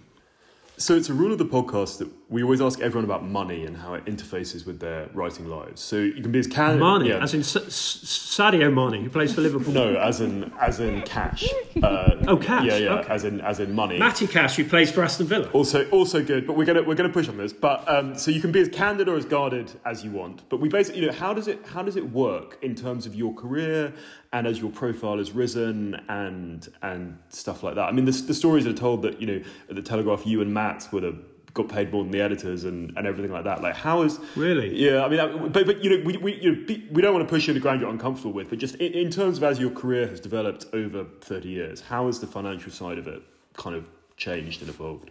So 0.79 0.95
it's 0.95 1.09
a 1.09 1.12
rule 1.12 1.33
of 1.33 1.38
the 1.38 1.45
podcast 1.45 1.99
that 1.99 2.09
we 2.29 2.45
always 2.45 2.61
ask 2.61 2.81
everyone 2.81 3.05
about 3.05 3.25
money 3.25 3.64
and 3.64 3.77
how 3.77 3.95
it 3.95 4.05
interfaces 4.05 4.64
with 4.64 4.79
their 4.79 5.09
writing 5.12 5.49
lives. 5.49 5.81
So 5.81 5.97
you 5.97 6.23
can 6.23 6.31
be 6.31 6.38
as 6.38 6.47
candid. 6.47 6.79
Money, 6.79 7.09
yeah. 7.09 7.23
as 7.23 7.35
in 7.35 7.41
S- 7.41 7.57
S- 7.57 8.05
Sadio 8.05 8.73
Mane, 8.73 9.03
who 9.03 9.11
plays 9.11 9.35
for 9.35 9.41
Liverpool. 9.41 9.73
No, 9.73 9.97
as 9.97 10.21
in 10.21 10.53
as 10.61 10.81
in 10.81 11.03
cash. 11.03 11.45
Uh, 11.79 12.17
oh, 12.27 12.37
cash. 12.37 12.64
Yeah, 12.64 12.77
yeah. 12.77 12.95
Okay. 12.95 13.09
As 13.09 13.25
in 13.25 13.41
as 13.41 13.61
in 13.61 13.73
money. 13.73 13.99
Matty 13.99 14.27
Cash, 14.27 14.57
who 14.57 14.64
plays 14.64 14.91
for 14.91 15.05
Aston 15.05 15.29
Villa. 15.29 15.49
Also, 15.51 15.88
also 15.91 16.25
good. 16.25 16.45
But 16.45 16.57
we're 16.57 16.64
gonna 16.64 16.83
we're 16.83 16.97
gonna 16.97 17.09
push 17.09 17.29
on 17.29 17.37
this. 17.37 17.53
But 17.53 17.88
um, 17.88 18.19
so 18.19 18.33
you 18.33 18.41
can 18.41 18.51
be 18.51 18.61
as 18.61 18.69
candid 18.69 19.09
or 19.09 19.17
as 19.17 19.25
guarded 19.25 19.71
as 19.87 20.03
you 20.03 20.11
want. 20.11 20.49
But 20.49 20.59
we 20.59 20.69
basically, 20.69 21.03
you 21.03 21.07
know, 21.07 21.12
how 21.12 21.33
does 21.33 21.47
it 21.47 21.64
how 21.69 21.85
does 21.85 21.95
it 21.95 22.11
work 22.11 22.59
in 22.62 22.75
terms 22.75 23.07
of 23.07 23.14
your 23.14 23.33
career 23.33 23.93
and 24.33 24.47
as 24.47 24.61
your 24.61 24.71
profile 24.71 25.19
has 25.19 25.33
risen 25.33 25.95
and 26.09 26.69
and 26.83 27.19
stuff 27.29 27.62
like 27.62 27.77
that. 27.77 27.85
I 27.88 27.93
mean, 27.93 28.05
the, 28.05 28.12
the 28.12 28.35
stories 28.35 28.67
are 28.67 28.73
told 28.73 29.03
that 29.03 29.21
you 29.21 29.27
know 29.27 29.43
at 29.69 29.77
the 29.77 29.83
Telegraph, 29.83 30.27
you 30.27 30.43
and 30.43 30.53
Matt 30.53 30.67
would 30.92 31.02
have 31.02 31.18
got 31.54 31.68
paid 31.68 31.92
more 31.92 32.04
than 32.04 32.12
the 32.12 32.20
editors 32.20 32.64
and, 32.64 32.96
and 32.96 33.07
everything 33.07 33.33
like 33.33 33.44
that. 33.44 33.62
Like, 33.62 33.74
how 33.74 34.02
is 34.02 34.18
really? 34.37 34.74
Yeah, 34.76 35.04
I 35.04 35.09
mean, 35.09 35.50
but 35.50 35.66
but 35.66 35.83
you 35.83 35.90
know, 35.90 36.04
we 36.04 36.16
we 36.16 36.35
you 36.40 36.52
know, 36.52 36.76
we 36.92 37.02
don't 37.02 37.14
want 37.14 37.26
to 37.26 37.33
push 37.33 37.48
you 37.48 37.54
to 37.54 37.61
ground 37.61 37.81
you're 37.81 37.90
uncomfortable 37.90 38.33
with, 38.33 38.48
but 38.50 38.59
just 38.59 38.76
in, 38.76 38.92
in 38.92 39.11
terms 39.11 39.38
of 39.38 39.44
as 39.44 39.59
your 39.59 39.70
career 39.70 40.07
has 40.07 40.20
developed 40.20 40.66
over 40.72 41.04
thirty 41.20 41.48
years, 41.48 41.81
how 41.81 42.07
has 42.07 42.20
the 42.20 42.26
financial 42.26 42.70
side 42.70 42.98
of 42.98 43.07
it 43.09 43.22
kind 43.54 43.74
of 43.74 43.87
changed 44.16 44.61
and 44.61 44.70
evolved? 44.70 45.11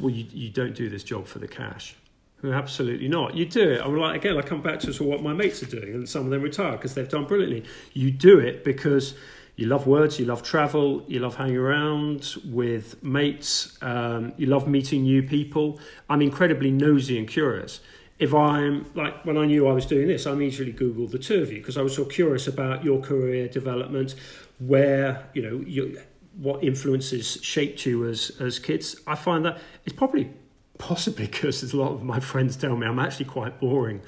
Well, 0.00 0.10
you, 0.10 0.26
you 0.32 0.50
don't 0.50 0.74
do 0.74 0.88
this 0.88 1.04
job 1.04 1.26
for 1.26 1.38
the 1.38 1.48
cash. 1.48 1.96
Absolutely 2.44 3.08
not. 3.08 3.34
You 3.34 3.46
do 3.46 3.70
it. 3.70 3.80
I'm 3.80 3.96
like 3.96 4.16
again. 4.16 4.36
I 4.36 4.42
come 4.42 4.60
back 4.60 4.80
to 4.80 4.92
what 5.04 5.22
my 5.22 5.32
mates 5.32 5.62
are 5.62 5.66
doing, 5.66 5.94
and 5.94 6.08
some 6.08 6.24
of 6.24 6.30
them 6.30 6.42
retire 6.42 6.72
because 6.72 6.94
they've 6.94 7.08
done 7.08 7.24
brilliantly. 7.24 7.64
You 7.94 8.10
do 8.10 8.38
it 8.38 8.64
because 8.64 9.14
you 9.56 9.66
love 9.66 9.86
words, 9.86 10.18
you 10.18 10.24
love 10.24 10.42
travel, 10.42 11.04
you 11.06 11.20
love 11.20 11.36
hanging 11.36 11.56
around 11.56 12.34
with 12.44 13.02
mates, 13.04 13.78
um, 13.82 14.32
you 14.36 14.46
love 14.46 14.66
meeting 14.66 15.02
new 15.02 15.22
people. 15.22 15.78
I'm 16.10 16.22
incredibly 16.22 16.72
nosy 16.72 17.18
and 17.18 17.28
curious. 17.28 17.80
If 18.18 18.34
I'm 18.34 18.86
like 18.94 19.24
when 19.24 19.36
I 19.36 19.46
knew 19.46 19.68
I 19.68 19.72
was 19.72 19.86
doing 19.86 20.08
this, 20.08 20.26
I 20.26 20.32
immediately 20.32 20.72
googled 20.72 21.10
the 21.10 21.18
two 21.18 21.42
of 21.42 21.52
you 21.52 21.58
because 21.58 21.76
I 21.76 21.82
was 21.82 21.94
so 21.94 22.04
curious 22.04 22.46
about 22.46 22.84
your 22.84 23.00
career 23.00 23.48
development, 23.48 24.14
where 24.58 25.28
you 25.34 25.42
know 25.42 25.64
you, 25.66 26.00
what 26.38 26.62
influences 26.62 27.38
shaped 27.42 27.86
you 27.86 28.06
as 28.08 28.32
as 28.40 28.58
kids. 28.58 28.96
I 29.06 29.14
find 29.14 29.44
that 29.44 29.58
it's 29.84 29.94
probably 29.94 30.30
possibly 30.78 31.26
because 31.30 31.72
a 31.72 31.76
lot 31.76 31.92
of 31.92 32.02
my 32.02 32.20
friends 32.20 32.56
tell 32.56 32.76
me 32.76 32.86
I'm 32.86 32.98
actually 32.98 33.26
quite 33.26 33.60
boring 33.60 34.00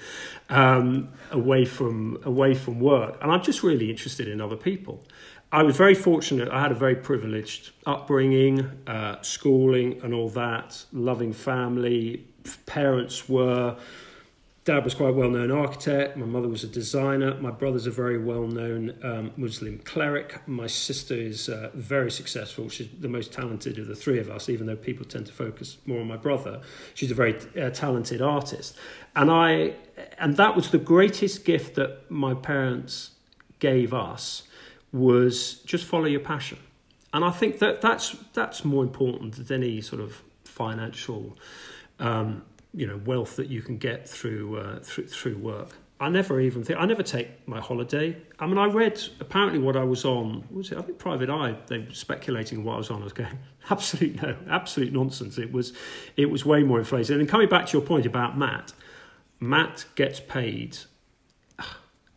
um, 0.51 1.09
away 1.31 1.65
from 1.65 2.19
away 2.25 2.55
from 2.55 2.81
work, 2.81 3.19
and 3.23 3.31
I'm 3.31 3.43
just 3.43 3.63
really 3.63 3.91
interested 3.91 4.29
in 4.29 4.41
other 4.41 4.57
people. 4.57 5.05
I 5.53 5.63
was 5.63 5.77
very 5.77 5.95
fortunate. 5.95 6.49
I 6.49 6.61
had 6.61 6.73
a 6.73 6.75
very 6.75 6.97
privileged 6.97 7.71
upbringing, 7.87 8.71
uh, 8.87 9.23
schooling, 9.23 10.01
and 10.03 10.13
all 10.13 10.29
that. 10.31 10.85
Loving 10.93 11.33
family. 11.33 12.27
Parents 12.67 13.29
were 13.29 13.77
dad 14.67 14.83
was 14.83 14.95
quite 14.95 15.11
a 15.11 15.13
well 15.13 15.31
known 15.31 15.53
architect. 15.53 16.17
My 16.17 16.27
mother 16.27 16.49
was 16.49 16.65
a 16.65 16.67
designer. 16.67 17.35
My 17.41 17.53
brother's 17.53 17.87
a 17.87 17.91
very 17.91 18.19
well 18.19 18.49
known 18.49 18.99
um, 19.03 19.33
Muslim 19.37 19.79
cleric. 19.79 20.47
My 20.47 20.67
sister 20.67 21.15
is 21.15 21.49
uh, 21.49 21.71
very 21.73 22.11
successful. 22.11 22.69
She's 22.69 22.89
the 23.01 23.09
most 23.09 23.33
talented 23.33 23.79
of 23.79 23.87
the 23.87 23.95
three 23.95 24.19
of 24.19 24.29
us, 24.29 24.49
even 24.49 24.67
though 24.67 24.77
people 24.77 25.07
tend 25.07 25.27
to 25.27 25.33
focus 25.33 25.79
more 25.87 26.01
on 26.01 26.09
my 26.09 26.17
brother. 26.17 26.61
She's 26.95 27.13
a 27.13 27.15
very 27.15 27.37
uh, 27.59 27.71
talented 27.71 28.21
artist. 28.21 28.77
And, 29.15 29.31
I, 29.31 29.75
and 30.19 30.37
that 30.37 30.57
was 30.57 30.71
the 30.73 30.79
greatest 30.79 31.45
gift 31.45 31.77
that 31.77 32.11
my 32.11 32.35
parents 32.35 33.13
gave 33.61 33.95
us 33.95 34.43
was 34.93 35.55
just 35.65 35.85
follow 35.85 36.07
your 36.07 36.21
passion. 36.21 36.59
And 37.13 37.25
I 37.25 37.31
think 37.31 37.59
that 37.61 37.81
that's, 37.81 38.17
that's 38.33 38.65
more 38.65 38.83
important 38.83 39.47
than 39.47 39.63
any 39.63 39.81
sort 39.81 40.03
of 40.03 40.23
financial 40.45 41.37
um, 41.99 42.43
you 42.77 42.87
know 42.87 43.01
wealth 43.05 43.37
that 43.37 43.49
you 43.49 43.63
can 43.63 43.79
get 43.79 44.09
through 44.09 44.59
uh, 44.59 44.79
through 44.81 45.07
through 45.07 45.39
work. 45.39 45.71
I 45.99 46.11
never 46.11 46.41
even 46.41 46.63
think 46.63 46.79
I 46.79 46.85
never 46.85 47.03
take 47.03 47.49
my 47.49 47.59
holiday. 47.59 48.17
I 48.39 48.47
mean, 48.47 48.59
I 48.59 48.67
read 48.67 49.01
apparently 49.19 49.59
what 49.59 49.77
I 49.77 49.83
was 49.83 50.05
on. 50.05 50.45
Was 50.51 50.71
it? 50.71 50.79
I 50.79 50.83
think 50.83 50.99
Private 50.99 51.31
Eye. 51.31 51.57
They 51.69 51.79
were 51.79 51.93
speculating 51.93 52.65
what 52.65 52.75
I 52.75 52.77
was 52.77 52.91
on. 52.91 53.01
I 53.01 53.05
was 53.05 53.15
going 53.15 53.39
absolute 53.71 54.23
no, 54.23 54.37
absolute 54.51 54.93
nonsense. 54.93 55.39
It 55.39 55.53
was 55.53 55.73
it 56.17 56.27
was 56.27 56.45
way 56.45 56.63
more 56.63 56.79
inflated. 56.79 57.19
And 57.19 57.29
coming 57.29 57.49
back 57.49 57.67
to 57.67 57.79
your 57.79 57.87
point 57.87 58.05
about 58.05 58.37
Matt, 58.37 58.75
Matt 59.41 59.87
gets 59.95 60.21
paid 60.21 60.77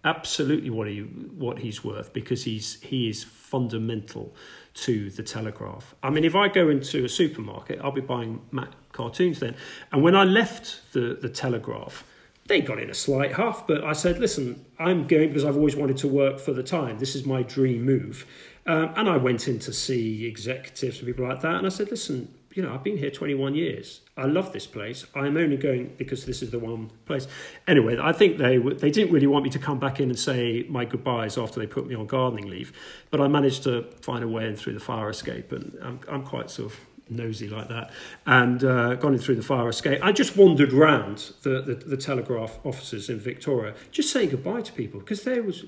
absolutely 0.03 0.69
what 0.69 0.87
he 0.87 0.99
what 1.01 1.59
he's 1.59 1.83
worth 1.83 2.13
because 2.13 2.43
he's 2.43 2.81
he 2.81 3.09
is 3.09 3.23
fundamental 3.23 4.33
to 4.73 5.09
the 5.09 5.23
Telegraph. 5.23 5.95
I 6.01 6.09
mean, 6.09 6.23
if 6.23 6.35
I 6.35 6.47
go 6.47 6.69
into 6.69 7.03
a 7.03 7.09
supermarket, 7.09 7.79
I'll 7.83 7.91
be 7.91 8.01
buying 8.01 8.41
Matt 8.51 8.73
cartoons 8.91 9.39
then. 9.39 9.55
And 9.91 10.03
when 10.03 10.15
I 10.15 10.23
left 10.23 10.93
the 10.93 11.17
the 11.21 11.29
Telegraph, 11.29 12.03
they 12.47 12.61
got 12.61 12.79
in 12.79 12.89
a 12.89 12.93
slight 12.93 13.33
huff, 13.33 13.67
but 13.67 13.83
I 13.83 13.93
said, 13.93 14.19
listen, 14.19 14.65
I'm 14.79 15.07
going 15.07 15.29
because 15.29 15.45
I've 15.45 15.57
always 15.57 15.75
wanted 15.75 15.97
to 15.97 16.07
work 16.07 16.39
for 16.39 16.53
the 16.53 16.63
time. 16.63 16.99
This 16.99 17.15
is 17.15 17.25
my 17.25 17.43
dream 17.43 17.83
move. 17.83 18.25
Um, 18.65 18.93
and 18.95 19.09
I 19.09 19.17
went 19.17 19.47
in 19.47 19.59
to 19.59 19.73
see 19.73 20.25
executives 20.25 20.99
and 20.99 21.07
people 21.07 21.27
like 21.27 21.41
that, 21.41 21.55
and 21.55 21.65
I 21.65 21.69
said, 21.69 21.89
listen, 21.89 22.33
you 22.53 22.63
know, 22.63 22.73
I've 22.73 22.83
been 22.83 22.97
here 22.97 23.11
21 23.11 23.55
years. 23.55 24.01
I 24.17 24.25
love 24.25 24.53
this 24.53 24.65
place. 24.65 25.05
I'm 25.15 25.37
only 25.37 25.57
going 25.57 25.93
because 25.97 26.25
this 26.25 26.41
is 26.41 26.49
the 26.49 26.59
one 26.59 26.89
place. 27.05 27.27
Anyway, 27.67 27.97
I 28.01 28.11
think 28.11 28.37
they 28.37 28.57
they 28.57 28.89
didn't 28.89 29.13
really 29.13 29.27
want 29.27 29.43
me 29.43 29.49
to 29.51 29.59
come 29.59 29.79
back 29.79 29.99
in 29.99 30.09
and 30.09 30.17
say 30.17 30.65
my 30.67 30.85
goodbyes 30.85 31.37
after 31.37 31.59
they 31.59 31.67
put 31.67 31.85
me 31.87 31.95
on 31.95 32.07
gardening 32.07 32.49
leave, 32.49 32.73
but 33.11 33.21
I 33.21 33.27
managed 33.27 33.63
to 33.63 33.83
find 34.01 34.23
a 34.23 34.27
way 34.27 34.47
in 34.47 34.55
through 34.55 34.73
the 34.73 34.79
fire 34.79 35.09
escape, 35.09 35.51
and 35.51 35.77
I'm, 35.81 35.99
I'm 36.09 36.23
quite 36.23 36.49
sort 36.49 36.71
of 36.71 36.79
nosy 37.09 37.47
like 37.47 37.69
that, 37.69 37.91
and 38.25 38.63
uh, 38.63 38.95
gone 38.95 39.13
in 39.13 39.19
through 39.19 39.35
the 39.35 39.43
fire 39.43 39.67
escape. 39.69 39.99
I 40.03 40.11
just 40.11 40.37
wandered 40.37 40.73
round 40.73 41.33
the, 41.43 41.61
the, 41.61 41.75
the 41.75 41.97
Telegraph 41.97 42.59
offices 42.63 43.09
in 43.09 43.19
Victoria, 43.19 43.73
just 43.91 44.11
saying 44.11 44.29
goodbye 44.29 44.61
to 44.61 44.73
people 44.73 44.99
because 44.99 45.23
there 45.23 45.43
was, 45.43 45.65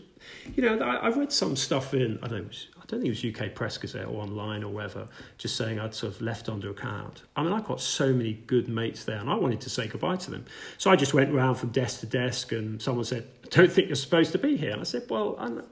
you 0.55 0.63
know, 0.63 0.79
I, 0.79 0.95
I 0.95 1.09
read 1.09 1.31
some 1.31 1.55
stuff 1.55 1.93
in 1.93 2.19
I 2.21 2.27
don't 2.27 2.43
know 2.43 2.49
I 2.81 2.85
don't 2.85 3.01
think 3.01 3.15
it 3.15 3.41
was 3.41 3.47
UK 3.47 3.55
Press 3.55 3.77
Gazette 3.77 4.07
or 4.07 4.21
online 4.21 4.63
or 4.63 4.73
wherever, 4.73 5.07
just 5.37 5.55
saying 5.55 5.79
I'd 5.79 5.93
sort 5.93 6.13
of 6.13 6.21
left 6.21 6.49
under 6.49 6.71
account. 6.71 7.23
I 7.35 7.43
mean, 7.43 7.53
I've 7.53 7.63
got 7.63 7.79
so 7.79 8.11
many 8.11 8.33
good 8.33 8.67
mates 8.67 9.05
there, 9.05 9.17
and 9.17 9.29
I 9.29 9.35
wanted 9.35 9.61
to 9.61 9.69
say 9.69 9.87
goodbye 9.87 10.17
to 10.17 10.31
them. 10.31 10.45
So 10.77 10.91
I 10.91 10.95
just 10.95 11.13
went 11.13 11.29
around 11.29 11.55
from 11.55 11.69
desk 11.69 12.01
to 12.01 12.05
desk, 12.05 12.51
and 12.51 12.81
someone 12.81 13.05
said, 13.05 13.27
I 13.45 13.47
don't 13.49 13.71
think 13.71 13.87
you're 13.87 13.95
supposed 13.95 14.31
to 14.33 14.39
be 14.39 14.57
here. 14.57 14.71
And 14.71 14.81
I 14.81 14.83
said, 14.83 15.03
Well, 15.09 15.35
I'm, 15.39 15.63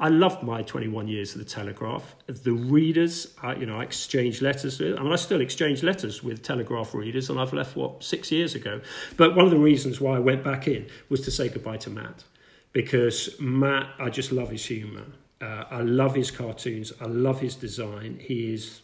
I 0.00 0.08
loved 0.08 0.42
my 0.42 0.62
21 0.62 1.08
years 1.08 1.34
of 1.34 1.40
the 1.40 1.44
Telegraph. 1.44 2.16
The 2.26 2.52
readers, 2.52 3.34
I, 3.42 3.54
you 3.56 3.66
know, 3.66 3.80
I 3.80 3.82
exchanged 3.82 4.40
letters. 4.40 4.80
With, 4.80 4.98
I 4.98 5.02
mean, 5.02 5.12
I 5.12 5.16
still 5.16 5.42
exchange 5.42 5.82
letters 5.82 6.24
with 6.24 6.42
Telegraph 6.42 6.94
readers, 6.94 7.28
and 7.28 7.38
I've 7.38 7.52
left 7.52 7.76
what 7.76 8.02
six 8.02 8.32
years 8.32 8.54
ago. 8.54 8.80
But 9.18 9.36
one 9.36 9.44
of 9.44 9.50
the 9.50 9.58
reasons 9.58 10.00
why 10.00 10.16
I 10.16 10.18
went 10.18 10.42
back 10.42 10.66
in 10.66 10.86
was 11.10 11.20
to 11.22 11.30
say 11.30 11.50
goodbye 11.50 11.76
to 11.78 11.90
Matt, 11.90 12.24
because 12.72 13.38
Matt, 13.38 13.90
I 13.98 14.08
just 14.08 14.32
love 14.32 14.50
his 14.50 14.64
humour. 14.64 15.04
Uh, 15.38 15.64
I 15.70 15.82
love 15.82 16.14
his 16.14 16.30
cartoons. 16.30 16.94
I 16.98 17.04
love 17.04 17.40
his 17.40 17.54
design. 17.54 18.20
He 18.22 18.54
is, 18.54 18.80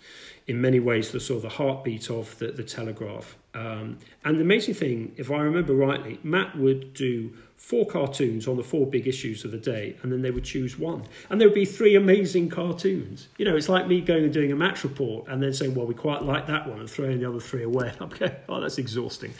in 0.47 0.61
many 0.61 0.81
ways, 0.81 1.13
the 1.13 1.21
sort 1.21 1.39
of 1.39 1.43
the 1.45 1.57
heartbeat 1.57 2.11
of 2.11 2.39
the, 2.39 2.49
the 2.49 2.63
Telegraph. 2.63 3.39
Um, 3.55 3.99
and 4.23 4.37
the 4.37 4.43
amazing 4.43 4.75
thing, 4.75 5.15
if 5.17 5.31
I 5.31 5.39
remember 5.39 5.75
rightly, 5.75 6.21
Matt 6.23 6.59
would 6.59 6.93
do 6.93 7.33
four 7.57 7.87
cartoons 7.87 8.47
on 8.47 8.57
the 8.57 8.63
four 8.63 8.87
big 8.87 9.07
issues 9.07 9.45
of 9.45 9.51
the 9.51 9.59
day, 9.59 9.97
and 10.03 10.13
then 10.13 10.23
they 10.23 10.31
would 10.31 10.45
choose 10.45 10.79
one. 10.79 11.03
And 11.31 11.41
there 11.41 11.49
would 11.49 11.55
be 11.55 11.65
three 11.65 11.97
amazing 11.97 12.49
cartoons. 12.49 13.29
You 13.39 13.45
know, 13.45 13.57
it's 13.57 13.69
like 13.69 13.89
me 13.89 14.01
going 14.01 14.25
and 14.25 14.33
doing 14.33 14.53
a 14.53 14.57
match 14.57 14.85
report 14.85 15.29
and 15.29 15.43
then 15.43 15.53
saying, 15.53 15.75
well, 15.75 15.87
we 15.87 15.95
quite 15.95 16.23
like 16.23 16.47
that 16.47 16.69
one, 16.69 16.81
and 16.81 16.89
throwing 16.89 17.19
the 17.21 17.29
other 17.29 17.41
three 17.41 17.63
away. 17.63 17.93
Going, 17.99 18.33
oh, 18.49 18.61
that's 18.61 18.79
exhausting. 18.79 19.35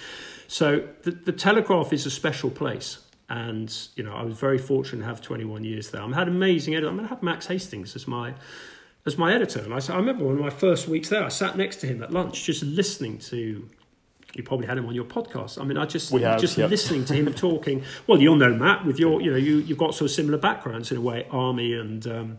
So 0.49 0.89
the, 1.03 1.13
the 1.13 1.33
Telegraph 1.33 1.93
is 1.93 2.07
a 2.07 2.11
special 2.11 2.51
place 2.51 2.99
and 3.29 3.89
you 3.97 4.05
know 4.05 4.13
I 4.13 4.23
was 4.23 4.39
very 4.39 4.59
fortunate 4.59 5.03
to 5.03 5.09
have 5.09 5.21
21 5.21 5.65
years 5.65 5.91
there. 5.91 6.03
I've 6.03 6.13
had 6.13 6.29
amazing 6.29 6.75
editors. 6.75 6.91
I'm 6.91 6.97
going 6.97 7.09
to 7.09 7.15
have 7.15 7.23
Max 7.23 7.47
Hastings 7.47 7.97
as 7.97 8.07
my 8.07 8.35
as 9.05 9.17
my 9.17 9.35
editor, 9.35 9.61
and 9.61 9.73
I, 9.73 9.79
I 9.93 9.97
remember 9.97 10.25
one 10.25 10.35
of 10.35 10.41
my 10.41 10.51
first 10.51 10.89
weeks 10.89 11.09
there. 11.09 11.25
I 11.25 11.29
sat 11.29 11.57
next 11.57 11.77
to 11.77 11.87
him 11.87 12.03
at 12.03 12.13
lunch, 12.13 12.45
just 12.45 12.63
listening 12.63 13.19
to. 13.19 13.69
You 14.37 14.43
probably 14.43 14.67
had 14.67 14.79
him 14.79 14.87
on 14.87 14.95
your 14.95 15.05
podcast. 15.05 15.61
I 15.61 15.65
mean, 15.65 15.79
I 15.79 15.87
just 15.87 16.13
have, 16.13 16.41
just 16.41 16.59
yep. 16.59 16.71
listening 16.71 17.05
to 17.07 17.15
him 17.15 17.33
talking. 17.33 17.83
Well, 18.07 18.21
you'll 18.21 18.37
know 18.37 18.55
Matt 18.55 18.85
with 18.85 18.99
your, 18.99 19.21
you 19.23 19.31
know, 19.31 19.37
you 19.37 19.59
you've 19.59 19.79
got 19.79 19.95
sort 19.95 20.11
of 20.11 20.15
similar 20.15 20.39
backgrounds 20.39 20.91
in 20.91 20.99
a 20.99 21.01
way, 21.01 21.27
army 21.31 21.73
and. 21.75 22.07
Um, 22.07 22.39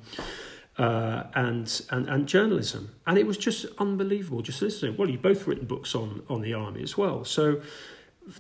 uh, 0.77 1.23
and, 1.33 1.81
and 1.89 2.07
and 2.07 2.27
journalism, 2.27 2.93
and 3.07 3.17
it 3.17 3.25
was 3.25 3.35
just 3.35 3.65
unbelievable. 3.79 4.43
Just 4.43 4.61
listening. 4.61 4.95
Well, 4.95 5.09
you've 5.09 5.23
both 5.23 5.47
written 5.47 5.65
books 5.65 5.95
on 5.95 6.21
on 6.29 6.41
the 6.41 6.53
army 6.53 6.83
as 6.83 6.95
well, 6.95 7.25
so 7.25 7.61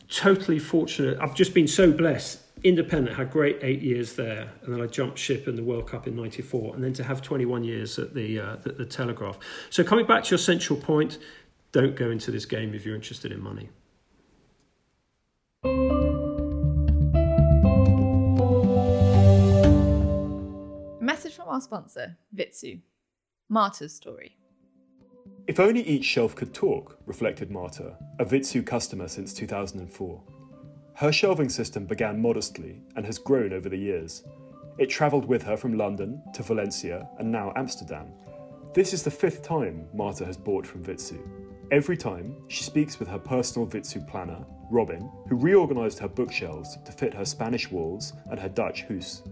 totally 0.09 0.59
fortunate. 0.59 1.17
I've 1.19 1.33
just 1.33 1.55
been 1.55 1.67
so 1.67 1.91
blessed. 1.91 2.41
Independent 2.63 3.15
had 3.17 3.31
great 3.31 3.57
eight 3.63 3.81
years 3.81 4.13
there, 4.13 4.51
and 4.61 4.73
then 4.73 4.81
I 4.81 4.85
jumped 4.85 5.17
ship 5.17 5.47
in 5.47 5.55
the 5.55 5.63
World 5.63 5.87
Cup 5.87 6.05
in 6.05 6.15
'94, 6.15 6.75
and 6.75 6.83
then 6.83 6.93
to 6.93 7.03
have 7.03 7.23
21 7.23 7.63
years 7.63 7.97
at 7.97 8.13
the, 8.13 8.39
uh, 8.39 8.55
the 8.57 8.71
the 8.71 8.85
Telegraph. 8.85 9.39
So 9.69 9.83
coming 9.83 10.05
back 10.05 10.23
to 10.25 10.29
your 10.31 10.39
central 10.39 10.79
point, 10.79 11.17
don't 11.71 11.95
go 11.95 12.09
into 12.11 12.31
this 12.31 12.45
game 12.45 12.73
if 12.73 12.85
you're 12.85 12.95
interested 12.95 13.31
in 13.31 13.41
money. 13.41 13.69
message 21.17 21.35
from 21.35 21.49
our 21.49 21.59
sponsor, 21.59 22.15
Vitsoe. 22.35 22.79
Marta's 23.49 23.93
story. 23.93 24.37
If 25.47 25.59
only 25.59 25.81
each 25.81 26.05
shelf 26.05 26.35
could 26.35 26.53
talk, 26.53 26.95
reflected 27.05 27.49
Marta, 27.49 27.97
a 28.19 28.23
Vitsoe 28.23 28.63
customer 28.63 29.07
since 29.07 29.33
2004. 29.33 30.23
Her 30.93 31.11
shelving 31.11 31.49
system 31.49 31.85
began 31.85 32.21
modestly 32.21 32.81
and 32.95 33.05
has 33.05 33.17
grown 33.17 33.51
over 33.51 33.67
the 33.67 33.77
years. 33.77 34.25
It 34.77 34.91
travelled 34.91 35.25
with 35.25 35.41
her 35.41 35.57
from 35.57 35.73
London 35.73 36.21
to 36.33 36.43
Valencia 36.43 37.09
and 37.17 37.31
now 37.31 37.51
Amsterdam. 37.55 38.07
This 38.73 38.93
is 38.93 39.01
the 39.01 39.09
fifth 39.09 39.41
time 39.41 39.87
Marta 39.93 40.23
has 40.23 40.37
bought 40.37 40.67
from 40.67 40.83
Vitsoe. 40.83 41.46
Every 41.71 41.97
time, 41.97 42.35
she 42.47 42.63
speaks 42.63 42.99
with 42.99 43.07
her 43.09 43.19
personal 43.19 43.67
Vitsoe 43.67 44.07
planner, 44.07 44.45
Robin, 44.71 45.11
who 45.27 45.35
reorganised 45.35 45.99
her 45.99 46.07
bookshelves 46.07 46.77
to 46.85 46.91
fit 46.91 47.13
her 47.13 47.25
Spanish 47.25 47.69
walls 47.71 48.13
and 48.29 48.39
her 48.39 48.49
Dutch 48.49 48.83
house. 48.83 49.23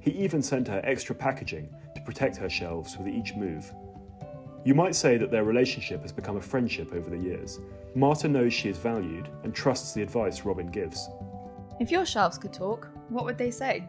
He 0.00 0.10
even 0.12 0.42
sent 0.42 0.68
her 0.68 0.80
extra 0.84 1.14
packaging 1.14 1.68
to 1.94 2.02
protect 2.02 2.36
her 2.36 2.50
shelves 2.50 2.96
with 2.98 3.08
each 3.08 3.34
move, 3.34 3.72
you 4.64 4.74
might 4.74 4.94
say 4.94 5.16
that 5.16 5.32
their 5.32 5.42
relationship 5.42 6.02
has 6.02 6.12
become 6.12 6.36
a 6.36 6.40
friendship 6.40 6.92
over 6.92 7.10
the 7.10 7.18
years. 7.18 7.58
Marta 7.96 8.28
knows 8.28 8.54
she 8.54 8.68
is 8.68 8.78
valued 8.78 9.28
and 9.42 9.52
trusts 9.52 9.92
the 9.92 10.02
advice 10.02 10.44
Robin 10.44 10.68
gives. 10.68 11.08
If 11.80 11.90
your 11.90 12.06
shelves 12.06 12.38
could 12.38 12.52
talk, 12.52 12.88
what 13.08 13.24
would 13.24 13.36
they 13.36 13.50
say? 13.50 13.84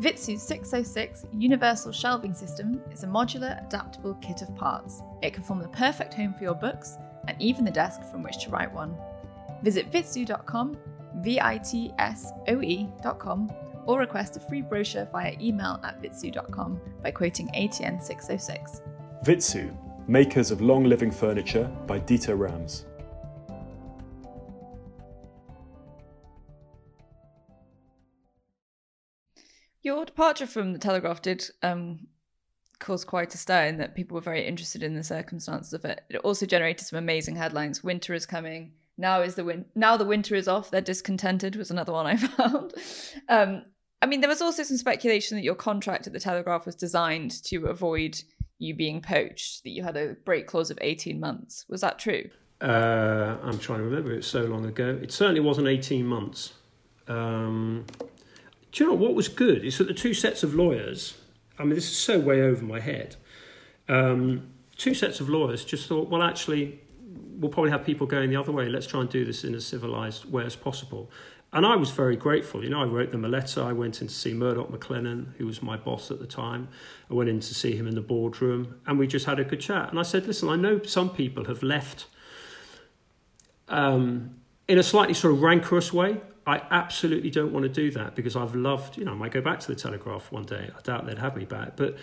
Vitsoe's 0.00 0.42
606 0.42 1.26
Universal 1.30 1.92
Shelving 1.92 2.32
System 2.32 2.80
is 2.90 3.04
a 3.04 3.06
modular, 3.06 3.62
adaptable 3.66 4.14
kit 4.22 4.40
of 4.40 4.56
parts. 4.56 5.02
It 5.20 5.34
can 5.34 5.42
form 5.42 5.60
the 5.60 5.68
perfect 5.68 6.14
home 6.14 6.32
for 6.32 6.42
your 6.42 6.54
books 6.54 6.96
and 7.28 7.36
even 7.38 7.66
the 7.66 7.70
desk 7.70 8.02
from 8.10 8.22
which 8.22 8.42
to 8.44 8.50
write 8.50 8.72
one. 8.72 8.96
Visit 9.62 9.92
vitsoe.com, 9.92 10.78
V 11.16 11.38
I 11.38 11.58
T 11.58 11.92
S 11.98 12.32
O 12.48 12.62
E.com, 12.62 13.52
or 13.84 13.98
request 13.98 14.38
a 14.38 14.40
free 14.40 14.62
brochure 14.62 15.06
via 15.12 15.36
email 15.38 15.78
at 15.84 16.00
vitsoe.com 16.00 16.80
by 17.02 17.10
quoting 17.10 17.48
ATN 17.48 18.02
606. 18.02 18.80
Vitsoe, 19.22 19.76
makers 20.08 20.50
of 20.50 20.62
long 20.62 20.84
living 20.84 21.10
furniture 21.10 21.64
by 21.86 22.00
Dieter 22.00 22.38
Rams. 22.38 22.86
Your 29.82 30.04
departure 30.04 30.46
from 30.46 30.72
the 30.72 30.78
Telegraph 30.78 31.22
did 31.22 31.44
um, 31.62 32.06
cause 32.78 33.04
quite 33.04 33.34
a 33.34 33.38
stir 33.38 33.66
in 33.66 33.78
that 33.78 33.94
people 33.94 34.14
were 34.14 34.20
very 34.20 34.46
interested 34.46 34.82
in 34.82 34.94
the 34.94 35.04
circumstances 35.04 35.72
of 35.72 35.84
it. 35.84 36.02
It 36.10 36.18
also 36.18 36.46
generated 36.46 36.86
some 36.86 36.98
amazing 36.98 37.36
headlines. 37.36 37.82
Winter 37.82 38.14
is 38.14 38.26
coming. 38.26 38.72
Now 38.98 39.22
is 39.22 39.34
the 39.36 39.44
win- 39.44 39.64
now 39.74 39.96
the 39.96 40.04
winter 40.04 40.34
is 40.34 40.48
off. 40.48 40.70
They're 40.70 40.82
discontented 40.82 41.56
was 41.56 41.70
another 41.70 41.92
one 41.92 42.06
I 42.06 42.16
found. 42.16 42.74
Um, 43.28 43.64
I 44.02 44.06
mean, 44.06 44.20
there 44.20 44.28
was 44.28 44.42
also 44.42 44.62
some 44.62 44.76
speculation 44.76 45.36
that 45.36 45.44
your 45.44 45.54
contract 45.54 46.06
at 46.06 46.12
the 46.12 46.20
Telegraph 46.20 46.66
was 46.66 46.74
designed 46.74 47.42
to 47.44 47.66
avoid 47.66 48.20
you 48.58 48.74
being 48.74 49.00
poached, 49.00 49.62
that 49.64 49.70
you 49.70 49.82
had 49.82 49.96
a 49.96 50.16
break 50.24 50.46
clause 50.46 50.70
of 50.70 50.78
18 50.80 51.18
months. 51.18 51.64
Was 51.68 51.80
that 51.80 51.98
true? 51.98 52.28
Uh, 52.60 53.36
I'm 53.42 53.58
trying 53.58 53.78
to 53.78 53.84
remember. 53.84 54.12
It 54.12 54.16
was 54.16 54.26
so 54.26 54.42
long 54.42 54.66
ago. 54.66 54.98
It 55.02 55.12
certainly 55.12 55.40
wasn't 55.40 55.68
18 55.68 56.06
months. 56.06 56.52
Um, 57.08 57.86
do 58.72 58.84
you 58.84 58.90
know 58.90 58.96
what 58.96 59.14
was 59.14 59.28
good? 59.28 59.64
Is 59.64 59.78
that 59.78 59.88
the 59.88 59.94
two 59.94 60.14
sets 60.14 60.42
of 60.42 60.54
lawyers, 60.54 61.16
I 61.58 61.64
mean, 61.64 61.74
this 61.74 61.90
is 61.90 61.96
so 61.96 62.18
way 62.18 62.42
over 62.42 62.64
my 62.64 62.80
head. 62.80 63.16
Um, 63.88 64.52
two 64.76 64.94
sets 64.94 65.20
of 65.20 65.28
lawyers 65.28 65.64
just 65.64 65.88
thought, 65.88 66.08
well, 66.08 66.22
actually, 66.22 66.80
we'll 67.38 67.50
probably 67.50 67.70
have 67.70 67.84
people 67.84 68.06
going 68.06 68.30
the 68.30 68.36
other 68.36 68.52
way. 68.52 68.68
Let's 68.68 68.86
try 68.86 69.00
and 69.00 69.08
do 69.08 69.24
this 69.24 69.44
in 69.44 69.54
a 69.54 69.60
civilized 69.60 70.30
way 70.30 70.44
as 70.44 70.56
possible. 70.56 71.10
And 71.52 71.66
I 71.66 71.74
was 71.74 71.90
very 71.90 72.14
grateful. 72.14 72.62
You 72.62 72.70
know, 72.70 72.80
I 72.80 72.84
wrote 72.84 73.10
them 73.10 73.24
a 73.24 73.28
letter. 73.28 73.62
I 73.62 73.72
went 73.72 74.00
in 74.00 74.06
to 74.06 74.14
see 74.14 74.32
Murdoch 74.32 74.70
MacLennan, 74.70 75.34
who 75.36 75.46
was 75.46 75.62
my 75.62 75.76
boss 75.76 76.12
at 76.12 76.20
the 76.20 76.26
time. 76.26 76.68
I 77.10 77.14
went 77.14 77.28
in 77.28 77.40
to 77.40 77.54
see 77.54 77.74
him 77.74 77.88
in 77.88 77.96
the 77.96 78.00
boardroom, 78.00 78.76
and 78.86 78.98
we 78.98 79.08
just 79.08 79.26
had 79.26 79.40
a 79.40 79.44
good 79.44 79.60
chat. 79.60 79.90
And 79.90 79.98
I 79.98 80.02
said, 80.02 80.28
listen, 80.28 80.48
I 80.48 80.54
know 80.54 80.80
some 80.84 81.10
people 81.10 81.46
have 81.46 81.64
left 81.64 82.06
um, 83.68 84.36
in 84.68 84.78
a 84.78 84.82
slightly 84.84 85.14
sort 85.14 85.34
of 85.34 85.42
rancorous 85.42 85.92
way. 85.92 86.20
I 86.50 86.62
absolutely 86.72 87.30
don't 87.30 87.52
want 87.52 87.62
to 87.62 87.68
do 87.68 87.92
that 87.92 88.16
because 88.16 88.34
I've 88.34 88.56
loved, 88.56 88.98
you 88.98 89.04
know, 89.04 89.12
I 89.12 89.14
might 89.14 89.30
go 89.30 89.40
back 89.40 89.60
to 89.60 89.68
the 89.68 89.76
Telegraph 89.76 90.32
one 90.32 90.42
day. 90.44 90.68
I 90.76 90.80
doubt 90.82 91.06
they'd 91.06 91.16
have 91.16 91.36
me 91.36 91.44
back, 91.44 91.76
but 91.76 91.96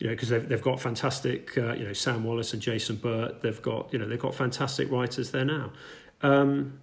you 0.00 0.08
know, 0.08 0.14
because 0.14 0.30
they've, 0.30 0.48
they've 0.48 0.60
got 0.60 0.80
fantastic, 0.80 1.56
uh, 1.56 1.74
you 1.74 1.84
know, 1.84 1.92
Sam 1.92 2.24
Wallace 2.24 2.52
and 2.52 2.60
Jason 2.60 2.96
Burt. 2.96 3.40
They've 3.42 3.62
got, 3.62 3.92
you 3.92 4.00
know, 4.00 4.08
they've 4.08 4.18
got 4.18 4.34
fantastic 4.34 4.90
writers 4.90 5.30
there 5.30 5.44
now. 5.44 5.72
Um, 6.22 6.80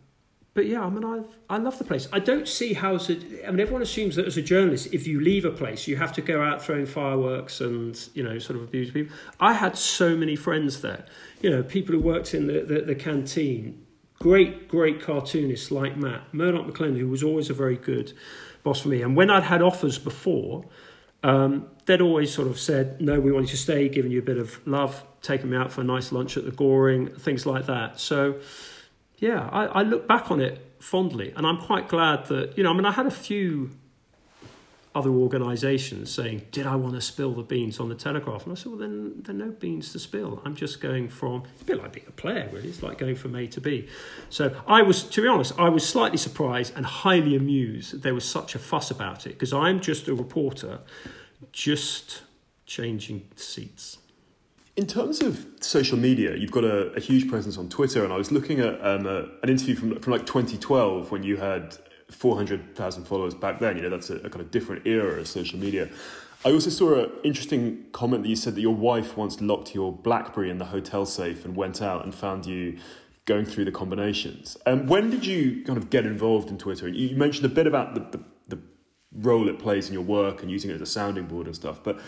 but 0.53 0.68
yeah, 0.68 0.86
I 0.86 0.89
mean, 0.89 1.03
I 1.03 1.24
I 1.53 1.57
love 1.57 1.78
the 1.78 1.84
place. 1.84 2.07
I 2.14 2.20
don't 2.20 2.47
see 2.47 2.74
how. 2.74 2.95
A, 2.95 3.47
I 3.47 3.51
mean, 3.51 3.59
everyone 3.59 3.82
assumes 3.82 4.16
that 4.16 4.26
as 4.26 4.38
a 4.38 4.41
journalist, 4.41 4.93
if 4.93 5.05
you 5.05 5.20
leave 5.20 5.43
a 5.43 5.51
place, 5.51 5.88
you 5.88 5.97
have 5.97 6.14
to 6.14 6.22
go 6.22 6.41
out 6.41 6.62
throwing 6.62 6.86
fireworks 6.86 7.59
and 7.62 7.97
you 8.14 8.24
know, 8.24 8.38
sort 8.39 8.57
of 8.57 8.64
abuse 8.64 8.91
people. 8.91 9.16
I 9.39 9.53
had 9.53 9.78
so 9.78 10.16
many 10.16 10.36
friends 10.36 10.82
there. 10.82 11.05
You 11.41 11.49
know, 11.49 11.64
people 11.64 11.95
who 11.95 12.01
worked 12.01 12.34
in 12.34 12.47
the 12.47 12.62
the, 12.62 12.82
the 12.82 12.95
canteen. 12.95 13.86
Great, 14.22 14.68
great 14.68 15.02
cartoonists 15.02 15.72
like 15.72 15.98
Matt 15.98 16.32
Murdoch 16.32 16.68
MacLennan, 16.68 17.00
who 17.00 17.08
was 17.08 17.24
always 17.24 17.50
a 17.50 17.56
very 17.56 17.76
good 17.76 18.14
boss 18.62 18.82
for 18.82 18.90
me. 18.90 19.02
And 19.02 19.16
when 19.16 19.32
I'd 19.32 19.42
had 19.42 19.64
offers 19.64 19.98
before, 19.98 20.64
um, 21.24 21.66
they'd 21.88 22.02
always 22.02 22.32
sort 22.32 22.48
of 22.48 22.60
said, 22.60 23.02
"No, 23.02 23.20
we 23.20 23.32
want 23.32 23.48
you 23.48 23.52
to 23.54 23.58
stay," 23.58 23.90
giving 23.90 24.12
you 24.12 24.20
a 24.20 24.22
bit 24.22 24.38
of 24.38 24.60
love, 24.68 25.04
taking 25.24 25.50
me 25.50 25.58
out 25.58 25.72
for 25.72 25.82
a 25.82 25.84
nice 25.84 26.12
lunch 26.12 26.38
at 26.38 26.46
the 26.46 26.52
Goring, 26.52 27.08
things 27.16 27.48
like 27.48 27.66
that. 27.66 28.00
So 28.00 28.36
yeah, 29.18 29.50
I, 29.52 29.66
I 29.66 29.82
look 29.82 30.08
back 30.08 30.30
on 30.30 30.40
it 30.40 30.68
fondly, 30.78 31.34
and 31.36 31.48
I'm 31.48 31.58
quite 31.58 31.88
glad 31.90 32.28
that 32.28 32.56
you 32.56 32.64
know. 32.64 32.70
I 32.70 32.74
mean, 32.74 32.86
I 32.86 32.92
had 32.92 33.08
a 33.08 33.12
few 33.12 33.72
other 34.94 35.10
organisations 35.10 36.12
saying, 36.12 36.48
"Did 36.52 36.66
I 36.66 36.76
want 36.76 36.96
to 36.96 37.02
spill 37.02 37.34
the 37.34 37.44
beans 37.44 37.80
on 37.80 37.89
the 37.89 37.96
Telegraph?" 37.96 38.44
And 38.44 38.52
I 38.52 38.56
said, 38.56 38.68
"Well, 38.68 38.80
then 38.80 39.22
there 39.24 39.34
are 39.34 39.38
no 39.38 39.52
beans 39.52 39.92
to 39.94 40.00
spill. 40.00 40.42
I'm 40.44 40.56
just 40.56 40.82
going 40.82 41.08
from 41.08 41.44
it's 41.54 41.62
a 41.62 41.66
bit 41.66 41.78
like 41.78 41.94
being 41.94 42.08
a 42.08 42.12
player, 42.12 42.50
really. 42.52 42.70
It's 42.70 42.84
like 42.84 42.98
going 42.98 43.16
from 43.16 43.36
A 43.36 43.48
to 43.48 43.62
B." 43.62 43.88
So 44.30 44.56
I 44.68 44.82
was, 44.82 45.04
to 45.04 45.22
be 45.22 45.28
honest, 45.28 45.58
I 45.58 45.70
was 45.70 45.88
slightly 45.88 46.18
surprised 46.18 46.74
and 46.76 46.86
highly 46.86 47.36
amused 47.36 47.94
that 47.94 48.04
there 48.04 48.14
was 48.14 48.26
such 48.26 48.54
a 48.56 48.60
fuss 48.60 48.92
about 48.92 49.26
it 49.26 49.34
because 49.34 49.54
I'm 49.54 49.80
just 49.80 50.08
a 50.08 50.14
reporter, 50.14 50.80
just 51.52 52.24
changing 52.66 53.28
seats. 53.36 53.98
In 54.78 54.88
terms 54.88 55.22
of 55.22 55.46
social 55.60 55.98
media, 55.98 56.36
you've 56.36 56.52
got 56.52 56.64
a, 56.64 56.92
a 56.94 57.00
huge 57.00 57.30
presence 57.30 57.58
on 57.58 57.70
Twitter, 57.70 58.04
and 58.04 58.12
I 58.12 58.18
was 58.18 58.32
looking 58.32 58.60
at 58.60 58.74
um, 58.86 59.06
a, 59.06 59.24
an 59.44 59.50
interview 59.50 59.76
from 59.76 60.00
from 60.00 60.12
like 60.12 60.26
2012 60.26 61.12
when 61.12 61.24
you 61.24 61.38
had 61.38 61.78
400,000 62.14 63.05
followers 63.05 63.34
back 63.34 63.59
then. 63.59 63.76
You 63.78 63.84
know, 63.84 63.89
that's 63.89 64.09
a, 64.09 64.18
a, 64.18 64.30
kind 64.30 64.41
of 64.41 64.51
different 64.51 64.86
era 64.86 65.20
of 65.20 65.28
social 65.28 65.59
media. 65.59 65.89
I 66.43 66.51
also 66.51 66.70
saw 66.70 67.03
an 67.03 67.12
interesting 67.24 67.86
comment 67.91 68.24
that 68.24 68.30
you 68.30 68.36
said 68.36 68.55
that 68.55 68.62
your 68.62 68.76
wife 68.76 69.16
once 69.16 69.39
locked 69.41 69.76
your 69.76 69.91
BlackBerry 69.91 70.49
in 70.49 70.57
the 70.57 70.66
hotel 70.66 71.05
safe 71.05 71.45
and 71.45 71.55
went 71.55 71.82
out 71.82 72.03
and 72.03 72.14
found 72.14 72.45
you 72.45 72.78
going 73.26 73.45
through 73.45 73.66
the 73.66 73.72
combinations. 73.72 74.57
And 74.66 74.82
um, 74.82 74.88
when 74.88 75.09
did 75.12 75.26
you 75.26 75.64
kind 75.64 75.78
of 75.78 75.89
get 75.89 76.05
involved 76.05 76.49
in 76.49 76.57
Twitter? 76.57 76.88
You 76.88 77.16
mentioned 77.16 77.45
a 77.45 77.53
bit 77.53 77.68
about 77.68 77.93
the, 77.93 78.18
the, 78.18 78.24
the 78.55 78.62
role 79.14 79.47
it 79.47 79.59
plays 79.59 79.88
in 79.88 79.93
your 79.93 80.03
work 80.03 80.41
and 80.41 80.49
using 80.49 80.72
it 80.72 80.76
as 80.76 80.82
a 80.82 80.86
sounding 80.88 81.28
board 81.28 81.45
and 81.45 81.55
stuff, 81.55 81.84
but 81.84 81.99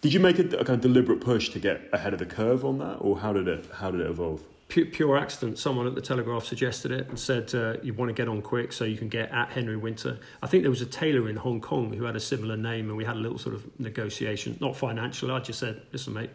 did 0.00 0.12
you 0.12 0.20
make 0.20 0.38
a, 0.38 0.42
a, 0.42 0.64
kind 0.64 0.70
of 0.76 0.80
deliberate 0.80 1.20
push 1.20 1.48
to 1.50 1.58
get 1.58 1.88
ahead 1.92 2.12
of 2.12 2.18
the 2.18 2.26
curve 2.26 2.64
on 2.64 2.78
that, 2.78 2.96
or 2.96 3.18
how 3.18 3.32
did 3.32 3.48
it 3.48 3.66
how 3.74 3.90
did 3.90 4.00
it 4.00 4.06
evolve? 4.08 4.42
Pure, 4.68 4.86
pure 4.86 5.16
accident. 5.16 5.58
Someone 5.58 5.86
at 5.86 5.94
the 5.94 6.02
Telegraph 6.02 6.44
suggested 6.44 6.92
it 6.92 7.08
and 7.08 7.18
said 7.18 7.54
uh, 7.54 7.76
you 7.82 7.94
want 7.94 8.10
to 8.10 8.12
get 8.12 8.28
on 8.28 8.42
quick 8.42 8.70
so 8.70 8.84
you 8.84 8.98
can 8.98 9.08
get 9.08 9.30
at 9.30 9.48
Henry 9.48 9.78
Winter. 9.78 10.18
I 10.42 10.46
think 10.46 10.62
there 10.62 10.70
was 10.70 10.82
a 10.82 10.86
tailor 10.86 11.30
in 11.30 11.36
Hong 11.36 11.62
Kong 11.62 11.90
who 11.94 12.04
had 12.04 12.16
a 12.16 12.20
similar 12.20 12.56
name, 12.56 12.88
and 12.88 12.96
we 12.96 13.04
had 13.04 13.16
a 13.16 13.18
little 13.18 13.38
sort 13.38 13.54
of 13.54 13.80
negotiation, 13.80 14.58
not 14.60 14.76
financial. 14.76 15.32
I 15.32 15.40
just 15.40 15.58
said, 15.58 15.80
"Listen, 15.90 16.12
mate, 16.12 16.30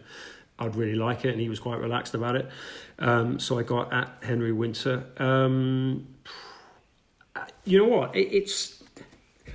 I'd 0.57 0.75
really 0.75 0.95
like 0.95 1.25
it," 1.25 1.29
and 1.29 1.39
he 1.39 1.47
was 1.47 1.59
quite 1.59 1.79
relaxed 1.79 2.15
about 2.15 2.35
it. 2.35 2.49
Um, 2.97 3.39
so 3.39 3.59
I 3.59 3.63
got 3.63 3.93
at 3.93 4.09
Henry 4.23 4.51
Winter. 4.51 5.03
Um, 5.17 6.07
you 7.65 7.77
know 7.77 7.87
what? 7.87 8.15
It, 8.15 8.33
it's 8.33 8.83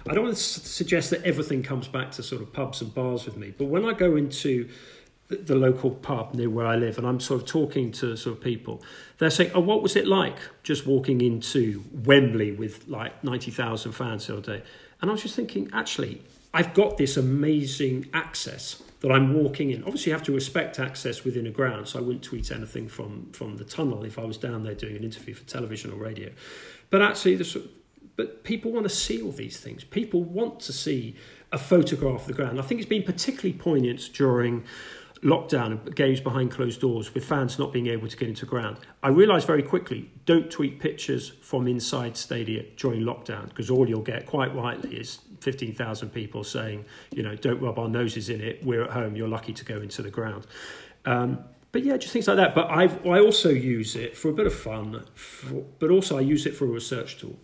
I 0.09 0.14
don't 0.14 0.24
want 0.24 0.37
to 0.37 0.43
suggest 0.43 1.11
that 1.11 1.22
everything 1.24 1.64
comes 1.64 1.89
back 1.89 2.12
to 2.12 2.22
sort 2.22 2.43
of 2.43 2.53
pubs 2.53 2.81
and 2.81 2.95
bars 2.95 3.26
with 3.26 3.37
me, 3.37 3.53
but 3.57 3.64
when 3.64 3.85
I 3.85 3.93
go 3.93 4.14
into 4.14 4.68
the 5.29 5.55
local 5.55 5.91
pub 5.91 6.35
near 6.35 6.49
where 6.49 6.66
I 6.66 6.76
live, 6.76 6.97
and 6.97 7.07
I'm 7.07 7.20
sort 7.20 7.43
of 7.43 7.47
talking 7.47 7.93
to 7.93 8.16
sort 8.16 8.37
of 8.37 8.43
people. 8.43 8.83
They're 9.18 9.31
saying, 9.31 9.51
"Oh, 9.55 9.61
what 9.61 9.83
was 9.83 9.95
it 9.95 10.07
like 10.07 10.37
just 10.62 10.87
walking 10.87 11.20
into 11.20 11.85
Wembley 11.93 12.53
with 12.53 12.89
like 12.89 13.22
ninety 13.22 13.51
thousand 13.51 13.93
fans 13.93 14.26
the 14.26 14.35
other 14.39 14.59
day?" 14.59 14.62
And 15.01 15.11
I 15.11 15.12
was 15.12 15.22
just 15.22 15.37
thinking, 15.37 15.70
actually, 15.72 16.22
I've 16.53 16.74
got 16.74 16.97
this 16.97 17.16
amazing 17.16 18.09
access 18.12 18.83
that 19.01 19.12
I'm 19.12 19.35
walking 19.35 19.70
in. 19.70 19.85
Obviously, 19.85 20.11
you 20.11 20.16
have 20.16 20.26
to 20.26 20.33
respect 20.33 20.81
access 20.81 21.24
within 21.24 21.47
a 21.47 21.51
ground, 21.51 21.89
so 21.89 21.99
I 21.99 22.03
wouldn't 22.03 22.24
tweet 22.24 22.51
anything 22.51 22.89
from 22.89 23.31
from 23.33 23.59
the 23.59 23.64
tunnel 23.64 24.05
if 24.05 24.18
I 24.18 24.24
was 24.24 24.39
down 24.39 24.62
there 24.64 24.74
doing 24.74 24.97
an 24.97 25.05
interview 25.05 25.35
for 25.35 25.45
television 25.45 25.93
or 25.93 25.97
radio. 25.97 26.31
But 26.89 27.03
actually, 27.03 27.37
the, 27.37 27.68
but 28.16 28.45
people 28.45 28.72
want 28.72 28.85
to 28.85 28.95
see 28.95 29.20
all 29.20 29.31
these 29.31 29.61
things. 29.61 29.85
People 29.85 30.24
want 30.24 30.59
to 30.61 30.72
see 30.72 31.16
a 31.53 31.59
photograph 31.59 32.22
of 32.22 32.26
the 32.26 32.33
ground. 32.33 32.59
I 32.59 32.62
think 32.62 32.81
it's 32.81 32.89
been 32.89 33.03
particularly 33.03 33.53
poignant 33.53 34.11
during 34.12 34.64
lockdown 35.22 35.94
games 35.94 36.20
behind 36.20 36.50
closed 36.50 36.80
doors 36.80 37.12
with 37.12 37.24
fans 37.24 37.58
not 37.58 37.72
being 37.72 37.88
able 37.88 38.08
to 38.08 38.16
get 38.16 38.28
into 38.28 38.46
ground. 38.46 38.78
I 39.02 39.08
realised 39.08 39.46
very 39.46 39.62
quickly 39.62 40.10
don't 40.24 40.50
tweet 40.50 40.80
pictures 40.80 41.30
from 41.42 41.66
inside 41.66 42.16
stadia 42.16 42.64
during 42.76 43.02
lockdown 43.02 43.48
because 43.48 43.70
all 43.70 43.88
you'll 43.88 44.02
get 44.02 44.26
quite 44.26 44.54
rightly 44.54 44.96
is 44.96 45.20
15,000 45.40 46.10
people 46.10 46.44
saying, 46.44 46.84
you 47.12 47.22
know, 47.22 47.34
don't 47.36 47.60
rub 47.60 47.78
our 47.78 47.88
noses 47.88 48.28
in 48.28 48.40
it. 48.40 48.64
We're 48.64 48.84
at 48.84 48.90
home. 48.90 49.16
You're 49.16 49.28
lucky 49.28 49.52
to 49.52 49.64
go 49.64 49.80
into 49.80 50.02
the 50.02 50.10
ground. 50.10 50.46
Um, 51.04 51.44
but 51.70 51.84
yeah, 51.84 51.96
just 51.96 52.12
things 52.12 52.26
like 52.26 52.38
that. 52.38 52.54
But 52.54 52.70
I've, 52.70 53.06
I 53.06 53.20
also 53.20 53.50
use 53.50 53.94
it 53.94 54.16
for 54.16 54.30
a 54.30 54.32
bit 54.32 54.46
of 54.46 54.54
fun, 54.54 55.04
for, 55.14 55.64
but 55.78 55.90
also 55.90 56.16
I 56.16 56.20
use 56.20 56.46
it 56.46 56.56
for 56.56 56.64
a 56.64 56.68
research 56.68 57.18
tool. 57.18 57.38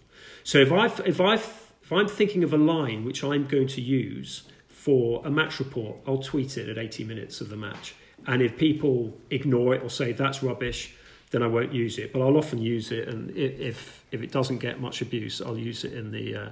So 0.45 0.59
if 0.59 0.73
I 0.73 0.87
if 1.07 1.21
I 1.21 1.35
if 1.35 1.93
I'm 1.93 2.09
thinking 2.09 2.43
of 2.43 2.53
a 2.53 2.59
line 2.59 3.05
which 3.05 3.23
I'm 3.23 3.47
going 3.47 3.69
to 3.69 3.81
use 3.81 4.45
for 4.85 5.23
a 5.25 5.31
match 5.31 5.61
report, 5.61 5.97
I'll 6.07 6.19
tweet 6.19 6.59
it 6.59 6.69
at 6.69 6.77
80 6.77 7.05
minutes 7.05 7.41
of 7.41 7.49
the 7.49 7.57
match. 7.57 7.95
And 8.27 8.43
if 8.43 8.59
people 8.59 9.17
ignore 9.31 9.75
it 9.75 9.83
or 9.83 9.89
say 9.89 10.13
that's 10.13 10.43
rubbish, 10.43 10.95
then 11.31 11.43
I 11.43 11.47
won't 11.47 11.73
use 11.73 11.99
it. 11.99 12.13
But 12.13 12.21
I'll 12.21 12.37
often 12.37 12.59
use 12.59 12.93
it, 12.93 13.09
and 13.09 13.35
if 13.35 14.05
if 14.13 14.23
it 14.23 14.31
doesn't 14.31 14.59
get 14.59 14.83
much 14.83 15.01
abuse, 15.01 15.41
I'll 15.41 15.57
use 15.57 15.85
it 15.85 15.95
in 15.95 16.11
the 16.11 16.37
uh, 16.37 16.51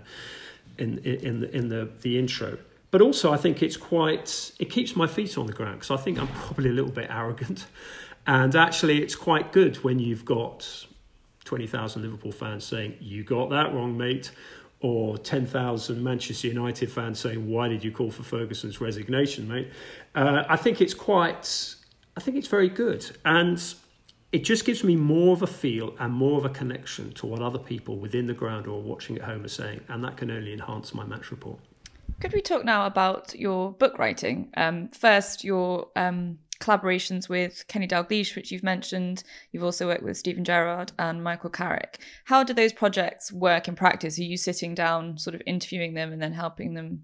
in 0.78 0.98
in 1.00 1.40
the 1.40 1.54
in 1.54 1.68
the, 1.68 1.90
the 2.00 2.18
intro. 2.18 2.56
But 2.90 3.02
also, 3.02 3.34
I 3.34 3.36
think 3.36 3.62
it's 3.62 3.76
quite 3.76 4.52
it 4.58 4.70
keeps 4.70 4.96
my 4.96 5.06
feet 5.06 5.36
on 5.36 5.46
the 5.46 5.52
ground 5.52 5.80
because 5.80 5.90
I 5.90 6.02
think 6.02 6.18
I'm 6.18 6.28
probably 6.46 6.70
a 6.70 6.72
little 6.72 6.90
bit 6.90 7.08
arrogant, 7.10 7.66
and 8.26 8.56
actually, 8.56 9.02
it's 9.02 9.14
quite 9.14 9.52
good 9.52 9.76
when 9.84 9.98
you've 9.98 10.24
got 10.24 10.86
20,000 11.44 12.02
Liverpool 12.02 12.32
fans 12.32 12.64
saying, 12.64 12.96
You 13.00 13.24
got 13.24 13.50
that 13.50 13.74
wrong, 13.74 13.98
mate. 13.98 14.30
Or 14.82 15.16
10,000 15.16 16.02
Manchester 16.02 16.48
United 16.48 16.90
fans 16.90 17.20
saying, 17.20 17.48
Why 17.48 17.68
did 17.68 17.84
you 17.84 17.92
call 17.92 18.10
for 18.10 18.24
Ferguson's 18.24 18.80
resignation, 18.80 19.46
mate? 19.46 19.70
Uh, 20.14 20.42
I 20.48 20.56
think 20.56 20.80
it's 20.80 20.94
quite, 20.94 21.76
I 22.16 22.20
think 22.20 22.36
it's 22.36 22.48
very 22.48 22.68
good. 22.68 23.08
And 23.24 23.62
it 24.32 24.44
just 24.44 24.64
gives 24.64 24.82
me 24.82 24.96
more 24.96 25.34
of 25.34 25.42
a 25.42 25.46
feel 25.46 25.94
and 26.00 26.12
more 26.12 26.36
of 26.38 26.44
a 26.44 26.48
connection 26.48 27.12
to 27.12 27.26
what 27.26 27.40
other 27.40 27.58
people 27.58 27.98
within 27.98 28.26
the 28.26 28.34
ground 28.34 28.66
or 28.66 28.82
watching 28.82 29.16
at 29.18 29.22
home 29.22 29.44
are 29.44 29.48
saying. 29.48 29.82
And 29.88 30.02
that 30.02 30.16
can 30.16 30.30
only 30.30 30.52
enhance 30.52 30.94
my 30.94 31.04
match 31.04 31.30
report. 31.30 31.60
Could 32.20 32.32
we 32.32 32.40
talk 32.40 32.64
now 32.64 32.86
about 32.86 33.34
your 33.38 33.72
book 33.72 33.98
writing? 33.98 34.48
Um, 34.56 34.88
first, 34.88 35.44
your 35.44 35.88
um, 35.96 36.38
collaborations 36.62 37.28
with 37.28 37.66
Kenny 37.66 37.88
Dalglish, 37.88 38.36
which 38.36 38.52
you've 38.52 38.62
mentioned. 38.62 39.24
You've 39.50 39.64
also 39.64 39.86
worked 39.88 40.02
with 40.02 40.16
Steven 40.16 40.44
Gerrard 40.44 40.92
and 40.98 41.22
Michael 41.22 41.50
Carrick. 41.50 41.98
How 42.24 42.44
do 42.44 42.54
those 42.54 42.72
projects 42.72 43.32
work 43.32 43.68
in 43.68 43.74
practice? 43.74 44.18
Are 44.18 44.22
you 44.22 44.36
sitting 44.36 44.74
down, 44.74 45.18
sort 45.18 45.34
of 45.34 45.42
interviewing 45.44 45.94
them, 45.94 46.12
and 46.12 46.22
then 46.22 46.32
helping 46.32 46.74
them 46.74 47.02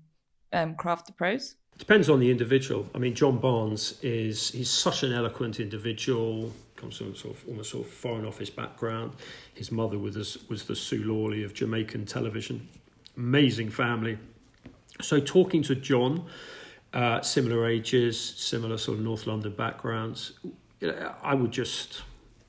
um, 0.53 0.77
craft 0.77 1.07
the 1.07 1.13
prose? 1.13 1.57
Depends 1.77 2.09
on 2.09 2.21
the 2.21 2.31
individual. 2.31 2.89
I 2.95 2.99
mean, 2.99 3.15
John 3.15 3.39
Barnes 3.39 3.99
is 4.03 4.51
he's 4.51 4.71
such 4.71 5.03
an 5.03 5.13
eloquent 5.13 5.61
individual. 5.61 6.53
Comes 6.77 6.99
from 6.99 7.15
sort 7.15 7.37
of 7.37 7.49
almost 7.49 7.71
sort 7.71 7.87
of 7.87 7.93
foreign 7.93 8.25
office 8.25 8.51
background. 8.51 9.13
His 9.55 9.71
mother 9.73 9.99
was 9.99 10.39
was 10.49 10.65
the 10.65 10.77
Sue 10.77 11.05
Lawley 11.05 11.45
of 11.45 11.55
Jamaican 11.55 12.07
television. 12.07 12.69
Amazing 13.17 13.71
family. 13.71 14.19
So 15.01 15.21
talking 15.21 15.63
to 15.65 15.75
John 15.75 16.27
uh, 16.93 17.21
similar 17.21 17.67
ages, 17.67 18.19
similar 18.21 18.79
sort 18.79 18.99
of 18.99 19.05
North 19.05 19.27
London 19.27 19.53
backgrounds. 19.53 20.33
I 21.23 21.35
would 21.35 21.51
just 21.51 22.03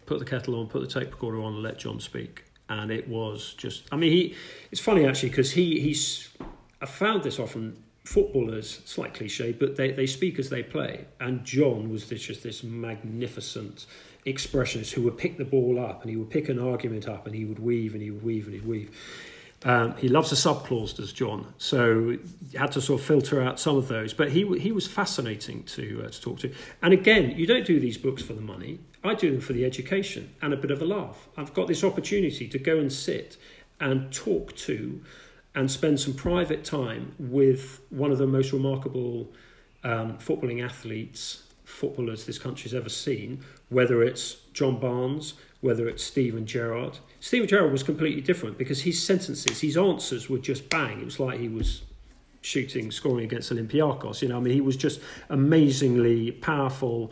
put 0.05 0.19
the 0.19 0.25
kettle 0.25 0.59
on, 0.59 0.67
put 0.67 0.81
the 0.81 0.99
tape 0.99 1.11
recorder 1.11 1.41
on, 1.41 1.53
and 1.53 1.63
let 1.63 1.77
John 1.79 1.99
speak. 1.99 2.45
And 2.69 2.91
it 2.91 3.07
was 3.07 3.53
just, 3.55 3.83
I 3.91 3.95
mean, 3.95 4.11
he. 4.11 4.35
It's 4.71 4.81
funny 4.81 5.05
actually 5.05 5.29
because 5.29 5.51
he 5.51 5.79
he's. 5.79 6.29
I 6.81 6.85
found 6.85 7.23
this 7.23 7.39
often 7.39 7.83
footballers, 8.09 8.81
slight 8.85 9.13
cliche, 9.13 9.51
but 9.51 9.75
they, 9.75 9.91
they 9.91 10.07
speak 10.07 10.39
as 10.39 10.49
they 10.49 10.63
play. 10.63 11.05
And 11.19 11.43
John 11.43 11.91
was 11.91 12.09
this, 12.09 12.21
just 12.21 12.41
this 12.41 12.63
magnificent 12.63 13.85
expressionist 14.25 14.93
who 14.93 15.03
would 15.03 15.17
pick 15.17 15.37
the 15.37 15.45
ball 15.45 15.79
up 15.79 16.01
and 16.01 16.09
he 16.09 16.17
would 16.17 16.29
pick 16.29 16.49
an 16.49 16.59
argument 16.59 17.07
up 17.07 17.27
and 17.27 17.35
he 17.35 17.45
would 17.45 17.59
weave 17.59 17.93
and 17.93 18.01
he 18.01 18.09
would 18.11 18.23
weave 18.23 18.45
and 18.45 18.53
he'd 18.53 18.65
weave. 18.65 18.95
Um, 19.63 19.95
he 19.97 20.07
loves 20.07 20.31
a 20.31 20.35
subclause, 20.35 20.95
does 20.95 21.11
John. 21.11 21.53
So 21.57 22.17
had 22.55 22.71
to 22.73 22.81
sort 22.81 23.01
of 23.01 23.05
filter 23.05 23.41
out 23.41 23.59
some 23.59 23.75
of 23.75 23.87
those. 23.87 24.13
But 24.13 24.31
he 24.31 24.47
he 24.57 24.71
was 24.71 24.87
fascinating 24.87 25.63
to 25.63 26.03
uh, 26.05 26.09
to 26.09 26.21
talk 26.21 26.39
to. 26.39 26.53
And 26.81 26.93
again, 26.93 27.31
you 27.31 27.45
don't 27.45 27.65
do 27.65 27.79
these 27.79 27.97
books 27.97 28.21
for 28.21 28.33
the 28.33 28.41
money. 28.41 28.79
I 29.03 29.15
do 29.15 29.31
them 29.31 29.41
for 29.41 29.53
the 29.53 29.65
education 29.65 30.33
and 30.41 30.53
a 30.53 30.57
bit 30.57 30.71
of 30.71 30.81
a 30.81 30.85
laugh. 30.85 31.27
I've 31.37 31.53
got 31.53 31.67
this 31.67 31.83
opportunity 31.83 32.47
to 32.47 32.59
go 32.59 32.77
and 32.77 32.91
sit 32.91 33.37
and 33.79 34.11
talk 34.11 34.55
to 34.57 35.01
and 35.55 35.69
spend 35.71 35.99
some 35.99 36.13
private 36.13 36.63
time 36.63 37.13
with 37.17 37.81
one 37.89 38.11
of 38.11 38.17
the 38.17 38.27
most 38.27 38.51
remarkable 38.53 39.31
um, 39.83 40.17
footballing 40.17 40.63
athletes, 40.63 41.43
footballers 41.63 42.25
this 42.25 42.37
country's 42.37 42.73
ever 42.73 42.89
seen, 42.89 43.43
whether 43.69 44.03
it's 44.03 44.35
John 44.53 44.79
Barnes 44.79 45.33
whether 45.61 45.87
it's 45.87 46.03
Steven 46.03 46.45
Gerrard. 46.45 46.99
Steven 47.19 47.47
Gerrard 47.47 47.71
was 47.71 47.83
completely 47.83 48.21
different 48.21 48.57
because 48.57 48.81
his 48.81 49.01
sentences, 49.01 49.59
his 49.59 49.75
answers 49.75 50.29
were 50.29 50.37
just 50.37 50.69
bang. 50.69 51.01
It 51.01 51.05
was 51.05 51.19
like 51.19 51.39
he 51.39 51.49
was 51.49 51.81
shooting, 52.41 52.91
scoring 52.91 53.25
against 53.25 53.51
Olympiacos. 53.51 54.21
You 54.21 54.29
know, 54.29 54.37
I 54.37 54.39
mean, 54.39 54.53
he 54.53 54.61
was 54.61 54.77
just 54.77 55.01
amazingly 55.29 56.31
powerful. 56.31 57.11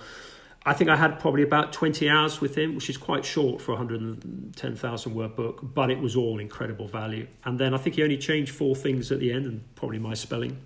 I 0.66 0.74
think 0.74 0.90
I 0.90 0.96
had 0.96 1.20
probably 1.20 1.44
about 1.44 1.74
20 1.74 2.10
hours 2.10 2.42
with 2.42 2.58
him, 2.58 2.76
which 2.76 2.90
is 2.90 2.98
quite 2.98 3.26
short 3.26 3.62
for 3.62 3.72
a 3.72 3.76
110,000 3.76 5.14
word 5.14 5.36
book, 5.36 5.60
but 5.62 5.90
it 5.92 6.00
was 6.00 6.16
all 6.16 6.40
incredible 6.40 6.88
value. 6.88 7.28
And 7.46 7.60
then 7.60 7.74
I 7.74 7.78
think 7.78 7.96
he 7.96 8.04
only 8.04 8.18
changed 8.18 8.54
four 8.54 8.76
things 8.76 9.12
at 9.12 9.20
the 9.20 9.32
end, 9.32 9.46
and 9.46 9.76
probably 9.76 10.00
my 10.00 10.14
spelling. 10.14 10.58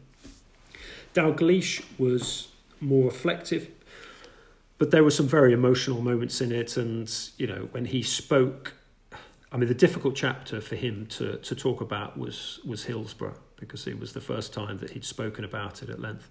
Dalglish 1.14 1.84
was 2.00 2.48
more 2.80 3.06
reflective, 3.06 3.70
but 4.82 4.90
there 4.90 5.04
were 5.04 5.12
some 5.12 5.28
very 5.28 5.54
emotional 5.54 6.02
moments 6.02 6.42
in 6.42 6.52
it. 6.52 6.76
And, 6.76 7.08
you 7.38 7.46
know, 7.46 7.68
when 7.70 7.86
he 7.86 8.02
spoke, 8.02 8.74
I 9.52 9.58
mean, 9.58 9.68
the 9.68 9.76
difficult 9.76 10.16
chapter 10.16 10.60
for 10.60 10.76
him 10.76 11.06
to, 11.18 11.38
to 11.38 11.54
talk 11.54 11.82
about 11.82 12.18
was, 12.18 12.60
was 12.66 12.86
Hillsborough 12.86 13.38
because 13.58 13.86
it 13.86 14.00
was 14.00 14.14
the 14.14 14.22
first 14.22 14.54
time 14.54 14.80
that 14.80 14.90
he'd 14.90 15.06
spoken 15.06 15.46
about 15.46 15.84
it 15.84 15.92
at 15.92 16.00
length. 16.00 16.28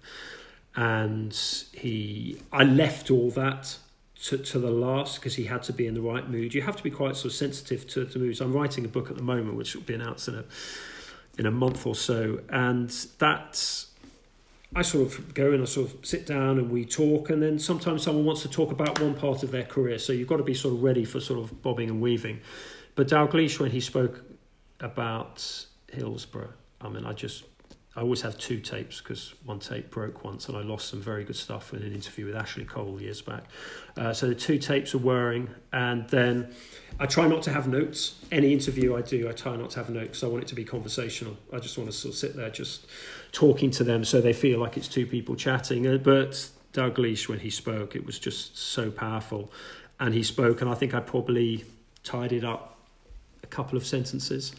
And 0.75 1.33
he, 1.71 2.41
I 2.51 2.65
left 2.65 3.09
all 3.09 3.31
that 3.31 3.77
to, 4.23 4.37
to 4.37 4.59
the 4.59 4.69
last 4.69 5.21
because 5.21 5.35
he 5.35 5.45
had 5.45 5.63
to 5.63 5.71
be 5.71 5.87
in 5.87 5.93
the 5.93 6.01
right 6.01 6.29
mood. 6.29 6.53
You 6.53 6.61
have 6.63 6.75
to 6.75 6.83
be 6.83 6.91
quite 6.91 7.15
sort 7.15 7.27
of 7.27 7.33
sensitive 7.35 7.87
to, 7.87 8.03
to 8.03 8.19
moods. 8.19 8.41
I'm 8.41 8.51
writing 8.51 8.83
a 8.83 8.89
book 8.89 9.09
at 9.09 9.15
the 9.15 9.23
moment 9.23 9.55
which 9.55 9.75
will 9.75 9.83
be 9.83 9.93
announced 9.93 10.27
in 10.27 10.35
a 10.35 10.43
in 11.37 11.45
a 11.45 11.51
month 11.51 11.87
or 11.87 11.95
so, 11.95 12.41
and 12.49 12.89
that 13.19 13.85
I 14.73 14.83
sort 14.83 15.07
of 15.07 15.33
go 15.33 15.51
and 15.51 15.61
I 15.61 15.65
sort 15.65 15.93
of 15.93 16.05
sit 16.05 16.25
down 16.25 16.57
and 16.57 16.71
we 16.71 16.85
talk, 16.85 17.29
and 17.29 17.43
then 17.43 17.59
sometimes 17.59 18.03
someone 18.03 18.23
wants 18.23 18.41
to 18.43 18.49
talk 18.49 18.71
about 18.71 19.01
one 19.01 19.13
part 19.15 19.43
of 19.43 19.51
their 19.51 19.65
career, 19.65 19.99
so 19.99 20.13
you've 20.13 20.29
got 20.29 20.37
to 20.37 20.43
be 20.43 20.53
sort 20.53 20.73
of 20.73 20.81
ready 20.81 21.03
for 21.03 21.19
sort 21.19 21.39
of 21.39 21.61
bobbing 21.61 21.89
and 21.89 22.01
weaving. 22.01 22.39
But 22.95 23.09
Dalglish, 23.09 23.59
when 23.59 23.71
he 23.71 23.81
spoke 23.81 24.23
about 24.79 25.65
Hillsborough, 25.91 26.53
I 26.79 26.89
mean, 26.89 27.05
I 27.05 27.13
just, 27.13 27.43
I 27.95 28.01
always 28.01 28.21
have 28.21 28.37
two 28.37 28.59
tapes 28.59 29.01
because 29.01 29.33
one 29.45 29.59
tape 29.59 29.91
broke 29.91 30.23
once 30.23 30.47
and 30.47 30.57
I 30.57 30.61
lost 30.61 30.87
some 30.87 31.01
very 31.01 31.23
good 31.23 31.35
stuff 31.35 31.73
in 31.73 31.83
an 31.83 31.93
interview 31.93 32.25
with 32.25 32.35
Ashley 32.35 32.65
Cole 32.65 33.01
years 33.01 33.21
back. 33.21 33.43
Uh, 33.97 34.13
so 34.13 34.27
the 34.27 34.35
two 34.35 34.57
tapes 34.57 34.95
are 34.95 34.99
whirring. 34.99 35.49
And 35.73 36.09
then 36.09 36.53
I 36.99 37.05
try 37.05 37.27
not 37.27 37.43
to 37.43 37.51
have 37.51 37.67
notes. 37.67 38.15
Any 38.31 38.53
interview 38.53 38.95
I 38.95 39.01
do, 39.01 39.29
I 39.29 39.33
try 39.33 39.55
not 39.55 39.71
to 39.71 39.79
have 39.79 39.89
notes 39.89 40.23
I 40.23 40.27
want 40.27 40.43
it 40.43 40.47
to 40.47 40.55
be 40.55 40.63
conversational. 40.63 41.37
I 41.53 41.59
just 41.59 41.77
want 41.77 41.89
to 41.91 41.95
sort 41.95 42.13
of 42.13 42.17
sit 42.17 42.35
there 42.35 42.49
just 42.49 42.87
talking 43.31 43.71
to 43.71 43.83
them 43.83 44.03
so 44.03 44.19
they 44.21 44.33
feel 44.33 44.59
like 44.59 44.77
it's 44.77 44.87
two 44.87 45.05
people 45.05 45.35
chatting. 45.35 45.87
Uh, 45.87 45.97
but 45.97 46.49
Dalglish, 46.73 47.27
when 47.27 47.39
he 47.39 47.49
spoke, 47.49 47.95
it 47.95 48.05
was 48.05 48.19
just 48.19 48.57
so 48.57 48.91
powerful. 48.91 49.51
And 49.99 50.13
he 50.13 50.23
spoke, 50.23 50.61
and 50.61 50.69
I 50.69 50.73
think 50.73 50.93
I 50.93 50.99
probably 50.99 51.65
tidied 52.03 52.43
up 52.43 52.77
a 53.43 53.47
couple 53.47 53.77
of 53.77 53.85
sentences 53.85 54.53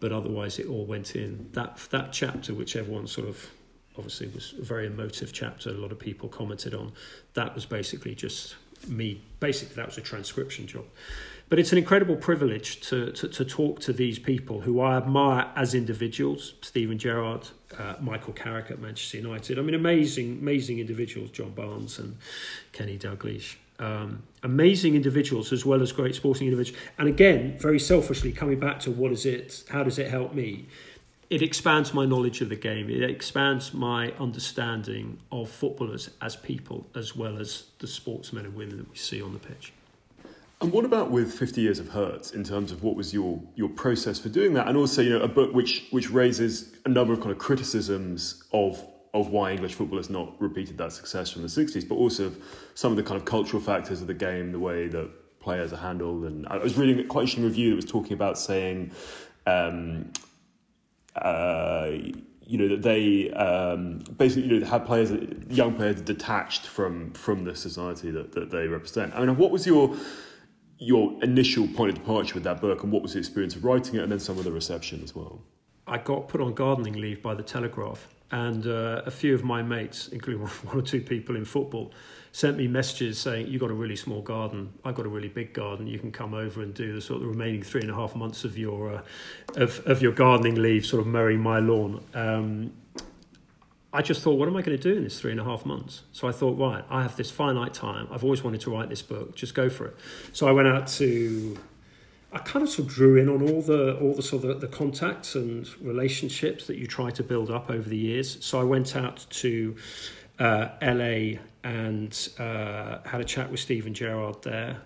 but 0.00 0.12
otherwise 0.12 0.58
it 0.58 0.66
all 0.66 0.84
went 0.84 1.16
in. 1.16 1.48
That 1.52 1.78
that 1.90 2.12
chapter, 2.12 2.54
which 2.54 2.76
everyone 2.76 3.06
sort 3.06 3.28
of 3.28 3.50
obviously 3.96 4.28
was 4.28 4.54
a 4.58 4.62
very 4.62 4.86
emotive 4.86 5.32
chapter, 5.32 5.70
a 5.70 5.74
lot 5.74 5.92
of 5.92 5.98
people 5.98 6.28
commented 6.28 6.74
on. 6.74 6.92
That 7.34 7.54
was 7.54 7.64
basically 7.64 8.14
just 8.14 8.56
me. 8.86 9.20
Basically, 9.40 9.76
that 9.76 9.86
was 9.86 9.98
a 9.98 10.02
transcription 10.02 10.66
job. 10.66 10.84
But 11.48 11.58
it's 11.58 11.72
an 11.72 11.78
incredible 11.78 12.16
privilege 12.16 12.80
to, 12.88 13.12
to, 13.12 13.28
to 13.28 13.44
talk 13.44 13.80
to 13.80 13.92
these 13.92 14.18
people 14.18 14.62
who 14.62 14.80
I 14.80 14.96
admire 14.96 15.50
as 15.54 15.74
individuals 15.74 16.54
Steven 16.62 16.98
Gerrard, 16.98 17.48
uh, 17.78 17.94
Michael 18.00 18.32
Carrick 18.32 18.70
at 18.70 18.80
Manchester 18.80 19.18
United. 19.18 19.58
I 19.58 19.62
mean, 19.62 19.74
amazing, 19.74 20.38
amazing 20.40 20.78
individuals, 20.78 21.30
John 21.30 21.50
Barnes 21.50 21.98
and 21.98 22.16
Kenny 22.72 22.98
Dalglish 22.98 23.56
um, 23.78 24.22
amazing 24.42 24.94
individuals 24.94 25.52
as 25.52 25.66
well 25.66 25.82
as 25.82 25.92
great 25.92 26.14
sporting 26.14 26.46
individuals. 26.46 26.80
And 26.98 27.08
again, 27.08 27.56
very 27.58 27.80
selfishly, 27.80 28.32
coming 28.32 28.60
back 28.60 28.80
to 28.80 28.90
what 28.90 29.12
is 29.12 29.26
it, 29.26 29.64
how 29.70 29.82
does 29.82 29.98
it 29.98 30.10
help 30.10 30.34
me? 30.34 30.66
It 31.30 31.42
expands 31.42 31.94
my 31.94 32.04
knowledge 32.04 32.40
of 32.42 32.50
the 32.50 32.56
game. 32.56 32.90
It 32.90 33.02
expands 33.02 33.72
my 33.72 34.12
understanding 34.12 35.18
of 35.32 35.48
footballers 35.50 36.10
as 36.20 36.36
people, 36.36 36.86
as 36.94 37.16
well 37.16 37.38
as 37.38 37.64
the 37.78 37.86
sportsmen 37.86 38.44
and 38.44 38.54
women 38.54 38.76
that 38.76 38.90
we 38.90 38.96
see 38.96 39.20
on 39.20 39.32
the 39.32 39.38
pitch. 39.38 39.72
And 40.64 40.72
what 40.72 40.86
about 40.86 41.10
with 41.10 41.30
50 41.30 41.60
Years 41.60 41.78
of 41.78 41.90
Hurt 41.90 42.32
in 42.32 42.42
terms 42.42 42.72
of 42.72 42.82
what 42.82 42.96
was 42.96 43.12
your, 43.12 43.38
your 43.54 43.68
process 43.68 44.18
for 44.18 44.30
doing 44.30 44.54
that? 44.54 44.66
And 44.66 44.78
also, 44.78 45.02
you 45.02 45.10
know, 45.10 45.20
a 45.20 45.28
book 45.28 45.52
which, 45.52 45.84
which 45.90 46.08
raises 46.08 46.74
a 46.86 46.88
number 46.88 47.12
of 47.12 47.20
kind 47.20 47.32
of 47.32 47.36
criticisms 47.38 48.42
of 48.50 48.82
of 49.12 49.28
why 49.28 49.52
English 49.52 49.74
football 49.74 49.98
has 49.98 50.08
not 50.08 50.34
repeated 50.40 50.78
that 50.78 50.92
success 50.92 51.30
from 51.30 51.42
the 51.42 51.48
60s, 51.48 51.86
but 51.86 51.94
also 51.96 52.32
some 52.74 52.90
of 52.90 52.96
the 52.96 53.02
kind 53.02 53.16
of 53.16 53.26
cultural 53.26 53.62
factors 53.62 54.00
of 54.00 54.06
the 54.08 54.14
game, 54.14 54.50
the 54.52 54.58
way 54.58 54.88
that 54.88 55.38
players 55.38 55.72
are 55.72 55.76
handled. 55.76 56.24
And 56.24 56.48
I 56.48 56.56
was 56.56 56.76
reading 56.78 56.98
a 56.98 57.04
quite 57.04 57.20
interesting 57.22 57.44
review 57.44 57.70
that 57.70 57.76
was 57.76 57.84
talking 57.84 58.14
about 58.14 58.38
saying, 58.38 58.90
um, 59.46 60.10
uh, 61.14 61.90
you 62.40 62.58
know, 62.58 62.68
that 62.68 62.82
they 62.82 63.30
um, 63.32 63.98
basically 64.16 64.48
you 64.48 64.60
know, 64.60 64.66
had 64.66 64.86
players, 64.86 65.12
young 65.48 65.74
players 65.74 66.00
detached 66.00 66.66
from 66.66 67.12
from 67.12 67.44
the 67.44 67.54
society 67.54 68.10
that, 68.10 68.32
that 68.32 68.50
they 68.50 68.66
represent. 68.66 69.14
I 69.14 69.24
mean, 69.24 69.36
what 69.36 69.52
was 69.52 69.64
your 69.64 69.94
your 70.84 71.22
initial 71.22 71.66
point 71.68 71.90
of 71.90 71.96
departure 71.96 72.34
with 72.34 72.44
that 72.44 72.60
book, 72.60 72.82
and 72.82 72.92
what 72.92 73.02
was 73.02 73.14
the 73.14 73.18
experience 73.18 73.56
of 73.56 73.64
writing 73.64 73.96
it, 73.96 74.02
and 74.02 74.12
then 74.12 74.20
some 74.20 74.38
of 74.38 74.44
the 74.44 74.52
reception 74.52 75.02
as 75.02 75.14
well? 75.14 75.40
I 75.86 75.98
got 75.98 76.28
put 76.28 76.40
on 76.40 76.54
gardening 76.54 76.94
leave 76.94 77.22
by 77.22 77.34
the 77.34 77.42
Telegraph 77.42 78.08
and 78.30 78.66
uh, 78.66 79.02
a 79.06 79.10
few 79.10 79.34
of 79.34 79.44
my 79.44 79.62
mates, 79.62 80.08
including 80.08 80.46
one 80.64 80.78
or 80.78 80.82
two 80.82 81.00
people 81.00 81.36
in 81.36 81.44
football, 81.44 81.92
sent 82.32 82.56
me 82.56 82.66
messages 82.66 83.18
saying, 83.18 83.46
"You've 83.46 83.60
got 83.60 83.70
a 83.70 83.74
really 83.74 83.96
small 83.96 84.22
garden. 84.22 84.72
I've 84.84 84.94
got 84.94 85.06
a 85.06 85.08
really 85.08 85.28
big 85.28 85.52
garden. 85.52 85.86
You 85.86 85.98
can 85.98 86.10
come 86.10 86.34
over 86.34 86.62
and 86.62 86.74
do 86.74 86.92
the 86.94 87.00
sort 87.00 87.18
of 87.18 87.22
the 87.22 87.28
remaining 87.28 87.62
three 87.62 87.82
and 87.82 87.90
a 87.90 87.94
half 87.94 88.16
months 88.16 88.44
of 88.44 88.58
your 88.58 88.96
uh, 88.96 89.02
of 89.56 89.80
of 89.86 90.02
your 90.02 90.12
gardening 90.12 90.56
leave, 90.56 90.84
sort 90.84 91.00
of 91.00 91.06
mowing 91.06 91.40
my 91.40 91.60
lawn." 91.60 92.02
Um, 92.14 92.72
I 93.94 94.02
just 94.02 94.22
thought, 94.22 94.34
what 94.34 94.48
am 94.48 94.56
I 94.56 94.62
going 94.62 94.76
to 94.76 94.82
do 94.82 94.96
in 94.96 95.04
this 95.04 95.20
three 95.20 95.30
and 95.30 95.38
a 95.38 95.44
half 95.44 95.64
months? 95.64 96.02
So 96.12 96.26
I 96.26 96.32
thought, 96.32 96.58
right, 96.58 96.84
I 96.90 97.02
have 97.02 97.16
this 97.16 97.30
finite 97.30 97.72
time. 97.72 98.08
I've 98.10 98.24
always 98.24 98.42
wanted 98.42 98.60
to 98.62 98.70
write 98.72 98.88
this 98.88 99.02
book. 99.02 99.36
Just 99.36 99.54
go 99.54 99.70
for 99.70 99.86
it. 99.86 99.96
So 100.32 100.48
I 100.48 100.50
went 100.50 100.66
out 100.66 100.88
to 100.98 101.56
I 102.32 102.38
kind 102.38 102.64
of 102.64 102.68
sort 102.68 102.88
of 102.88 102.94
drew 102.94 103.16
in 103.16 103.28
on 103.28 103.48
all 103.48 103.62
the 103.62 103.96
all 103.98 104.12
the 104.12 104.22
sort 104.22 104.42
of 104.42 104.60
the, 104.60 104.66
the 104.66 104.76
contacts 104.76 105.36
and 105.36 105.68
relationships 105.80 106.66
that 106.66 106.76
you 106.76 106.88
try 106.88 107.10
to 107.10 107.22
build 107.22 107.48
up 107.48 107.70
over 107.70 107.88
the 107.88 107.96
years. 107.96 108.44
So 108.44 108.60
I 108.60 108.64
went 108.64 108.96
out 108.96 109.24
to 109.30 109.76
uh, 110.40 110.70
LA 110.82 111.38
and 111.62 112.28
uh, 112.40 112.98
had 113.06 113.20
a 113.20 113.24
chat 113.24 113.52
with 113.52 113.60
Steven 113.60 113.94
Gerrard 113.94 114.42
there 114.42 114.80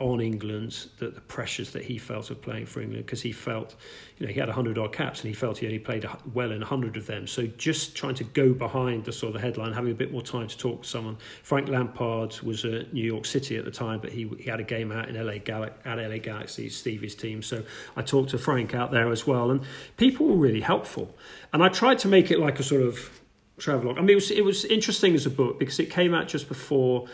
on 0.00 0.20
England, 0.20 0.88
the, 0.98 1.08
the 1.10 1.20
pressures 1.20 1.70
that 1.72 1.84
he 1.84 1.98
felt 1.98 2.30
of 2.30 2.40
playing 2.40 2.64
for 2.64 2.80
England, 2.80 3.04
because 3.04 3.20
he 3.20 3.32
felt, 3.32 3.76
you 4.16 4.26
know, 4.26 4.32
he 4.32 4.40
had 4.40 4.48
100 4.48 4.78
odd 4.78 4.92
caps 4.92 5.20
and 5.20 5.28
he 5.28 5.34
felt 5.34 5.58
he 5.58 5.66
only 5.66 5.78
played 5.78 6.08
well 6.32 6.52
in 6.52 6.60
100 6.60 6.96
of 6.96 7.06
them. 7.06 7.26
So 7.26 7.46
just 7.46 7.94
trying 7.94 8.14
to 8.14 8.24
go 8.24 8.54
behind 8.54 9.04
the 9.04 9.12
sort 9.12 9.34
of 9.34 9.40
the 9.40 9.46
headline, 9.46 9.74
having 9.74 9.92
a 9.92 9.94
bit 9.94 10.10
more 10.10 10.22
time 10.22 10.48
to 10.48 10.56
talk 10.56 10.82
to 10.82 10.88
someone. 10.88 11.18
Frank 11.42 11.68
Lampard 11.68 12.40
was 12.40 12.64
at 12.64 12.94
New 12.94 13.04
York 13.04 13.26
City 13.26 13.58
at 13.58 13.66
the 13.66 13.70
time, 13.70 14.00
but 14.00 14.10
he, 14.10 14.26
he 14.38 14.48
had 14.48 14.58
a 14.58 14.64
game 14.64 14.90
out 14.90 15.10
in 15.10 15.22
LA 15.22 15.34
Gal- 15.36 15.64
at 15.84 15.98
LA 15.98 16.16
Galaxy, 16.16 16.70
Stevie's 16.70 17.14
team. 17.14 17.42
So 17.42 17.62
I 17.94 18.00
talked 18.00 18.30
to 18.30 18.38
Frank 18.38 18.74
out 18.74 18.90
there 18.90 19.10
as 19.12 19.26
well. 19.26 19.50
And 19.50 19.60
people 19.98 20.26
were 20.26 20.36
really 20.36 20.62
helpful. 20.62 21.14
And 21.52 21.62
I 21.62 21.68
tried 21.68 21.98
to 22.00 22.08
make 22.08 22.30
it 22.30 22.38
like 22.38 22.58
a 22.58 22.62
sort 22.62 22.82
of 22.82 23.20
travelogue. 23.58 23.98
I 23.98 24.00
mean, 24.00 24.10
it 24.10 24.14
was, 24.14 24.30
it 24.30 24.44
was 24.44 24.64
interesting 24.64 25.14
as 25.14 25.26
a 25.26 25.30
book 25.30 25.58
because 25.58 25.78
it 25.78 25.90
came 25.90 26.14
out 26.14 26.26
just 26.26 26.48
before. 26.48 27.06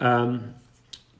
Um, 0.00 0.54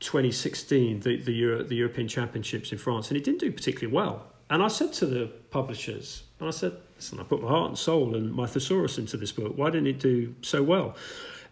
2016, 0.05 1.01
the, 1.01 1.17
the, 1.17 1.33
Euro, 1.33 1.63
the 1.63 1.75
European 1.75 2.07
Championships 2.07 2.73
in 2.73 2.79
France, 2.79 3.09
and 3.09 3.17
it 3.17 3.25
didn't 3.25 3.41
do 3.41 3.51
particularly 3.51 3.93
well. 3.93 4.27
And 4.51 4.63
I 4.63 4.69
said 4.69 4.93
to 4.95 5.07
the 5.07 5.27
publishers, 5.51 6.25
and 6.39 6.49
I 6.49 6.53
said, 6.53 6.77
listen, 6.97 7.19
I 7.19 7.23
put 7.23 7.43
my 7.43 7.49
heart 7.49 7.69
and 7.71 7.79
soul 7.79 8.15
and 8.15 8.33
my 8.33 8.47
thesaurus 8.47 8.99
into 8.99 9.17
this 9.17 9.33
book. 9.33 9.57
Why 9.57 9.71
didn't 9.71 9.87
it 9.87 9.99
do 9.99 10.35
so 10.43 10.63
well? 10.63 10.95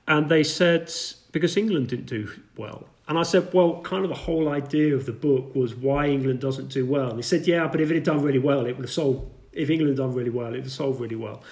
And 0.07 0.29
they 0.29 0.43
said, 0.43 0.93
because 1.33 1.57
England 1.57 1.89
didn't 1.89 2.07
do 2.07 2.31
well. 2.57 2.87
And 3.09 3.19
I 3.19 3.23
said, 3.23 3.53
well, 3.53 3.81
kind 3.83 4.05
of 4.05 4.11
the 4.11 4.17
whole 4.17 4.49
idea 4.49 4.95
of 4.95 5.07
the 5.07 5.13
book 5.13 5.55
was 5.55 5.75
why 5.75 6.07
England 6.07 6.41
doesn't 6.41 6.69
do 6.69 6.85
well. 6.85 7.09
And 7.09 7.19
he 7.19 7.23
said, 7.23 7.47
yeah, 7.47 7.67
but 7.67 7.81
if 7.81 7.91
it 7.91 7.95
had 7.95 8.05
done 8.05 8.23
really 8.23 8.39
well, 8.39 8.67
it 8.67 8.77
would 8.77 8.85
have 8.85 8.93
sold. 8.93 9.31
If 9.53 9.71
England 9.71 9.97
had 9.97 10.05
done 10.05 10.15
really 10.15 10.31
well, 10.31 10.49
it 10.49 10.59
would 10.59 10.65
have 10.65 10.73
sold 10.73 11.01
really 11.01 11.17
well. 11.17 11.43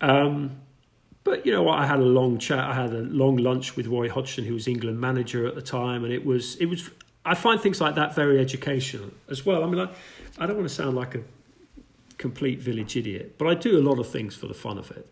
Um, 0.00 0.56
but 1.24 1.44
you 1.44 1.52
know 1.52 1.62
what? 1.62 1.78
I 1.78 1.86
had 1.86 1.98
a 1.98 2.04
long 2.04 2.38
chat. 2.38 2.58
I 2.58 2.74
had 2.74 2.92
a 2.92 3.02
long 3.02 3.36
lunch 3.36 3.76
with 3.76 3.86
Roy 3.86 4.08
Hodgson, 4.08 4.44
who 4.44 4.54
was 4.54 4.66
England 4.66 5.00
manager 5.00 5.46
at 5.46 5.54
the 5.54 5.62
time, 5.62 6.04
and 6.04 6.12
it 6.12 6.24
was 6.24 6.56
it 6.56 6.66
was. 6.66 6.90
I 7.24 7.34
find 7.34 7.60
things 7.60 7.80
like 7.80 7.96
that 7.96 8.14
very 8.14 8.38
educational 8.38 9.10
as 9.28 9.44
well. 9.44 9.62
I 9.62 9.66
mean, 9.66 9.80
I, 9.80 9.90
I 10.42 10.46
don't 10.46 10.56
want 10.56 10.68
to 10.68 10.74
sound 10.74 10.96
like 10.96 11.14
a 11.14 11.22
complete 12.16 12.60
village 12.60 12.96
idiot, 12.96 13.36
but 13.36 13.46
I 13.48 13.54
do 13.54 13.78
a 13.78 13.82
lot 13.82 13.98
of 13.98 14.08
things 14.08 14.34
for 14.34 14.46
the 14.46 14.54
fun 14.54 14.78
of 14.78 14.90
it, 14.90 15.06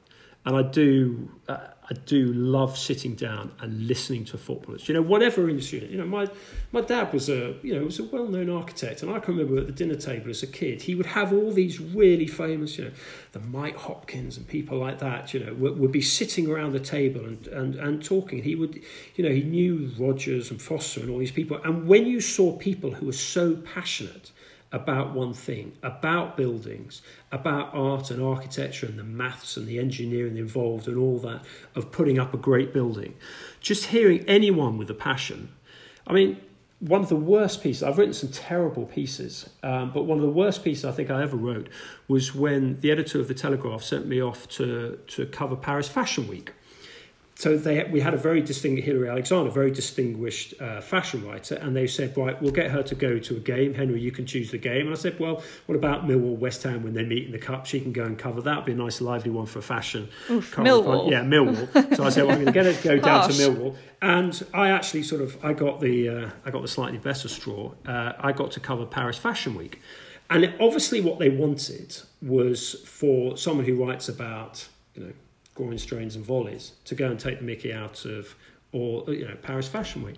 and 0.48 0.56
I 0.56 0.62
do. 0.62 1.28
Uh, 1.46 1.58
I 1.90 1.94
do 2.04 2.32
love 2.34 2.76
sitting 2.76 3.14
down 3.14 3.52
and 3.60 3.86
listening 3.86 4.26
to 4.26 4.36
footballers. 4.36 4.88
You 4.88 4.94
know, 4.94 5.00
whatever 5.00 5.48
industry. 5.48 5.86
You 5.90 5.98
know, 5.98 6.06
my 6.06 6.26
my 6.72 6.80
dad 6.80 7.12
was 7.12 7.28
a 7.28 7.54
you 7.62 7.74
know 7.74 7.84
was 7.84 7.98
a 7.98 8.04
well 8.04 8.26
known 8.26 8.48
architect, 8.48 9.02
and 9.02 9.12
I 9.12 9.18
can 9.20 9.36
remember 9.36 9.60
at 9.60 9.66
the 9.66 9.72
dinner 9.72 9.94
table 9.94 10.30
as 10.30 10.42
a 10.42 10.46
kid, 10.46 10.82
he 10.82 10.94
would 10.94 11.06
have 11.06 11.34
all 11.34 11.52
these 11.52 11.80
really 11.80 12.26
famous, 12.26 12.78
you 12.78 12.84
know, 12.84 12.90
the 13.32 13.40
Mike 13.40 13.76
Hopkins 13.76 14.38
and 14.38 14.48
people 14.48 14.78
like 14.78 15.00
that. 15.00 15.34
You 15.34 15.44
know, 15.44 15.52
would, 15.54 15.78
would 15.78 15.92
be 15.92 16.00
sitting 16.00 16.50
around 16.50 16.72
the 16.72 16.80
table 16.80 17.26
and, 17.26 17.46
and 17.48 17.74
and 17.74 18.02
talking. 18.02 18.42
He 18.42 18.54
would, 18.54 18.80
you 19.16 19.24
know, 19.24 19.34
he 19.34 19.42
knew 19.42 19.92
Rogers 19.98 20.50
and 20.50 20.62
Foster 20.62 21.00
and 21.00 21.10
all 21.10 21.18
these 21.18 21.30
people. 21.30 21.60
And 21.62 21.86
when 21.86 22.06
you 22.06 22.22
saw 22.22 22.56
people 22.56 22.92
who 22.92 23.06
were 23.06 23.12
so 23.12 23.54
passionate 23.54 24.30
about 24.70 25.14
one 25.14 25.32
thing, 25.32 25.72
about 25.82 26.36
buildings, 26.36 27.00
about 27.32 27.74
art 27.74 28.10
and 28.10 28.22
architecture 28.22 28.86
and 28.86 28.98
the 28.98 29.04
maths 29.04 29.56
and 29.56 29.66
the 29.66 29.78
engineering 29.78 30.36
involved 30.36 30.86
and 30.86 30.98
all 30.98 31.18
that 31.18 31.42
of 31.74 31.90
putting 31.90 32.18
up 32.18 32.34
a 32.34 32.36
great 32.36 32.72
building. 32.72 33.14
Just 33.60 33.86
hearing 33.86 34.20
anyone 34.28 34.76
with 34.76 34.90
a 34.90 34.94
passion. 34.94 35.50
I 36.06 36.12
mean, 36.12 36.38
one 36.80 37.00
of 37.00 37.08
the 37.08 37.16
worst 37.16 37.62
pieces, 37.62 37.82
I've 37.82 37.98
written 37.98 38.14
some 38.14 38.30
terrible 38.30 38.86
pieces, 38.86 39.50
um, 39.62 39.90
but 39.90 40.04
one 40.04 40.18
of 40.18 40.22
the 40.22 40.30
worst 40.30 40.62
pieces 40.62 40.84
I 40.84 40.92
think 40.92 41.10
I 41.10 41.22
ever 41.22 41.36
wrote 41.36 41.68
was 42.06 42.34
when 42.34 42.80
the 42.80 42.92
editor 42.92 43.20
of 43.20 43.26
The 43.26 43.34
Telegraph 43.34 43.82
sent 43.82 44.06
me 44.06 44.22
off 44.22 44.48
to, 44.50 44.98
to 45.08 45.26
cover 45.26 45.56
Paris 45.56 45.88
Fashion 45.88 46.28
Week 46.28 46.52
so 47.38 47.56
they, 47.56 47.84
we 47.84 48.00
had 48.00 48.14
a 48.14 48.16
very 48.16 48.40
distinguished 48.40 48.84
Hilary 48.84 49.08
Alexander, 49.08 49.48
very 49.48 49.70
distinguished 49.70 50.60
uh, 50.60 50.80
fashion 50.80 51.24
writer, 51.24 51.54
and 51.54 51.76
they 51.76 51.86
said, 51.86 52.16
right, 52.16 52.40
we'll 52.42 52.50
get 52.50 52.68
her 52.72 52.82
to 52.82 52.96
go 52.96 53.20
to 53.20 53.36
a 53.36 53.38
game. 53.38 53.74
Henry, 53.74 54.00
you 54.00 54.10
can 54.10 54.26
choose 54.26 54.50
the 54.50 54.58
game. 54.58 54.86
And 54.86 54.90
I 54.90 54.98
said, 54.98 55.20
well, 55.20 55.44
what 55.66 55.76
about 55.76 56.04
Millwall 56.04 56.36
West 56.36 56.64
Ham 56.64 56.82
when 56.82 56.94
they 56.94 57.04
meet 57.04 57.26
in 57.26 57.30
the 57.30 57.38
cup? 57.38 57.64
She 57.64 57.78
can 57.78 57.92
go 57.92 58.02
and 58.02 58.18
cover 58.18 58.42
that. 58.42 58.66
Be 58.66 58.72
a 58.72 58.74
nice, 58.74 59.00
lively 59.00 59.30
one 59.30 59.46
for 59.46 59.60
fashion. 59.60 60.08
Oof, 60.28 60.56
Millwall. 60.56 61.12
Yeah, 61.12 61.22
Millwall. 61.22 61.96
so 61.96 62.02
I 62.02 62.08
said, 62.08 62.24
well, 62.24 62.34
I'm 62.34 62.42
going 62.42 62.46
to 62.46 62.52
get 62.52 62.66
her 62.66 62.72
to 62.72 62.82
go 62.82 62.98
down 62.98 63.30
to 63.30 63.34
Millwall. 63.34 63.76
And 64.02 64.44
I 64.52 64.70
actually 64.70 65.04
sort 65.04 65.22
of, 65.22 65.38
I 65.44 65.52
got 65.52 65.78
the, 65.78 66.08
uh, 66.08 66.30
I 66.44 66.50
got 66.50 66.62
the 66.62 66.68
slightly 66.68 66.98
better 66.98 67.28
straw. 67.28 67.70
Uh, 67.86 68.14
I 68.18 68.32
got 68.32 68.50
to 68.50 68.60
cover 68.60 68.84
Paris 68.84 69.16
Fashion 69.16 69.54
Week. 69.54 69.80
And 70.28 70.52
obviously 70.58 71.00
what 71.00 71.20
they 71.20 71.28
wanted 71.28 71.98
was 72.20 72.82
for 72.84 73.36
someone 73.36 73.64
who 73.64 73.84
writes 73.84 74.08
about, 74.08 74.66
you 74.96 75.04
know, 75.04 75.12
scoring 75.58 75.78
strains 75.78 76.14
and 76.14 76.24
volleys 76.24 76.72
to 76.84 76.94
go 76.94 77.10
and 77.10 77.18
take 77.18 77.38
the 77.38 77.44
mickey 77.44 77.72
out 77.72 78.04
of, 78.04 78.36
or 78.70 79.12
you 79.12 79.26
know, 79.26 79.34
Paris 79.42 79.66
Fashion 79.66 80.04
Week. 80.04 80.16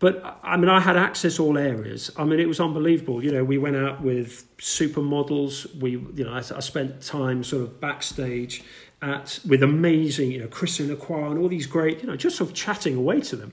But 0.00 0.40
I 0.42 0.56
mean, 0.56 0.68
I 0.68 0.80
had 0.80 0.96
access 0.96 1.38
all 1.38 1.56
areas. 1.56 2.10
I 2.16 2.24
mean, 2.24 2.40
it 2.40 2.48
was 2.48 2.58
unbelievable. 2.58 3.22
You 3.22 3.30
know, 3.30 3.44
we 3.44 3.56
went 3.56 3.76
out 3.76 4.02
with 4.02 4.44
supermodels. 4.58 5.72
We, 5.76 5.92
you 5.92 6.24
know, 6.24 6.32
I, 6.32 6.38
I 6.38 6.60
spent 6.60 7.00
time 7.00 7.44
sort 7.44 7.62
of 7.62 7.80
backstage 7.80 8.64
at 9.00 9.38
with 9.48 9.62
amazing, 9.62 10.32
you 10.32 10.40
know, 10.40 10.48
Chris 10.48 10.76
Christian 10.76 10.88
Lacroix 10.88 11.30
and 11.30 11.38
all 11.38 11.48
these 11.48 11.68
great, 11.68 12.00
you 12.00 12.08
know, 12.08 12.16
just 12.16 12.36
sort 12.36 12.50
of 12.50 12.56
chatting 12.56 12.96
away 12.96 13.20
to 13.20 13.36
them, 13.36 13.52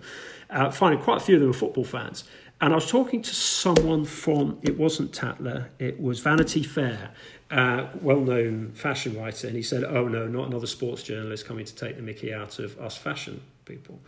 uh, 0.50 0.72
finding 0.72 1.00
quite 1.00 1.18
a 1.18 1.20
few 1.20 1.36
of 1.36 1.42
them 1.42 1.50
were 1.50 1.54
football 1.54 1.84
fans. 1.84 2.24
And 2.62 2.74
I 2.74 2.76
was 2.76 2.90
talking 2.90 3.22
to 3.22 3.34
someone 3.34 4.06
from, 4.06 4.58
it 4.64 4.78
wasn't 4.78 5.14
Tatler, 5.14 5.70
it 5.78 6.02
was 6.02 6.20
Vanity 6.20 6.64
Fair, 6.64 7.12
well-known 7.52 8.72
fashion 8.74 9.18
writer, 9.18 9.48
and 9.48 9.56
he 9.56 9.64
said, 9.64 9.84
"Oh 9.84 10.08
no, 10.08 10.28
not 10.28 10.48
another 10.48 10.68
sports 10.68 11.04
journalist 11.04 11.46
coming 11.46 11.66
to 11.66 11.76
take 11.76 11.98
the 11.98 12.02
Mickey 12.02 12.34
out 12.34 12.60
of 12.60 12.80
us 12.80 12.98
fashion 12.98 13.42
people." 13.66 14.00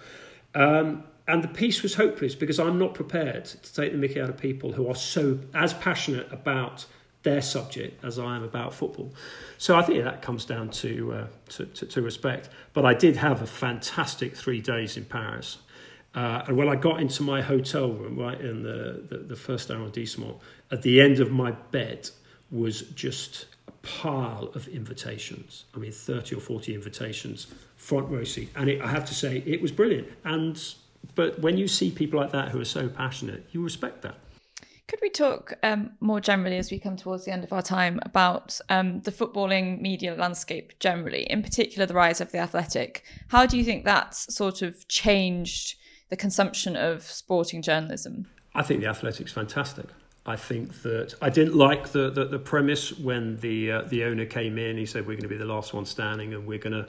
Um, 0.56 1.04
and 1.28 1.44
the 1.44 1.48
piece 1.48 1.84
was 1.84 1.96
hopeless 1.96 2.36
because 2.36 2.60
I'm 2.60 2.78
not 2.78 2.94
prepared 2.94 3.46
to 3.46 3.74
take 3.74 3.92
the 3.92 3.98
Mickey 3.98 4.20
out 4.20 4.30
of 4.30 4.38
people 4.38 4.74
who 4.74 4.88
are 4.90 4.96
so 4.96 5.40
as 5.54 5.74
passionate 5.74 6.32
about 6.32 6.86
their 7.24 7.42
subject 7.42 8.04
as 8.04 8.20
I 8.20 8.36
am 8.36 8.44
about 8.44 8.74
football. 8.74 9.14
So 9.58 9.78
I 9.78 9.82
think 9.82 10.04
that 10.04 10.22
comes 10.22 10.46
down 10.46 10.70
to, 10.72 11.14
uh, 11.14 11.28
to, 11.50 11.66
to, 11.66 11.86
to, 11.86 12.02
respect. 12.02 12.50
But 12.74 12.86
I 12.86 12.94
did 12.94 13.16
have 13.16 13.42
a 13.42 13.48
fantastic 13.48 14.36
three 14.36 14.60
days 14.60 14.98
in 14.98 15.06
Paris. 15.06 15.58
Uh, 16.14 16.44
and 16.48 16.58
when 16.58 16.68
I 16.68 16.76
got 16.76 17.00
into 17.00 17.24
my 17.24 17.42
hotel 17.42 17.90
room, 17.90 18.20
right 18.20 18.40
in 18.40 18.64
the, 18.64 19.04
the, 19.10 19.18
the 19.20 19.36
first 19.38 19.72
arrondissement, 19.72 20.38
at 20.70 20.82
the 20.82 21.02
end 21.02 21.22
of 21.22 21.32
my 21.32 21.52
bed 21.52 22.10
was 22.54 22.82
just 22.82 23.48
a 23.68 23.72
pile 23.82 24.52
of 24.54 24.68
invitations. 24.68 25.66
I 25.76 25.80
mean, 25.80 25.92
30 25.92 26.36
or 26.36 26.40
40 26.40 26.76
invitations, 26.76 27.48
front 27.76 28.10
row 28.10 28.24
seat. 28.24 28.50
And 28.56 28.70
it, 28.70 28.82
I 28.82 28.88
have 28.88 29.06
to 29.06 29.16
say, 29.16 29.44
it 29.46 29.62
was 29.62 29.72
brilliant. 29.72 30.08
And 30.24 30.64
But 31.16 31.40
when 31.40 31.58
you 31.58 31.68
see 31.68 31.92
people 31.92 32.20
like 32.20 32.32
that 32.32 32.50
who 32.50 32.62
are 32.62 32.66
so 32.66 32.88
passionate, 32.88 33.46
you 33.52 33.64
respect 33.64 34.04
that. 34.04 34.18
Could 34.88 35.00
we 35.02 35.10
talk 35.10 35.54
um, 35.64 35.92
more 36.02 36.20
generally 36.20 36.58
as 36.58 36.70
we 36.70 36.78
come 36.78 36.98
towards 36.98 37.26
the 37.26 37.32
end 37.32 37.44
of 37.44 37.52
our 37.52 37.62
time 37.62 38.00
about 38.04 38.60
um, 38.70 39.02
the 39.02 39.12
footballing 39.12 39.82
media 39.82 40.14
landscape 40.14 40.78
generally, 40.80 41.24
in 41.24 41.42
particular 41.42 41.86
the 41.86 41.94
rise 41.96 42.22
of 42.22 42.32
the 42.32 42.38
athletic? 42.38 43.04
How 43.30 43.46
do 43.46 43.58
you 43.58 43.64
think 43.64 43.86
that's 43.86 44.34
sort 44.36 44.62
of 44.62 44.88
changed 44.88 45.78
the 46.10 46.18
consumption 46.18 46.76
of 46.76 47.02
sporting 47.02 47.62
journalism? 47.62 48.28
I 48.54 48.62
think 48.62 48.82
the 48.82 48.88
athletic's 48.88 49.32
fantastic. 49.32 49.88
I 50.26 50.38
think 50.38 50.84
that 50.84 51.16
I 51.22 51.30
didn't 51.30 51.56
like 51.56 51.90
the, 51.90 52.10
the, 52.10 52.26
the 52.26 52.40
premise 52.40 52.98
when 52.98 53.38
the 53.38 53.72
uh, 53.72 53.82
the 53.82 54.06
owner 54.06 54.26
came 54.26 54.58
in. 54.58 54.78
He 54.78 54.86
said 54.86 55.02
we're 55.06 55.16
going 55.16 55.24
to 55.24 55.28
be 55.28 55.38
the 55.38 55.46
last 55.46 55.74
one 55.74 55.86
standing, 55.86 56.34
and 56.34 56.48
we're 56.48 56.60
going 56.60 56.74
to, 56.74 56.88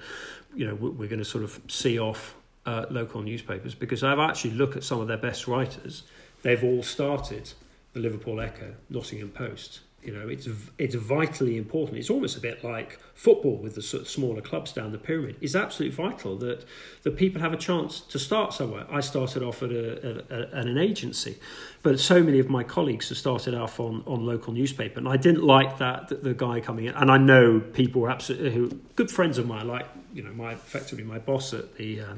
you 0.55 0.67
know, 0.67 0.75
we're 0.75 1.09
going 1.09 1.19
to 1.19 1.25
sort 1.25 1.43
of 1.43 1.61
see 1.69 1.99
off 1.99 2.37
uh, 2.65 2.87
local 2.91 3.23
newspapers 3.23 3.75
because 3.75 4.05
I've 4.05 4.21
actually 4.21 4.53
looked 4.53 4.77
at 4.77 4.85
some 4.85 5.01
of 5.01 5.09
their 5.09 5.17
best 5.19 5.49
writers. 5.49 6.05
They've 6.43 6.63
all 6.63 6.83
started 6.83 7.51
the 7.93 8.01
Liverpool 8.01 8.41
Echo, 8.41 8.75
Nottingham 8.89 9.31
Post, 9.31 9.81
you 10.05 10.13
know, 10.13 10.29
it's 10.29 10.49
it's 10.79 10.95
vitally 10.95 11.57
important. 11.57 11.99
It's 11.99 12.11
almost 12.11 12.37
a 12.37 12.41
bit 12.41 12.63
like 12.63 12.99
football 13.15 13.57
with 13.57 13.75
the 13.75 13.83
sort 13.83 14.03
of 14.03 14.09
smaller 14.09 14.41
clubs 14.41 14.73
down 14.73 14.93
the 14.93 14.99
pyramid. 14.99 15.37
It's 15.41 15.55
absolutely 15.55 15.97
vital 15.97 16.37
that 16.39 16.65
that 17.03 17.17
people 17.17 17.41
have 17.41 17.53
a 17.53 17.57
chance 17.57 18.01
to 18.01 18.19
start 18.19 18.53
somewhere. 18.53 18.87
I 18.91 19.01
started 19.01 19.43
off 19.43 19.63
at, 19.63 19.71
a, 19.71 20.25
a, 20.31 20.59
at 20.59 20.67
an 20.67 20.79
agency, 20.79 21.39
but 21.83 21.99
so 21.99 22.23
many 22.23 22.39
of 22.39 22.49
my 22.51 22.63
colleagues 22.63 23.09
have 23.09 23.19
started 23.19 23.55
off 23.55 23.81
on, 23.81 24.03
on 24.07 24.27
local 24.27 24.53
newspaper, 24.53 24.99
and 24.99 25.09
I 25.09 25.17
didn't 25.17 25.45
like 25.45 25.79
that 25.79 26.09
the, 26.09 26.17
the 26.17 26.35
guy 26.35 26.61
coming 26.61 26.85
in. 26.85 26.95
And 26.95 27.11
I 27.11 27.19
know 27.19 27.61
people 27.61 28.03
were 28.03 28.11
absolutely 28.11 28.53
who 28.53 28.69
good 28.97 29.11
friends 29.11 29.39
of 29.39 29.47
mine, 29.47 29.67
like 29.67 29.87
you 30.13 30.23
know, 30.23 30.33
my 30.33 30.53
effectively 30.53 31.05
my 31.05 31.19
boss 31.19 31.55
at 31.55 31.77
the. 31.77 32.01
Uh, 32.01 32.15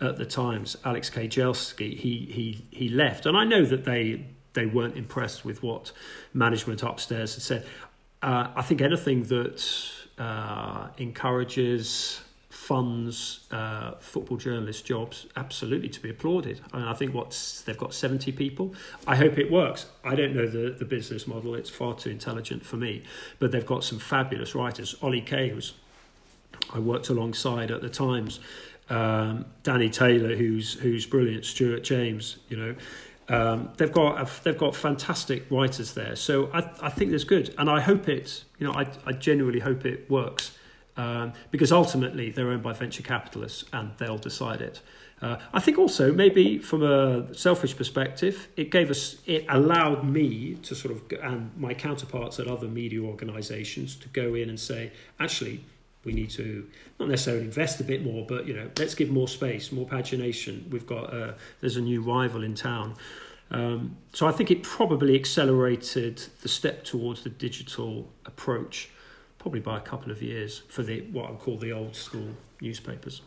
at 0.00 0.16
the 0.16 0.26
Times, 0.26 0.76
Alex 0.84 1.08
Kay-Jelski, 1.08 1.96
he 1.96 2.26
he 2.28 2.64
he 2.70 2.88
left, 2.88 3.26
and 3.26 3.36
I 3.36 3.44
know 3.44 3.64
that 3.64 3.84
they 3.84 4.26
they 4.54 4.66
weren't 4.66 4.96
impressed 4.96 5.44
with 5.44 5.62
what 5.62 5.92
management 6.32 6.82
upstairs 6.82 7.34
had 7.34 7.42
said. 7.42 7.66
Uh, 8.22 8.48
I 8.56 8.62
think 8.62 8.80
anything 8.80 9.24
that 9.24 9.62
uh, 10.18 10.88
encourages, 10.96 12.20
funds 12.48 13.40
uh, 13.50 13.92
football 14.00 14.38
journalist 14.38 14.86
jobs, 14.86 15.26
absolutely 15.36 15.88
to 15.90 16.00
be 16.00 16.08
applauded. 16.08 16.60
I, 16.72 16.78
mean, 16.78 16.86
I 16.86 16.94
think 16.94 17.12
what 17.12 17.62
they've 17.66 17.76
got 17.76 17.92
70 17.92 18.32
people. 18.32 18.74
I 19.06 19.16
hope 19.16 19.38
it 19.38 19.50
works. 19.50 19.86
I 20.02 20.14
don't 20.14 20.34
know 20.34 20.46
the, 20.46 20.70
the 20.70 20.84
business 20.84 21.26
model, 21.26 21.54
it's 21.54 21.68
far 21.68 21.94
too 21.94 22.10
intelligent 22.10 22.64
for 22.64 22.76
me. 22.76 23.02
But 23.38 23.52
they've 23.52 23.66
got 23.66 23.84
some 23.84 23.98
fabulous 23.98 24.54
writers. 24.54 24.94
Ollie 25.02 25.20
Kay, 25.20 25.50
who's 25.50 25.74
I 26.72 26.78
worked 26.78 27.08
alongside 27.08 27.70
at 27.70 27.82
the 27.82 27.88
Times, 27.90 28.40
um, 28.88 29.44
Danny 29.62 29.90
Taylor, 29.90 30.34
who's 30.36 30.74
who's 30.74 31.04
brilliant, 31.04 31.44
Stuart 31.44 31.84
James, 31.84 32.38
you 32.48 32.56
know. 32.56 32.74
Um, 33.28 33.70
they've 33.76 33.92
got 33.92 34.20
a, 34.20 34.42
they've 34.42 34.58
got 34.58 34.76
fantastic 34.76 35.50
writers 35.50 35.94
there, 35.94 36.14
so 36.14 36.50
I, 36.52 36.70
I 36.82 36.90
think 36.90 37.10
that's 37.10 37.24
good, 37.24 37.54
and 37.56 37.70
I 37.70 37.80
hope 37.80 38.08
it. 38.08 38.44
You 38.58 38.66
know, 38.66 38.74
I, 38.74 38.86
I 39.06 39.12
genuinely 39.12 39.60
hope 39.60 39.86
it 39.86 40.10
works 40.10 40.56
um, 40.96 41.32
because 41.50 41.72
ultimately 41.72 42.30
they're 42.30 42.50
owned 42.50 42.62
by 42.62 42.72
venture 42.72 43.02
capitalists 43.02 43.64
and 43.72 43.92
they'll 43.98 44.18
decide 44.18 44.60
it. 44.60 44.80
Uh, 45.22 45.38
I 45.52 45.60
think 45.60 45.78
also 45.78 46.12
maybe 46.12 46.58
from 46.58 46.82
a 46.82 47.34
selfish 47.34 47.76
perspective, 47.76 48.48
it 48.56 48.70
gave 48.70 48.90
us 48.90 49.16
it 49.26 49.46
allowed 49.48 50.04
me 50.04 50.56
to 50.62 50.74
sort 50.74 50.94
of 50.94 51.02
and 51.22 51.50
my 51.56 51.72
counterparts 51.72 52.38
at 52.40 52.46
other 52.46 52.68
media 52.68 53.00
organisations 53.00 53.96
to 53.96 54.08
go 54.08 54.34
in 54.34 54.48
and 54.48 54.60
say 54.60 54.92
actually 55.18 55.64
we 56.04 56.12
need 56.12 56.30
to 56.30 56.68
not 56.98 57.08
necessarily 57.08 57.44
invest 57.44 57.80
a 57.80 57.84
bit 57.84 58.04
more, 58.04 58.24
but 58.26 58.46
you 58.46 58.54
know, 58.54 58.70
let's 58.78 58.94
give 58.94 59.10
more 59.10 59.28
space, 59.28 59.72
more 59.72 59.86
pagination. 59.86 60.68
We've 60.70 60.86
got 60.86 61.12
uh, 61.12 61.32
there's 61.60 61.76
a 61.76 61.82
new 61.82 62.02
rival 62.02 62.42
in 62.42 62.54
town, 62.54 62.94
um, 63.50 63.96
so 64.12 64.26
I 64.26 64.32
think 64.32 64.50
it 64.50 64.62
probably 64.62 65.14
accelerated 65.14 66.22
the 66.42 66.48
step 66.48 66.84
towards 66.84 67.22
the 67.22 67.30
digital 67.30 68.08
approach, 68.26 68.90
probably 69.38 69.60
by 69.60 69.78
a 69.78 69.82
couple 69.82 70.10
of 70.10 70.22
years 70.22 70.62
for 70.68 70.82
the 70.82 71.02
what 71.12 71.30
I 71.30 71.34
call 71.34 71.58
the 71.58 71.72
old 71.72 71.94
school 71.94 72.30
newspapers. 72.60 73.22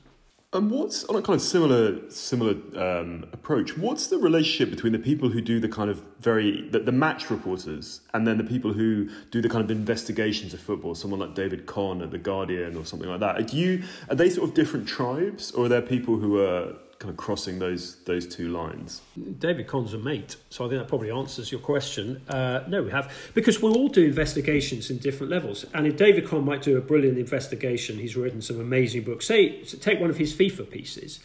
And 0.54 0.72
what's 0.72 1.04
on 1.06 1.18
a 1.18 1.22
kind 1.22 1.36
of 1.36 1.42
similar 1.42 2.10
similar 2.10 2.54
um, 2.78 3.26
approach? 3.34 3.78
What's 3.78 4.08
the 4.08 4.18
relationship 4.18 4.74
between 4.74 4.94
the 4.94 5.00
people 5.00 5.28
who 5.28 5.42
do 5.42 5.60
the 5.60 5.68
kind 5.68 5.90
of 5.90 6.02
very 6.22 6.70
the, 6.70 6.80
the, 6.80 6.94
match 6.94 7.30
reporters 7.30 8.00
and 8.14 8.26
then 8.26 8.38
the 8.38 8.46
people 8.46 8.72
who 8.72 9.10
do 9.30 9.42
the 9.42 9.50
kind 9.50 9.62
of 9.62 9.70
investigations 9.70 10.54
of 10.54 10.62
football? 10.62 10.96
Someone 10.96 11.20
like 11.20 11.36
David 11.36 11.66
Conn 11.66 12.02
at 12.02 12.12
the 12.12 12.18
Guardian 12.18 12.78
or 12.78 12.86
something 12.86 13.10
like 13.10 13.20
that. 13.20 13.36
Are 13.36 13.56
you 13.56 13.84
are 14.10 14.16
they 14.16 14.30
sort 14.30 14.48
of 14.48 14.56
different 14.56 14.88
tribes, 14.88 15.52
or 15.52 15.66
are 15.66 15.70
there 15.70 15.82
people 15.82 16.16
who 16.16 16.42
are 16.42 16.76
kind 17.00 17.12
of 17.12 17.18
crossing 17.18 17.60
those 17.60 17.98
those 18.06 18.28
two 18.28 18.50
lines? 18.50 19.02
David 19.40 19.68
Conn's 19.68 19.94
a 19.94 19.98
mate, 19.98 20.36
so 20.50 20.66
I 20.66 20.70
think 20.70 20.82
that 20.82 20.88
probably 20.88 21.12
answers 21.12 21.52
your 21.52 21.62
question. 21.62 22.22
Uh, 22.28 22.64
no, 22.68 22.84
we 22.84 22.92
have 22.92 23.12
because 23.34 23.62
we 23.62 23.70
all 23.70 23.88
do 23.88 24.06
investigations 24.06 24.90
in 24.90 24.98
different 24.98 25.32
levels, 25.32 25.66
and 25.74 25.88
if 25.88 25.98
David 25.98 26.28
Conn 26.28 26.46
might 26.46 26.62
do 26.62 26.78
a 26.78 26.82
brilliant 26.82 27.18
investigation, 27.18 27.98
he's 27.98 28.16
written 28.16 28.42
some 28.42 28.60
amazing 28.60 29.04
books. 29.04 29.26
Say, 29.26 29.62
take 29.64 30.00
one 30.00 30.10
of 30.10 30.18
his 30.18 30.34
FIFA 30.34 30.70
pieces. 30.70 31.20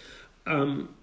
Um, 0.47 0.95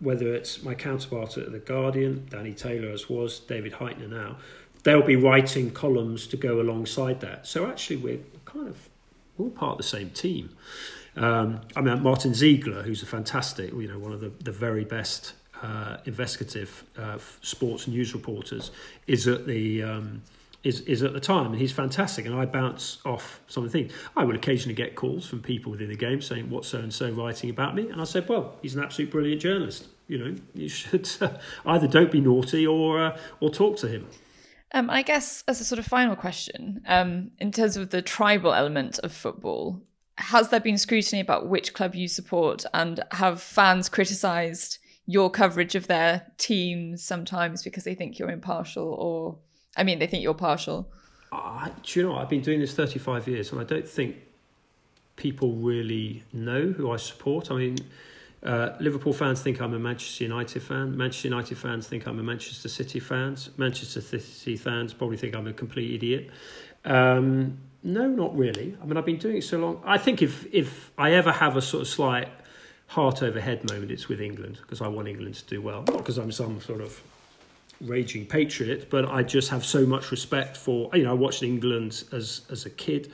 whether 0.00 0.32
it's 0.32 0.62
my 0.62 0.74
counterpart 0.74 1.36
at 1.38 1.50
The 1.50 1.58
Guardian, 1.58 2.28
Danny 2.30 2.54
Taylor 2.54 2.90
as 2.90 3.08
was, 3.08 3.40
David 3.40 3.72
Hytner 3.72 4.08
now, 4.08 4.36
they'll 4.84 5.02
be 5.02 5.16
writing 5.16 5.70
columns 5.70 6.26
to 6.28 6.36
go 6.36 6.60
alongside 6.60 7.20
that. 7.20 7.46
So 7.46 7.66
actually, 7.66 7.96
we're 7.96 8.20
kind 8.44 8.68
of 8.68 8.88
all 9.38 9.50
part 9.50 9.72
of 9.72 9.78
the 9.78 9.84
same 9.84 10.10
team. 10.10 10.50
Um, 11.18 11.60
I 11.76 11.80
mean, 11.80 12.02
Martin 12.02 12.32
Ziegler, 12.34 12.82
who's 12.82 13.02
a 13.02 13.06
fantastic, 13.06 13.72
you 13.72 13.88
know, 13.88 13.98
one 13.98 14.12
of 14.12 14.20
the, 14.20 14.30
the 14.42 14.52
very 14.52 14.84
best 14.84 15.34
uh, 15.62 15.96
investigative 16.04 16.84
uh, 16.96 17.18
sports 17.42 17.88
news 17.88 18.14
reporters, 18.14 18.70
is 19.06 19.26
at 19.26 19.46
the 19.46 19.82
um, 19.82 20.22
is 20.64 20.80
is 20.82 21.02
at 21.02 21.12
the 21.12 21.20
time, 21.20 21.46
and 21.46 21.56
he's 21.56 21.72
fantastic. 21.72 22.26
And 22.26 22.34
I 22.34 22.46
bounce 22.46 22.98
off 23.04 23.40
some 23.48 23.64
of 23.64 23.72
the 23.72 23.78
things. 23.78 23.92
I 24.16 24.24
would 24.24 24.36
occasionally 24.36 24.74
get 24.74 24.94
calls 24.94 25.26
from 25.26 25.40
people 25.40 25.72
within 25.72 25.88
the 25.88 25.96
game 25.96 26.20
saying, 26.20 26.50
"What's 26.50 26.68
so 26.68 26.78
and 26.78 26.92
so 26.92 27.10
writing 27.10 27.50
about 27.50 27.74
me?" 27.74 27.88
And 27.88 28.00
I 28.00 28.04
said, 28.04 28.28
"Well, 28.28 28.56
he's 28.62 28.74
an 28.74 28.82
absolute 28.82 29.10
brilliant 29.10 29.40
journalist. 29.40 29.86
You 30.06 30.18
know, 30.18 30.34
you 30.54 30.68
should 30.68 31.08
uh, 31.20 31.30
either 31.66 31.88
don't 31.88 32.12
be 32.12 32.20
naughty 32.20 32.66
or 32.66 33.02
uh, 33.02 33.18
or 33.40 33.50
talk 33.50 33.76
to 33.78 33.88
him." 33.88 34.06
Um, 34.72 34.90
I 34.90 35.02
guess 35.02 35.44
as 35.48 35.60
a 35.60 35.64
sort 35.64 35.78
of 35.78 35.86
final 35.86 36.14
question, 36.14 36.82
um, 36.86 37.30
in 37.38 37.52
terms 37.52 37.76
of 37.76 37.90
the 37.90 38.02
tribal 38.02 38.52
element 38.52 38.98
of 39.02 39.12
football, 39.12 39.80
has 40.18 40.48
there 40.48 40.60
been 40.60 40.78
scrutiny 40.78 41.20
about 41.20 41.46
which 41.46 41.74
club 41.74 41.94
you 41.94 42.08
support, 42.08 42.64
and 42.74 43.00
have 43.12 43.40
fans 43.40 43.88
criticised 43.88 44.78
your 45.06 45.30
coverage 45.30 45.74
of 45.74 45.86
their 45.86 46.26
teams 46.36 47.02
sometimes 47.02 47.62
because 47.62 47.84
they 47.84 47.94
think 47.94 48.18
you're 48.18 48.30
impartial, 48.30 48.88
or 48.94 49.38
I 49.76 49.84
mean, 49.84 50.00
they 50.00 50.06
think 50.06 50.22
you're 50.22 50.34
partial? 50.34 50.90
Uh, 51.30 51.68
do 51.82 52.00
you 52.00 52.06
know? 52.06 52.16
I've 52.16 52.28
been 52.28 52.40
doing 52.40 52.60
this 52.60 52.74
35 52.74 53.28
years, 53.28 53.52
and 53.52 53.60
I 53.60 53.64
don't 53.64 53.88
think 53.88 54.16
people 55.16 55.52
really 55.52 56.24
know 56.32 56.72
who 56.72 56.90
I 56.90 56.96
support. 56.96 57.50
I 57.50 57.56
mean, 57.56 57.78
uh, 58.42 58.70
Liverpool 58.80 59.12
fans 59.12 59.40
think 59.40 59.60
I'm 59.60 59.74
a 59.74 59.78
Manchester 59.78 60.24
United 60.24 60.62
fan. 60.62 60.96
Manchester 60.96 61.28
United 61.28 61.58
fans 61.58 61.86
think 61.86 62.06
I'm 62.06 62.18
a 62.18 62.22
Manchester 62.22 62.68
City 62.68 62.98
fan. 62.98 63.36
Manchester 63.56 64.00
City 64.00 64.56
fans 64.56 64.92
probably 64.92 65.16
think 65.16 65.36
I'm 65.36 65.46
a 65.46 65.52
complete 65.52 65.94
idiot. 65.94 66.30
Um, 66.84 67.58
no, 67.82 68.06
not 68.06 68.36
really. 68.36 68.76
I 68.82 68.84
mean, 68.86 68.96
I've 68.96 69.06
been 69.06 69.18
doing 69.18 69.36
it 69.36 69.44
so 69.44 69.58
long. 69.58 69.82
I 69.84 69.98
think 69.98 70.22
if 70.22 70.46
if 70.52 70.90
I 70.98 71.12
ever 71.12 71.32
have 71.32 71.56
a 71.56 71.62
sort 71.62 71.82
of 71.82 71.88
slight 71.88 72.28
heart 72.88 73.22
over 73.22 73.40
head 73.40 73.68
moment, 73.70 73.90
it's 73.90 74.08
with 74.08 74.20
England 74.20 74.58
because 74.62 74.80
I 74.80 74.88
want 74.88 75.08
England 75.08 75.36
to 75.36 75.44
do 75.46 75.62
well. 75.62 75.84
Not 75.86 75.98
because 75.98 76.18
I'm 76.18 76.32
some 76.32 76.60
sort 76.60 76.80
of 76.80 77.00
raging 77.80 78.26
patriot, 78.26 78.90
but 78.90 79.08
I 79.08 79.22
just 79.22 79.50
have 79.50 79.64
so 79.64 79.86
much 79.86 80.10
respect 80.10 80.56
for. 80.56 80.90
You 80.94 81.04
know, 81.04 81.10
I 81.10 81.14
watched 81.14 81.42
England 81.42 82.04
as 82.12 82.42
as 82.50 82.66
a 82.66 82.70
kid. 82.70 83.12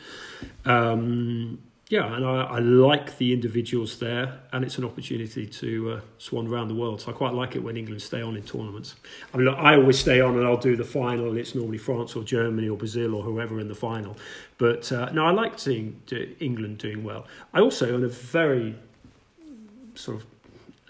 Um, 0.65 1.59
yeah, 1.89 2.14
and 2.14 2.24
I, 2.24 2.45
I, 2.45 2.59
like 2.61 3.18
the 3.18 3.35
individuals 3.35 3.99
there, 3.99 4.41
and 4.53 4.64
it's 4.64 4.78
an 4.78 4.85
opportunity 4.85 5.47
to 5.47 5.91
uh, 5.91 6.01
swan 6.16 6.47
around 6.47 6.68
the 6.68 6.74
world. 6.74 7.03
So 7.03 7.11
I 7.11 7.14
quite 7.14 7.35
like 7.35 7.57
it 7.57 7.62
when 7.62 7.76
England 7.76 8.01
stay 8.01 8.22
on 8.22 8.37
in 8.37 8.43
tournaments. 8.43 8.97
I 9.32 9.37
mean, 9.37 9.47
look, 9.47 9.59
I 9.59 9.76
always 9.76 9.99
stay 9.99 10.20
on, 10.20 10.39
and 10.39 10.47
I'll 10.47 10.57
do 10.57 10.76
the 10.76 10.85
final. 10.85 11.28
And 11.28 11.39
it's 11.39 11.55
normally 11.55 11.76
France 11.76 12.16
or 12.16 12.24
Germany 12.24 12.70
or 12.70 12.78
Brazil 12.78 13.14
or 13.14 13.22
whoever 13.22 13.61
in 13.61 13.68
the 13.68 13.74
final. 13.74 14.16
But 14.57 14.91
uh, 14.93 15.11
no, 15.12 15.26
I 15.26 15.32
like 15.32 15.59
seeing 15.59 16.01
England 16.41 16.78
doing 16.78 17.05
well. 17.05 17.26
I 17.53 17.61
also, 17.61 17.95
on 17.95 18.03
a 18.03 18.09
very 18.09 18.76
sort 19.95 20.22
of 20.22 20.26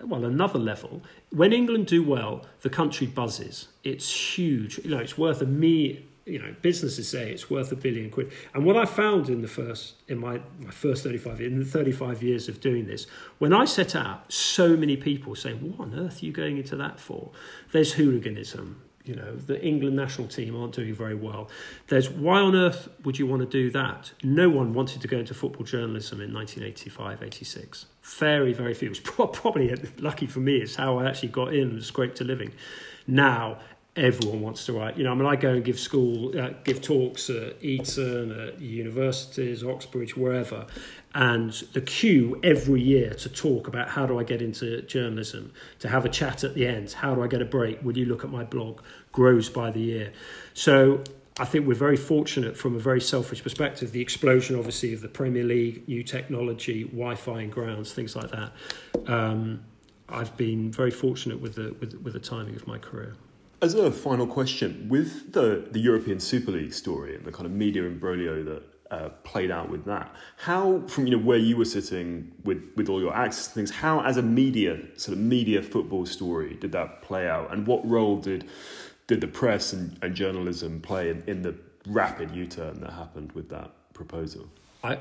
well, 0.08 0.24
another 0.24 0.58
level. 0.58 1.02
When 1.30 1.52
England 1.52 1.86
do 1.86 2.04
well, 2.04 2.44
the 2.60 2.70
country 2.70 3.06
buzzes. 3.06 3.68
It's 3.82 4.38
huge. 4.38 4.78
You 4.78 4.90
know, 4.90 4.98
it's 4.98 5.18
worth 5.18 5.42
a 5.42 5.46
me 5.46 6.04
you 6.26 6.38
know, 6.38 6.54
businesses 6.62 7.08
say 7.08 7.30
it's 7.30 7.50
worth 7.50 7.70
a 7.70 7.76
billion 7.76 8.10
quid. 8.10 8.32
And 8.54 8.64
what 8.64 8.76
I 8.76 8.86
found 8.86 9.28
in 9.28 9.42
the 9.42 9.48
first, 9.48 9.94
in 10.08 10.18
my, 10.18 10.40
my 10.58 10.70
first 10.70 11.04
35 11.04 11.40
years, 11.40 11.52
in 11.52 11.58
the 11.58 11.64
35 11.64 12.22
years 12.22 12.48
of 12.48 12.60
doing 12.60 12.86
this, 12.86 13.06
when 13.38 13.52
I 13.52 13.66
set 13.66 13.94
out, 13.94 14.32
so 14.32 14.76
many 14.76 14.96
people 14.96 15.34
say, 15.34 15.52
what 15.52 15.80
on 15.80 15.94
earth 15.94 16.22
are 16.22 16.26
you 16.26 16.32
going 16.32 16.56
into 16.56 16.76
that 16.76 16.98
for? 16.98 17.30
There's 17.72 17.92
hooliganism. 17.92 18.80
You 19.04 19.16
know, 19.16 19.36
the 19.36 19.62
England 19.62 19.96
national 19.96 20.28
team 20.28 20.56
aren't 20.56 20.72
doing 20.72 20.94
very 20.94 21.14
well. 21.14 21.50
There's 21.88 22.08
why 22.08 22.40
on 22.40 22.56
earth 22.56 22.88
would 23.04 23.18
you 23.18 23.26
want 23.26 23.42
to 23.42 23.46
do 23.46 23.70
that? 23.72 24.12
No 24.22 24.48
one 24.48 24.72
wanted 24.72 25.02
to 25.02 25.08
go 25.08 25.18
into 25.18 25.34
football 25.34 25.66
journalism 25.66 26.22
in 26.22 26.32
1985, 26.32 27.22
86. 27.22 27.84
Very, 28.02 28.54
very 28.54 28.72
few. 28.72 28.86
It 28.86 28.90
was 28.90 29.00
probably 29.34 29.74
lucky 29.98 30.26
for 30.26 30.40
me, 30.40 30.56
it's 30.56 30.76
how 30.76 30.98
I 30.98 31.06
actually 31.06 31.28
got 31.28 31.52
in 31.52 31.68
and 31.68 31.84
scraped 31.84 32.22
a 32.22 32.24
living. 32.24 32.52
Now, 33.06 33.58
everyone 33.96 34.40
wants 34.40 34.66
to 34.66 34.72
write. 34.72 34.96
You 34.96 35.04
know, 35.04 35.12
I 35.12 35.14
mean, 35.14 35.26
I 35.26 35.36
go 35.36 35.50
and 35.50 35.64
give 35.64 35.78
school, 35.78 36.38
uh, 36.38 36.50
give 36.64 36.80
talks 36.80 37.30
at 37.30 37.62
Eton, 37.62 38.32
at 38.32 38.60
universities, 38.60 39.62
Oxbridge, 39.62 40.16
wherever, 40.16 40.66
and 41.14 41.52
the 41.72 41.80
queue 41.80 42.40
every 42.42 42.82
year 42.82 43.14
to 43.14 43.28
talk 43.28 43.68
about 43.68 43.88
how 43.88 44.04
do 44.06 44.18
I 44.18 44.24
get 44.24 44.42
into 44.42 44.82
journalism, 44.82 45.52
to 45.78 45.88
have 45.88 46.04
a 46.04 46.08
chat 46.08 46.42
at 46.42 46.54
the 46.54 46.66
end, 46.66 46.92
how 46.92 47.14
do 47.14 47.22
I 47.22 47.28
get 47.28 47.40
a 47.40 47.44
break, 47.44 47.82
will 47.84 47.96
you 47.96 48.06
look 48.06 48.24
at 48.24 48.30
my 48.30 48.42
blog, 48.42 48.80
grows 49.12 49.48
by 49.48 49.70
the 49.70 49.80
year. 49.80 50.12
So 50.54 51.04
I 51.38 51.44
think 51.44 51.66
we're 51.66 51.74
very 51.74 51.96
fortunate 51.96 52.56
from 52.56 52.74
a 52.74 52.80
very 52.80 53.00
selfish 53.00 53.42
perspective. 53.42 53.92
The 53.92 54.00
explosion, 54.00 54.56
obviously, 54.56 54.92
of 54.92 55.02
the 55.02 55.08
Premier 55.08 55.44
League, 55.44 55.88
new 55.88 56.02
technology, 56.02 56.84
Wi-Fi 56.84 57.42
in 57.42 57.50
grounds, 57.50 57.92
things 57.92 58.16
like 58.16 58.30
that. 58.32 58.52
Um, 59.06 59.64
I've 60.08 60.36
been 60.36 60.70
very 60.70 60.90
fortunate 60.90 61.40
with 61.40 61.54
the 61.54 61.74
with, 61.80 61.94
with 62.02 62.12
the 62.12 62.20
timing 62.20 62.56
of 62.56 62.66
my 62.66 62.78
career. 62.78 63.14
As 63.64 63.72
a 63.72 63.90
final 63.90 64.26
question, 64.26 64.88
with 64.90 65.32
the, 65.32 65.66
the 65.70 65.80
European 65.80 66.20
Super 66.20 66.50
League 66.50 66.74
story 66.74 67.16
and 67.16 67.24
the 67.24 67.32
kind 67.32 67.46
of 67.46 67.52
media 67.52 67.84
imbroglio 67.84 68.44
that 68.44 68.62
uh, 68.90 69.08
played 69.22 69.50
out 69.50 69.70
with 69.70 69.86
that, 69.86 70.14
how 70.36 70.82
from 70.86 71.06
you 71.06 71.16
know 71.16 71.24
where 71.24 71.38
you 71.38 71.56
were 71.56 71.64
sitting 71.64 72.30
with, 72.44 72.62
with 72.76 72.90
all 72.90 73.00
your 73.00 73.16
access 73.16 73.48
to 73.48 73.54
things, 73.54 73.70
how 73.70 74.02
as 74.02 74.18
a 74.18 74.22
media 74.22 74.78
sort 74.96 75.16
of 75.16 75.24
media 75.24 75.62
football 75.62 76.04
story 76.04 76.58
did 76.60 76.72
that 76.72 77.00
play 77.00 77.26
out, 77.26 77.54
and 77.54 77.66
what 77.66 77.80
role 77.88 78.18
did 78.18 78.46
did 79.06 79.22
the 79.22 79.28
press 79.28 79.72
and, 79.72 79.98
and 80.02 80.14
journalism 80.14 80.78
play 80.82 81.08
in, 81.08 81.24
in 81.26 81.40
the 81.40 81.54
rapid 81.86 82.32
U 82.32 82.46
turn 82.46 82.80
that 82.80 82.92
happened 82.92 83.32
with 83.32 83.48
that 83.48 83.70
proposal? 83.94 84.46
I 84.82 84.98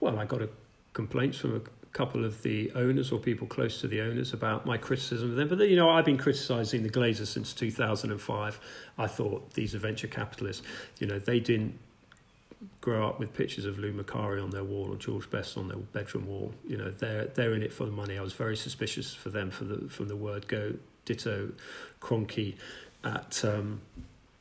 well, 0.00 0.18
I 0.18 0.24
got 0.24 0.42
a 0.42 0.48
complaints 0.92 1.38
from 1.38 1.54
a 1.54 1.60
couple 1.92 2.24
of 2.24 2.42
the 2.42 2.72
owners 2.74 3.12
or 3.12 3.18
people 3.18 3.46
close 3.46 3.80
to 3.80 3.88
the 3.88 4.00
owners 4.00 4.32
about 4.32 4.64
my 4.64 4.78
criticism 4.78 5.30
of 5.30 5.36
them. 5.36 5.48
But 5.48 5.68
you 5.68 5.76
know, 5.76 5.90
I've 5.90 6.04
been 6.04 6.18
criticising 6.18 6.82
the 6.82 6.90
Glazers 6.90 7.26
since 7.26 7.52
2005. 7.52 8.60
I 8.98 9.06
thought 9.06 9.52
these 9.54 9.74
are 9.74 9.78
venture 9.78 10.08
capitalists. 10.08 10.62
You 10.98 11.06
know, 11.06 11.18
they 11.18 11.38
didn't 11.38 11.78
grow 12.80 13.06
up 13.08 13.18
with 13.18 13.34
pictures 13.34 13.64
of 13.64 13.78
Lou 13.78 13.92
Macari 13.92 14.42
on 14.42 14.50
their 14.50 14.64
wall 14.64 14.92
or 14.92 14.96
George 14.96 15.30
Best 15.30 15.58
on 15.58 15.68
their 15.68 15.76
bedroom 15.76 16.26
wall. 16.26 16.54
You 16.66 16.78
know, 16.78 16.90
they're 16.90 17.26
they're 17.26 17.54
in 17.54 17.62
it 17.62 17.72
for 17.72 17.84
the 17.84 17.92
money. 17.92 18.16
I 18.18 18.22
was 18.22 18.32
very 18.32 18.56
suspicious 18.56 19.14
for 19.14 19.28
them 19.28 19.50
for 19.50 19.64
the 19.64 19.88
from 19.88 20.08
the 20.08 20.16
word 20.16 20.48
go. 20.48 20.74
Ditto, 21.04 21.52
Kroenke 22.00 22.54
at. 23.04 23.44
Um, 23.44 23.82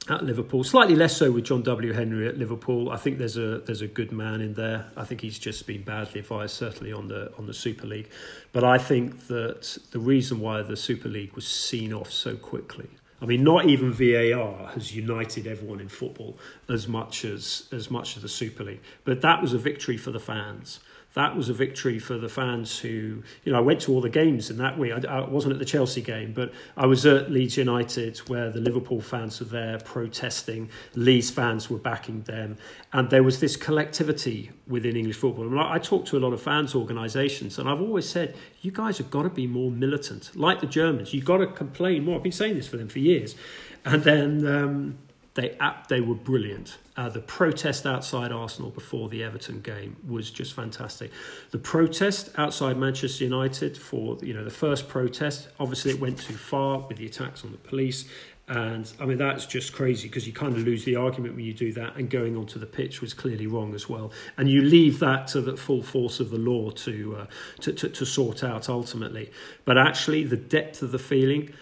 at 0.10 0.24
Liverpool. 0.24 0.64
Slightly 0.64 0.96
less 0.96 1.16
so 1.16 1.32
with 1.32 1.46
John 1.46 1.62
W. 1.62 1.94
Henry 1.94 2.28
at 2.28 2.38
Liverpool. 2.38 2.90
I 2.90 2.98
think 2.98 3.18
there's 3.18 3.38
a 3.38 3.60
there's 3.60 3.82
a 3.82 3.88
good 3.88 4.12
man 4.12 4.42
in 4.42 4.56
there. 4.56 4.88
I 4.98 5.06
think 5.06 5.22
he's 5.22 5.38
just 5.38 5.68
been 5.68 5.84
badly 5.84 6.22
advised, 6.22 6.56
certainly 6.56 6.92
on 6.92 7.08
the 7.08 7.32
on 7.38 7.46
the 7.46 7.54
Super 7.54 7.86
League. 7.86 8.10
But 8.52 8.64
I 8.64 8.78
think 8.78 9.28
that 9.28 9.78
the 9.92 10.00
reason 10.00 10.40
why 10.40 10.62
the 10.64 10.78
Super 10.78 11.08
League 11.08 11.34
was 11.34 11.48
seen 11.48 11.94
off 11.94 12.12
so 12.12 12.36
quickly. 12.36 12.90
I 13.22 13.26
mean, 13.26 13.44
not 13.44 13.66
even 13.66 13.94
VAR 13.94 14.70
has 14.70 14.96
united 14.96 15.46
everyone 15.46 15.80
in 15.80 15.88
football 15.88 16.40
as 16.68 16.88
much 16.88 17.24
as 17.24 17.68
as 17.72 17.92
much 17.92 18.16
as 18.16 18.24
the 18.24 18.30
Super 18.30 18.64
League. 18.64 18.82
But 19.04 19.22
that 19.22 19.42
was 19.42 19.54
a 19.54 19.60
victory 19.60 19.98
for 19.98 20.12
the 20.12 20.20
fans 20.20 20.80
that 21.14 21.36
was 21.36 21.50
a 21.50 21.54
victory 21.54 22.00
for 22.00 22.18
the 22.18 22.30
fans 22.30 22.80
who, 22.80 23.22
you 23.44 23.52
know, 23.52 23.58
I 23.58 23.62
went 23.62 23.82
to 23.82 23.92
all 23.92 24.00
the 24.00 24.10
games 24.10 24.50
in 24.50 24.58
that 24.58 24.78
way. 24.78 24.94
I, 24.94 25.00
I, 25.00 25.28
wasn't 25.28 25.54
at 25.54 25.60
the 25.60 25.66
Chelsea 25.66 26.02
game, 26.02 26.32
but 26.32 26.54
I 26.78 26.86
was 26.86 27.06
at 27.06 27.30
Leeds 27.30 27.58
United 27.58 28.18
where 28.30 28.50
the 28.50 28.62
Liverpool 28.62 29.02
fans 29.02 29.40
were 29.42 29.48
there 29.48 29.80
protesting. 29.80 30.70
Leeds 30.96 31.30
fans 31.30 31.70
were 31.70 31.80
backing 31.80 32.22
them. 32.22 32.58
And 32.94 33.10
there 33.10 33.24
was 33.24 33.42
this 33.42 33.58
collectivity 33.58 34.52
within 34.68 34.96
English 34.96 35.18
football. 35.18 35.46
I, 35.46 35.50
mean, 35.50 35.60
I, 35.60 35.80
talked 35.80 36.08
to 36.10 36.18
a 36.18 36.22
lot 36.22 36.32
of 36.32 36.42
fans' 36.42 36.76
organisations, 36.76 37.60
and 37.60 37.68
I've 37.68 37.82
always 37.82 38.08
said, 38.08 38.36
you 38.62 38.72
guys 38.72 38.98
have 39.00 39.12
got 39.12 39.24
to 39.24 39.30
be 39.30 39.48
more 39.48 39.70
militant. 39.70 40.32
Like 40.36 40.62
the 40.62 40.68
Germans, 40.68 41.14
you've 41.14 41.26
got 41.26 41.38
to 41.38 41.48
complain 41.48 42.06
more. 42.06 42.16
I've 42.16 42.24
been 42.24 42.32
saying 42.32 42.56
this 42.56 42.68
for 42.68 42.78
them 42.78 42.88
for 42.88 43.00
years. 43.00 43.36
And 43.84 44.04
then. 44.04 44.48
Um, 44.48 44.98
they 45.34 45.58
they 45.88 46.02
were 46.02 46.16
brilliant. 46.16 46.78
Uh, 46.98 47.08
the 47.08 47.22
protest 47.22 47.86
outside 47.86 48.32
Arsenal 48.32 48.70
before 48.70 49.08
the 49.08 49.24
Everton 49.24 49.62
game 49.62 49.96
was 50.08 50.30
just 50.30 50.54
fantastic. 50.54 51.10
The 51.52 51.58
protest 51.58 52.30
outside 52.38 52.78
Manchester 52.78 53.24
United 53.24 53.78
for 53.78 54.18
you 54.22 54.34
know 54.34 54.44
the 54.44 54.50
first 54.50 54.90
protest, 54.90 55.48
obviously 55.60 55.92
it 55.92 56.00
went 56.00 56.20
too 56.20 56.34
far 56.34 56.80
with 56.80 56.98
the 56.98 57.06
attacks 57.06 57.46
on 57.46 57.52
the 57.52 57.58
police. 57.58 58.06
And 58.48 58.92
I 59.00 59.06
mean, 59.06 59.18
that's 59.18 59.46
just 59.46 59.72
crazy 59.72 60.10
because 60.10 60.28
you 60.28 60.34
kind 60.34 60.54
of 60.54 60.64
lose 60.64 60.84
the 60.84 60.98
argument 60.98 61.36
when 61.36 61.46
you 61.46 61.54
do 61.54 61.72
that. 61.74 61.96
And 61.96 62.10
going 62.10 62.36
onto 62.36 62.60
the 62.60 62.66
pitch 62.66 63.00
was 63.00 63.14
clearly 63.14 63.48
wrong 63.48 63.74
as 63.74 63.88
well. 63.88 64.12
And 64.38 64.50
you 64.50 64.62
leave 64.62 65.00
that 65.00 65.28
to 65.28 65.40
the 65.40 65.56
full 65.56 65.82
force 65.82 66.20
of 66.20 66.32
the 66.32 66.38
law 66.38 66.72
to, 66.72 67.16
uh, 67.22 67.26
to, 67.62 67.72
to, 67.72 67.88
to 67.88 68.06
sort 68.06 68.44
out 68.44 68.68
ultimately. 68.68 69.32
But 69.64 69.78
actually, 69.78 70.26
the 70.26 70.36
depth 70.36 70.82
of 70.82 70.92
the 70.92 71.00
feeling, 71.00 71.54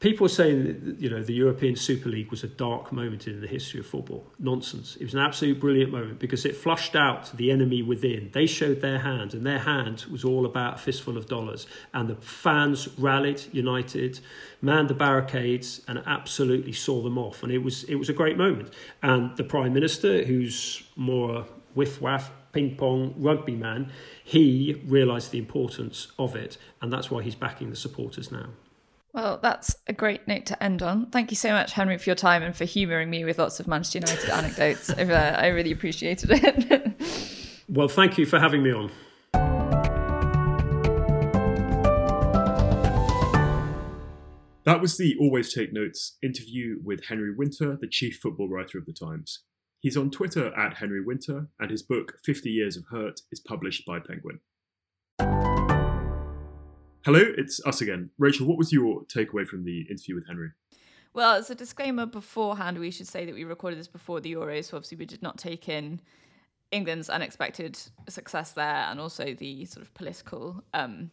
People 0.00 0.26
are 0.26 0.28
saying 0.30 0.62
that 0.64 1.00
you 1.00 1.10
know 1.10 1.24
the 1.24 1.34
European 1.34 1.74
Super 1.74 2.08
League 2.08 2.30
was 2.30 2.44
a 2.44 2.48
dark 2.48 2.92
moment 2.92 3.26
in 3.26 3.40
the 3.40 3.48
history 3.48 3.80
of 3.80 3.86
football. 3.86 4.32
Nonsense. 4.38 4.94
It 4.94 5.02
was 5.02 5.14
an 5.14 5.18
absolute 5.18 5.58
brilliant 5.58 5.90
moment 5.90 6.20
because 6.20 6.44
it 6.44 6.54
flushed 6.54 6.94
out 6.94 7.36
the 7.36 7.50
enemy 7.50 7.82
within. 7.82 8.30
They 8.32 8.46
showed 8.46 8.80
their 8.80 9.00
hand, 9.00 9.34
and 9.34 9.44
their 9.44 9.58
hand 9.58 10.04
was 10.08 10.22
all 10.22 10.46
about 10.46 10.74
a 10.76 10.78
fistful 10.78 11.16
of 11.16 11.26
dollars. 11.26 11.66
And 11.92 12.08
the 12.08 12.14
fans 12.14 12.88
rallied, 12.96 13.42
united, 13.50 14.20
manned 14.62 14.88
the 14.88 14.94
barricades, 14.94 15.80
and 15.88 16.00
absolutely 16.06 16.74
saw 16.74 17.02
them 17.02 17.18
off. 17.18 17.42
And 17.42 17.50
it 17.50 17.58
was 17.58 17.82
it 17.84 17.96
was 17.96 18.08
a 18.08 18.14
great 18.14 18.36
moment. 18.36 18.72
And 19.02 19.36
the 19.36 19.44
Prime 19.44 19.72
Minister, 19.72 20.22
who's 20.22 20.84
more 20.94 21.38
a 21.38 21.44
whiff 21.74 22.00
waff 22.00 22.30
ping 22.52 22.76
pong 22.76 23.14
rugby 23.18 23.56
man, 23.56 23.90
he 24.22 24.80
realised 24.86 25.32
the 25.32 25.38
importance 25.38 26.12
of 26.20 26.36
it, 26.36 26.56
and 26.80 26.92
that's 26.92 27.10
why 27.10 27.24
he's 27.24 27.34
backing 27.34 27.70
the 27.70 27.76
supporters 27.76 28.30
now. 28.30 28.50
Well, 29.18 29.40
that's 29.42 29.74
a 29.88 29.92
great 29.92 30.28
note 30.28 30.46
to 30.46 30.62
end 30.62 30.80
on. 30.80 31.06
Thank 31.06 31.32
you 31.32 31.36
so 31.36 31.50
much, 31.50 31.72
Henry, 31.72 31.98
for 31.98 32.08
your 32.08 32.14
time 32.14 32.44
and 32.44 32.54
for 32.54 32.64
humouring 32.64 33.10
me 33.10 33.24
with 33.24 33.40
lots 33.40 33.58
of 33.58 33.66
Manchester 33.66 33.98
United 33.98 34.30
anecdotes. 34.30 34.90
I 34.90 35.48
really 35.48 35.72
appreciated 35.72 36.30
it. 36.32 37.58
well, 37.68 37.88
thank 37.88 38.16
you 38.16 38.26
for 38.26 38.38
having 38.38 38.62
me 38.62 38.70
on. 38.70 38.92
That 44.62 44.80
was 44.80 44.96
the 44.96 45.16
Always 45.18 45.52
Take 45.52 45.72
Notes 45.72 46.16
interview 46.22 46.76
with 46.84 47.06
Henry 47.06 47.34
Winter, 47.34 47.76
the 47.80 47.88
chief 47.88 48.20
football 48.22 48.48
writer 48.48 48.78
of 48.78 48.86
the 48.86 48.92
Times. 48.92 49.40
He's 49.80 49.96
on 49.96 50.12
Twitter 50.12 50.56
at 50.56 50.74
Henry 50.74 51.04
Winter, 51.04 51.48
and 51.58 51.72
his 51.72 51.82
book, 51.82 52.18
50 52.24 52.50
Years 52.50 52.76
of 52.76 52.84
Hurt, 52.92 53.22
is 53.32 53.40
published 53.40 53.84
by 53.84 53.98
Penguin. 53.98 54.38
Hello, 57.08 57.22
it's 57.38 57.58
us 57.64 57.80
again. 57.80 58.10
Rachel, 58.18 58.46
what 58.46 58.58
was 58.58 58.70
your 58.70 59.00
takeaway 59.04 59.46
from 59.46 59.64
the 59.64 59.86
interview 59.88 60.14
with 60.14 60.26
Henry? 60.26 60.50
Well, 61.14 61.36
as 61.36 61.48
a 61.48 61.54
disclaimer 61.54 62.04
beforehand, 62.04 62.78
we 62.78 62.90
should 62.90 63.08
say 63.08 63.24
that 63.24 63.34
we 63.34 63.44
recorded 63.44 63.78
this 63.78 63.88
before 63.88 64.20
the 64.20 64.34
Euros, 64.34 64.66
so 64.66 64.76
obviously 64.76 64.98
we 64.98 65.06
did 65.06 65.22
not 65.22 65.38
take 65.38 65.70
in 65.70 66.02
England's 66.70 67.08
unexpected 67.08 67.78
success 68.10 68.52
there 68.52 68.84
and 68.90 69.00
also 69.00 69.32
the 69.32 69.64
sort 69.64 69.86
of 69.86 69.94
political 69.94 70.62
um, 70.74 71.10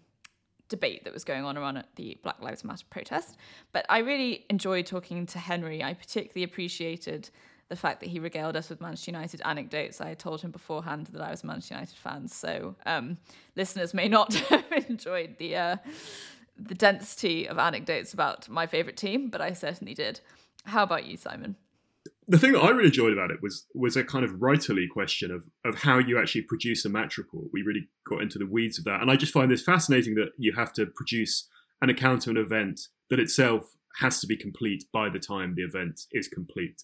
debate 0.68 1.06
that 1.06 1.14
was 1.14 1.24
going 1.24 1.46
on 1.46 1.58
around 1.58 1.82
the 1.96 2.18
Black 2.24 2.42
Lives 2.42 2.66
Matter 2.66 2.84
protest. 2.90 3.38
But 3.72 3.86
I 3.88 4.00
really 4.00 4.44
enjoyed 4.50 4.88
talking 4.88 5.26
to 5.28 5.40
Henry. 5.40 5.82
I 5.82 5.94
particularly 5.94 6.44
appreciated 6.44 7.30
the 7.70 7.76
fact 7.76 8.00
that 8.02 8.10
he 8.10 8.20
regaled 8.20 8.56
us 8.56 8.70
with 8.70 8.82
Manchester 8.82 9.12
United 9.12 9.42
anecdotes. 9.44 10.00
I 10.00 10.14
told 10.14 10.42
him 10.42 10.52
beforehand 10.52 11.08
that 11.08 11.22
I 11.22 11.32
was 11.32 11.44
a 11.44 11.48
Manchester 11.48 11.76
United 11.76 11.96
fan, 11.96 12.28
so 12.28 12.76
um, 12.86 13.18
listeners 13.56 13.94
may 13.94 14.08
not 14.08 14.34
have 14.50 14.72
enjoyed 14.90 15.38
the 15.38 15.56
uh, 15.56 15.78
the 16.58 16.76
density 16.76 17.48
of 17.48 17.58
anecdotes 17.58 18.14
about 18.14 18.48
my 18.48 18.66
favourite 18.66 18.98
team, 18.98 19.30
but 19.30 19.42
I 19.42 19.54
certainly 19.54 19.94
did. 19.94 20.22
How 20.66 20.84
about 20.84 21.06
you, 21.06 21.18
Simon? 21.18 21.56
The 22.28 22.40
thing 22.40 22.54
that 22.54 22.62
I 22.62 22.70
really 22.70 22.88
enjoyed 22.88 23.14
about 23.14 23.32
it 23.32 23.42
was 23.42 23.66
was 23.74 23.98
a 23.98 24.04
kind 24.04 24.24
of 24.24 24.34
writerly 24.34 24.88
question 24.90 25.32
of 25.32 25.46
of 25.64 25.82
how 25.82 25.98
you 25.98 26.20
actually 26.20 26.44
produce 26.44 26.86
a 26.86 26.90
match 26.90 27.18
report. 27.18 27.48
We 27.52 27.64
really 27.64 27.90
got 28.08 28.22
into 28.22 28.38
the 28.38 28.48
weeds 28.48 28.78
of 28.78 28.86
that, 28.86 29.02
and 29.02 29.10
I 29.10 29.16
just 29.16 29.34
find 29.34 29.50
this 29.50 29.64
fascinating 29.64 30.16
that 30.16 30.30
you 30.38 30.54
have 30.54 30.72
to 30.74 30.86
produce 30.86 31.48
an 31.82 31.90
account 31.90 32.28
of 32.28 32.32
an 32.32 32.38
event 32.38 32.88
that 33.10 33.20
itself 33.20 33.76
has 34.00 34.20
to 34.20 34.28
be 34.28 34.36
complete 34.36 34.84
by 34.92 35.10
the 35.10 35.20
time 35.20 35.56
the 35.56 35.64
event 35.64 36.02
is 36.12 36.28
complete 36.28 36.84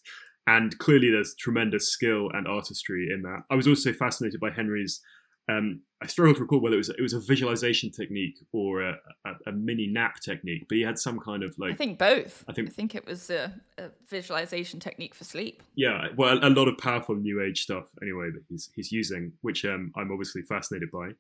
and 0.51 0.77
clearly 0.79 1.09
there's 1.09 1.33
tremendous 1.35 1.87
skill 1.87 2.29
and 2.33 2.45
artistry 2.45 3.09
in 3.11 3.21
that. 3.21 3.43
I 3.49 3.55
was 3.55 3.67
also 3.67 3.93
fascinated 3.93 4.41
by 4.41 4.51
Henry's. 4.51 5.01
Um, 5.49 5.81
I 6.03 6.07
struggle 6.07 6.35
to 6.35 6.41
recall 6.41 6.59
whether 6.59 6.75
it 6.75 6.79
was 6.79 6.89
it 6.89 7.01
was 7.01 7.13
a 7.13 7.19
visualization 7.19 7.89
technique 7.89 8.37
or 8.51 8.81
a, 8.81 8.95
a, 9.25 9.49
a, 9.49 9.51
mini 9.51 9.87
nap 9.87 10.19
technique, 10.19 10.65
but 10.67 10.75
he 10.77 10.83
had 10.83 10.99
some 10.99 11.19
kind 11.19 11.43
of 11.43 11.55
like. 11.57 11.71
I 11.73 11.75
think 11.75 11.97
both. 11.97 12.43
I 12.47 12.53
think 12.53 12.69
I 12.69 12.71
think 12.71 12.95
it 12.95 13.05
was 13.05 13.29
a, 13.29 13.53
a 13.77 13.89
visualization 14.09 14.79
technique 14.79 15.15
for 15.15 15.23
sleep. 15.23 15.63
Yeah, 15.75 16.07
well, 16.15 16.37
a, 16.41 16.49
lot 16.49 16.67
of 16.67 16.77
powerful 16.77 17.15
new 17.15 17.41
age 17.41 17.61
stuff 17.61 17.85
anyway 18.01 18.29
that 18.31 18.43
he's 18.49 18.69
he's 18.75 18.91
using, 18.91 19.33
which 19.41 19.63
um, 19.63 19.91
I'm 19.95 20.11
obviously 20.11 20.41
fascinated 20.41 20.89
by. 20.91 21.11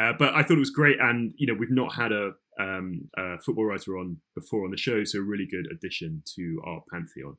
Uh, 0.00 0.12
but 0.18 0.34
I 0.34 0.42
thought 0.42 0.56
it 0.56 0.60
was 0.60 0.70
great, 0.70 0.98
and 1.00 1.32
you 1.36 1.46
know 1.46 1.54
we've 1.54 1.70
not 1.70 1.94
had 1.94 2.12
a, 2.12 2.32
um, 2.58 3.08
a 3.16 3.38
football 3.40 3.66
writer 3.66 3.98
on 3.98 4.18
before 4.34 4.64
on 4.64 4.70
the 4.70 4.76
show, 4.76 5.04
so 5.04 5.18
a 5.18 5.22
really 5.22 5.46
good 5.46 5.68
addition 5.70 6.22
to 6.36 6.60
our 6.64 6.82
pantheon. 6.92 7.36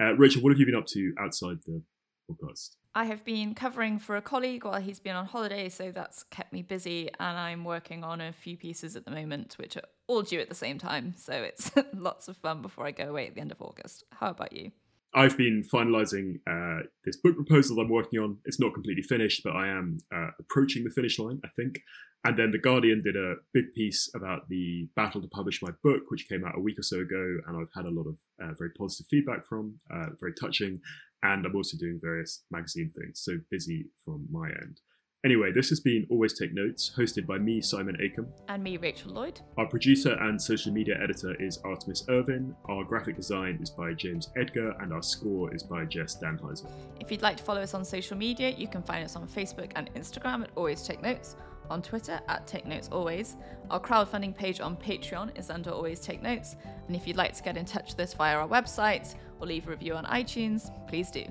Uh, 0.00 0.14
Rachel, 0.14 0.42
what 0.42 0.50
have 0.52 0.58
you 0.58 0.66
been 0.66 0.74
up 0.74 0.86
to 0.86 1.12
outside 1.18 1.58
the 1.66 1.82
podcast? 2.30 2.76
I 2.94 3.04
have 3.04 3.24
been 3.24 3.54
covering 3.54 3.98
for 3.98 4.16
a 4.16 4.22
colleague 4.22 4.64
while 4.64 4.80
he's 4.80 4.98
been 4.98 5.14
on 5.14 5.26
holiday, 5.26 5.68
so 5.68 5.92
that's 5.92 6.24
kept 6.24 6.52
me 6.52 6.62
busy. 6.62 7.08
And 7.20 7.38
I'm 7.38 7.64
working 7.64 8.02
on 8.02 8.20
a 8.20 8.32
few 8.32 8.56
pieces 8.56 8.96
at 8.96 9.04
the 9.04 9.10
moment, 9.10 9.54
which 9.58 9.76
are 9.76 9.82
all 10.06 10.22
due 10.22 10.40
at 10.40 10.48
the 10.48 10.54
same 10.54 10.78
time. 10.78 11.14
So 11.16 11.32
it's 11.32 11.70
lots 11.94 12.28
of 12.28 12.36
fun 12.36 12.62
before 12.62 12.86
I 12.86 12.90
go 12.90 13.04
away 13.04 13.28
at 13.28 13.34
the 13.34 13.40
end 13.40 13.52
of 13.52 13.62
August. 13.62 14.04
How 14.12 14.30
about 14.30 14.52
you? 14.52 14.72
I've 15.14 15.36
been 15.38 15.64
finalising 15.72 16.40
uh, 16.46 16.82
this 17.04 17.16
book 17.16 17.34
proposal 17.34 17.80
I'm 17.80 17.88
working 17.88 18.18
on. 18.18 18.38
It's 18.44 18.60
not 18.60 18.74
completely 18.74 19.02
finished, 19.02 19.42
but 19.42 19.56
I 19.56 19.68
am 19.68 19.98
uh, 20.14 20.30
approaching 20.38 20.84
the 20.84 20.90
finish 20.90 21.18
line, 21.18 21.40
I 21.44 21.48
think. 21.56 21.80
And 22.24 22.36
then 22.36 22.50
The 22.50 22.58
Guardian 22.58 23.02
did 23.02 23.16
a 23.16 23.36
big 23.54 23.72
piece 23.74 24.10
about 24.14 24.48
the 24.48 24.88
battle 24.96 25.22
to 25.22 25.28
publish 25.28 25.62
my 25.62 25.70
book, 25.82 26.02
which 26.08 26.28
came 26.28 26.44
out 26.44 26.58
a 26.58 26.60
week 26.60 26.78
or 26.78 26.82
so 26.82 27.00
ago, 27.00 27.38
and 27.46 27.56
I've 27.56 27.72
had 27.74 27.86
a 27.86 27.94
lot 27.94 28.06
of 28.06 28.16
uh, 28.42 28.52
very 28.58 28.70
positive 28.76 29.06
feedback 29.08 29.46
from, 29.46 29.78
uh, 29.90 30.06
very 30.20 30.34
touching. 30.34 30.80
And 31.22 31.46
I'm 31.46 31.56
also 31.56 31.76
doing 31.78 32.00
various 32.02 32.44
magazine 32.50 32.92
things, 32.96 33.20
so 33.22 33.38
busy 33.50 33.86
from 34.04 34.26
my 34.30 34.48
end. 34.48 34.80
Anyway, 35.24 35.50
this 35.50 35.68
has 35.68 35.80
been 35.80 36.06
Always 36.10 36.32
Take 36.38 36.54
Notes, 36.54 36.92
hosted 36.96 37.26
by 37.26 37.38
me, 37.38 37.60
Simon 37.60 37.96
Akam. 37.96 38.28
And 38.46 38.62
me, 38.62 38.76
Rachel 38.76 39.10
Lloyd. 39.10 39.40
Our 39.56 39.66
producer 39.66 40.12
and 40.12 40.40
social 40.40 40.72
media 40.72 40.96
editor 41.02 41.34
is 41.42 41.58
Artemis 41.64 42.04
Irvin. 42.08 42.54
Our 42.68 42.84
graphic 42.84 43.16
design 43.16 43.58
is 43.60 43.68
by 43.68 43.94
James 43.94 44.30
Edgar, 44.36 44.76
and 44.80 44.92
our 44.92 45.02
score 45.02 45.52
is 45.52 45.64
by 45.64 45.86
Jess 45.86 46.16
Danheiser. 46.22 46.70
If 47.00 47.10
you'd 47.10 47.22
like 47.22 47.36
to 47.38 47.42
follow 47.42 47.60
us 47.60 47.74
on 47.74 47.84
social 47.84 48.16
media, 48.16 48.50
you 48.50 48.68
can 48.68 48.80
find 48.80 49.04
us 49.04 49.16
on 49.16 49.26
Facebook 49.26 49.72
and 49.74 49.92
Instagram 49.94 50.44
at 50.44 50.50
Always 50.54 50.82
Take 50.82 51.02
Notes 51.02 51.34
on 51.68 51.82
Twitter 51.82 52.20
at 52.28 52.46
Take 52.46 52.64
Notes 52.64 52.88
Always. 52.92 53.34
Our 53.70 53.80
crowdfunding 53.80 54.36
page 54.36 54.60
on 54.60 54.76
Patreon 54.76 55.36
is 55.36 55.50
under 55.50 55.70
Always 55.70 55.98
Take 55.98 56.22
Notes. 56.22 56.54
And 56.86 56.94
if 56.94 57.08
you'd 57.08 57.16
like 57.16 57.34
to 57.34 57.42
get 57.42 57.56
in 57.56 57.64
touch 57.64 57.90
with 57.90 58.00
us 58.00 58.14
via 58.14 58.36
our 58.36 58.48
website 58.48 59.16
or 59.40 59.48
leave 59.48 59.66
a 59.66 59.70
review 59.70 59.94
on 59.94 60.04
iTunes, 60.04 60.70
please 60.86 61.10
do. 61.10 61.24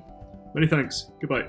Many 0.53 0.67
thanks. 0.67 1.09
Goodbye. 1.21 1.47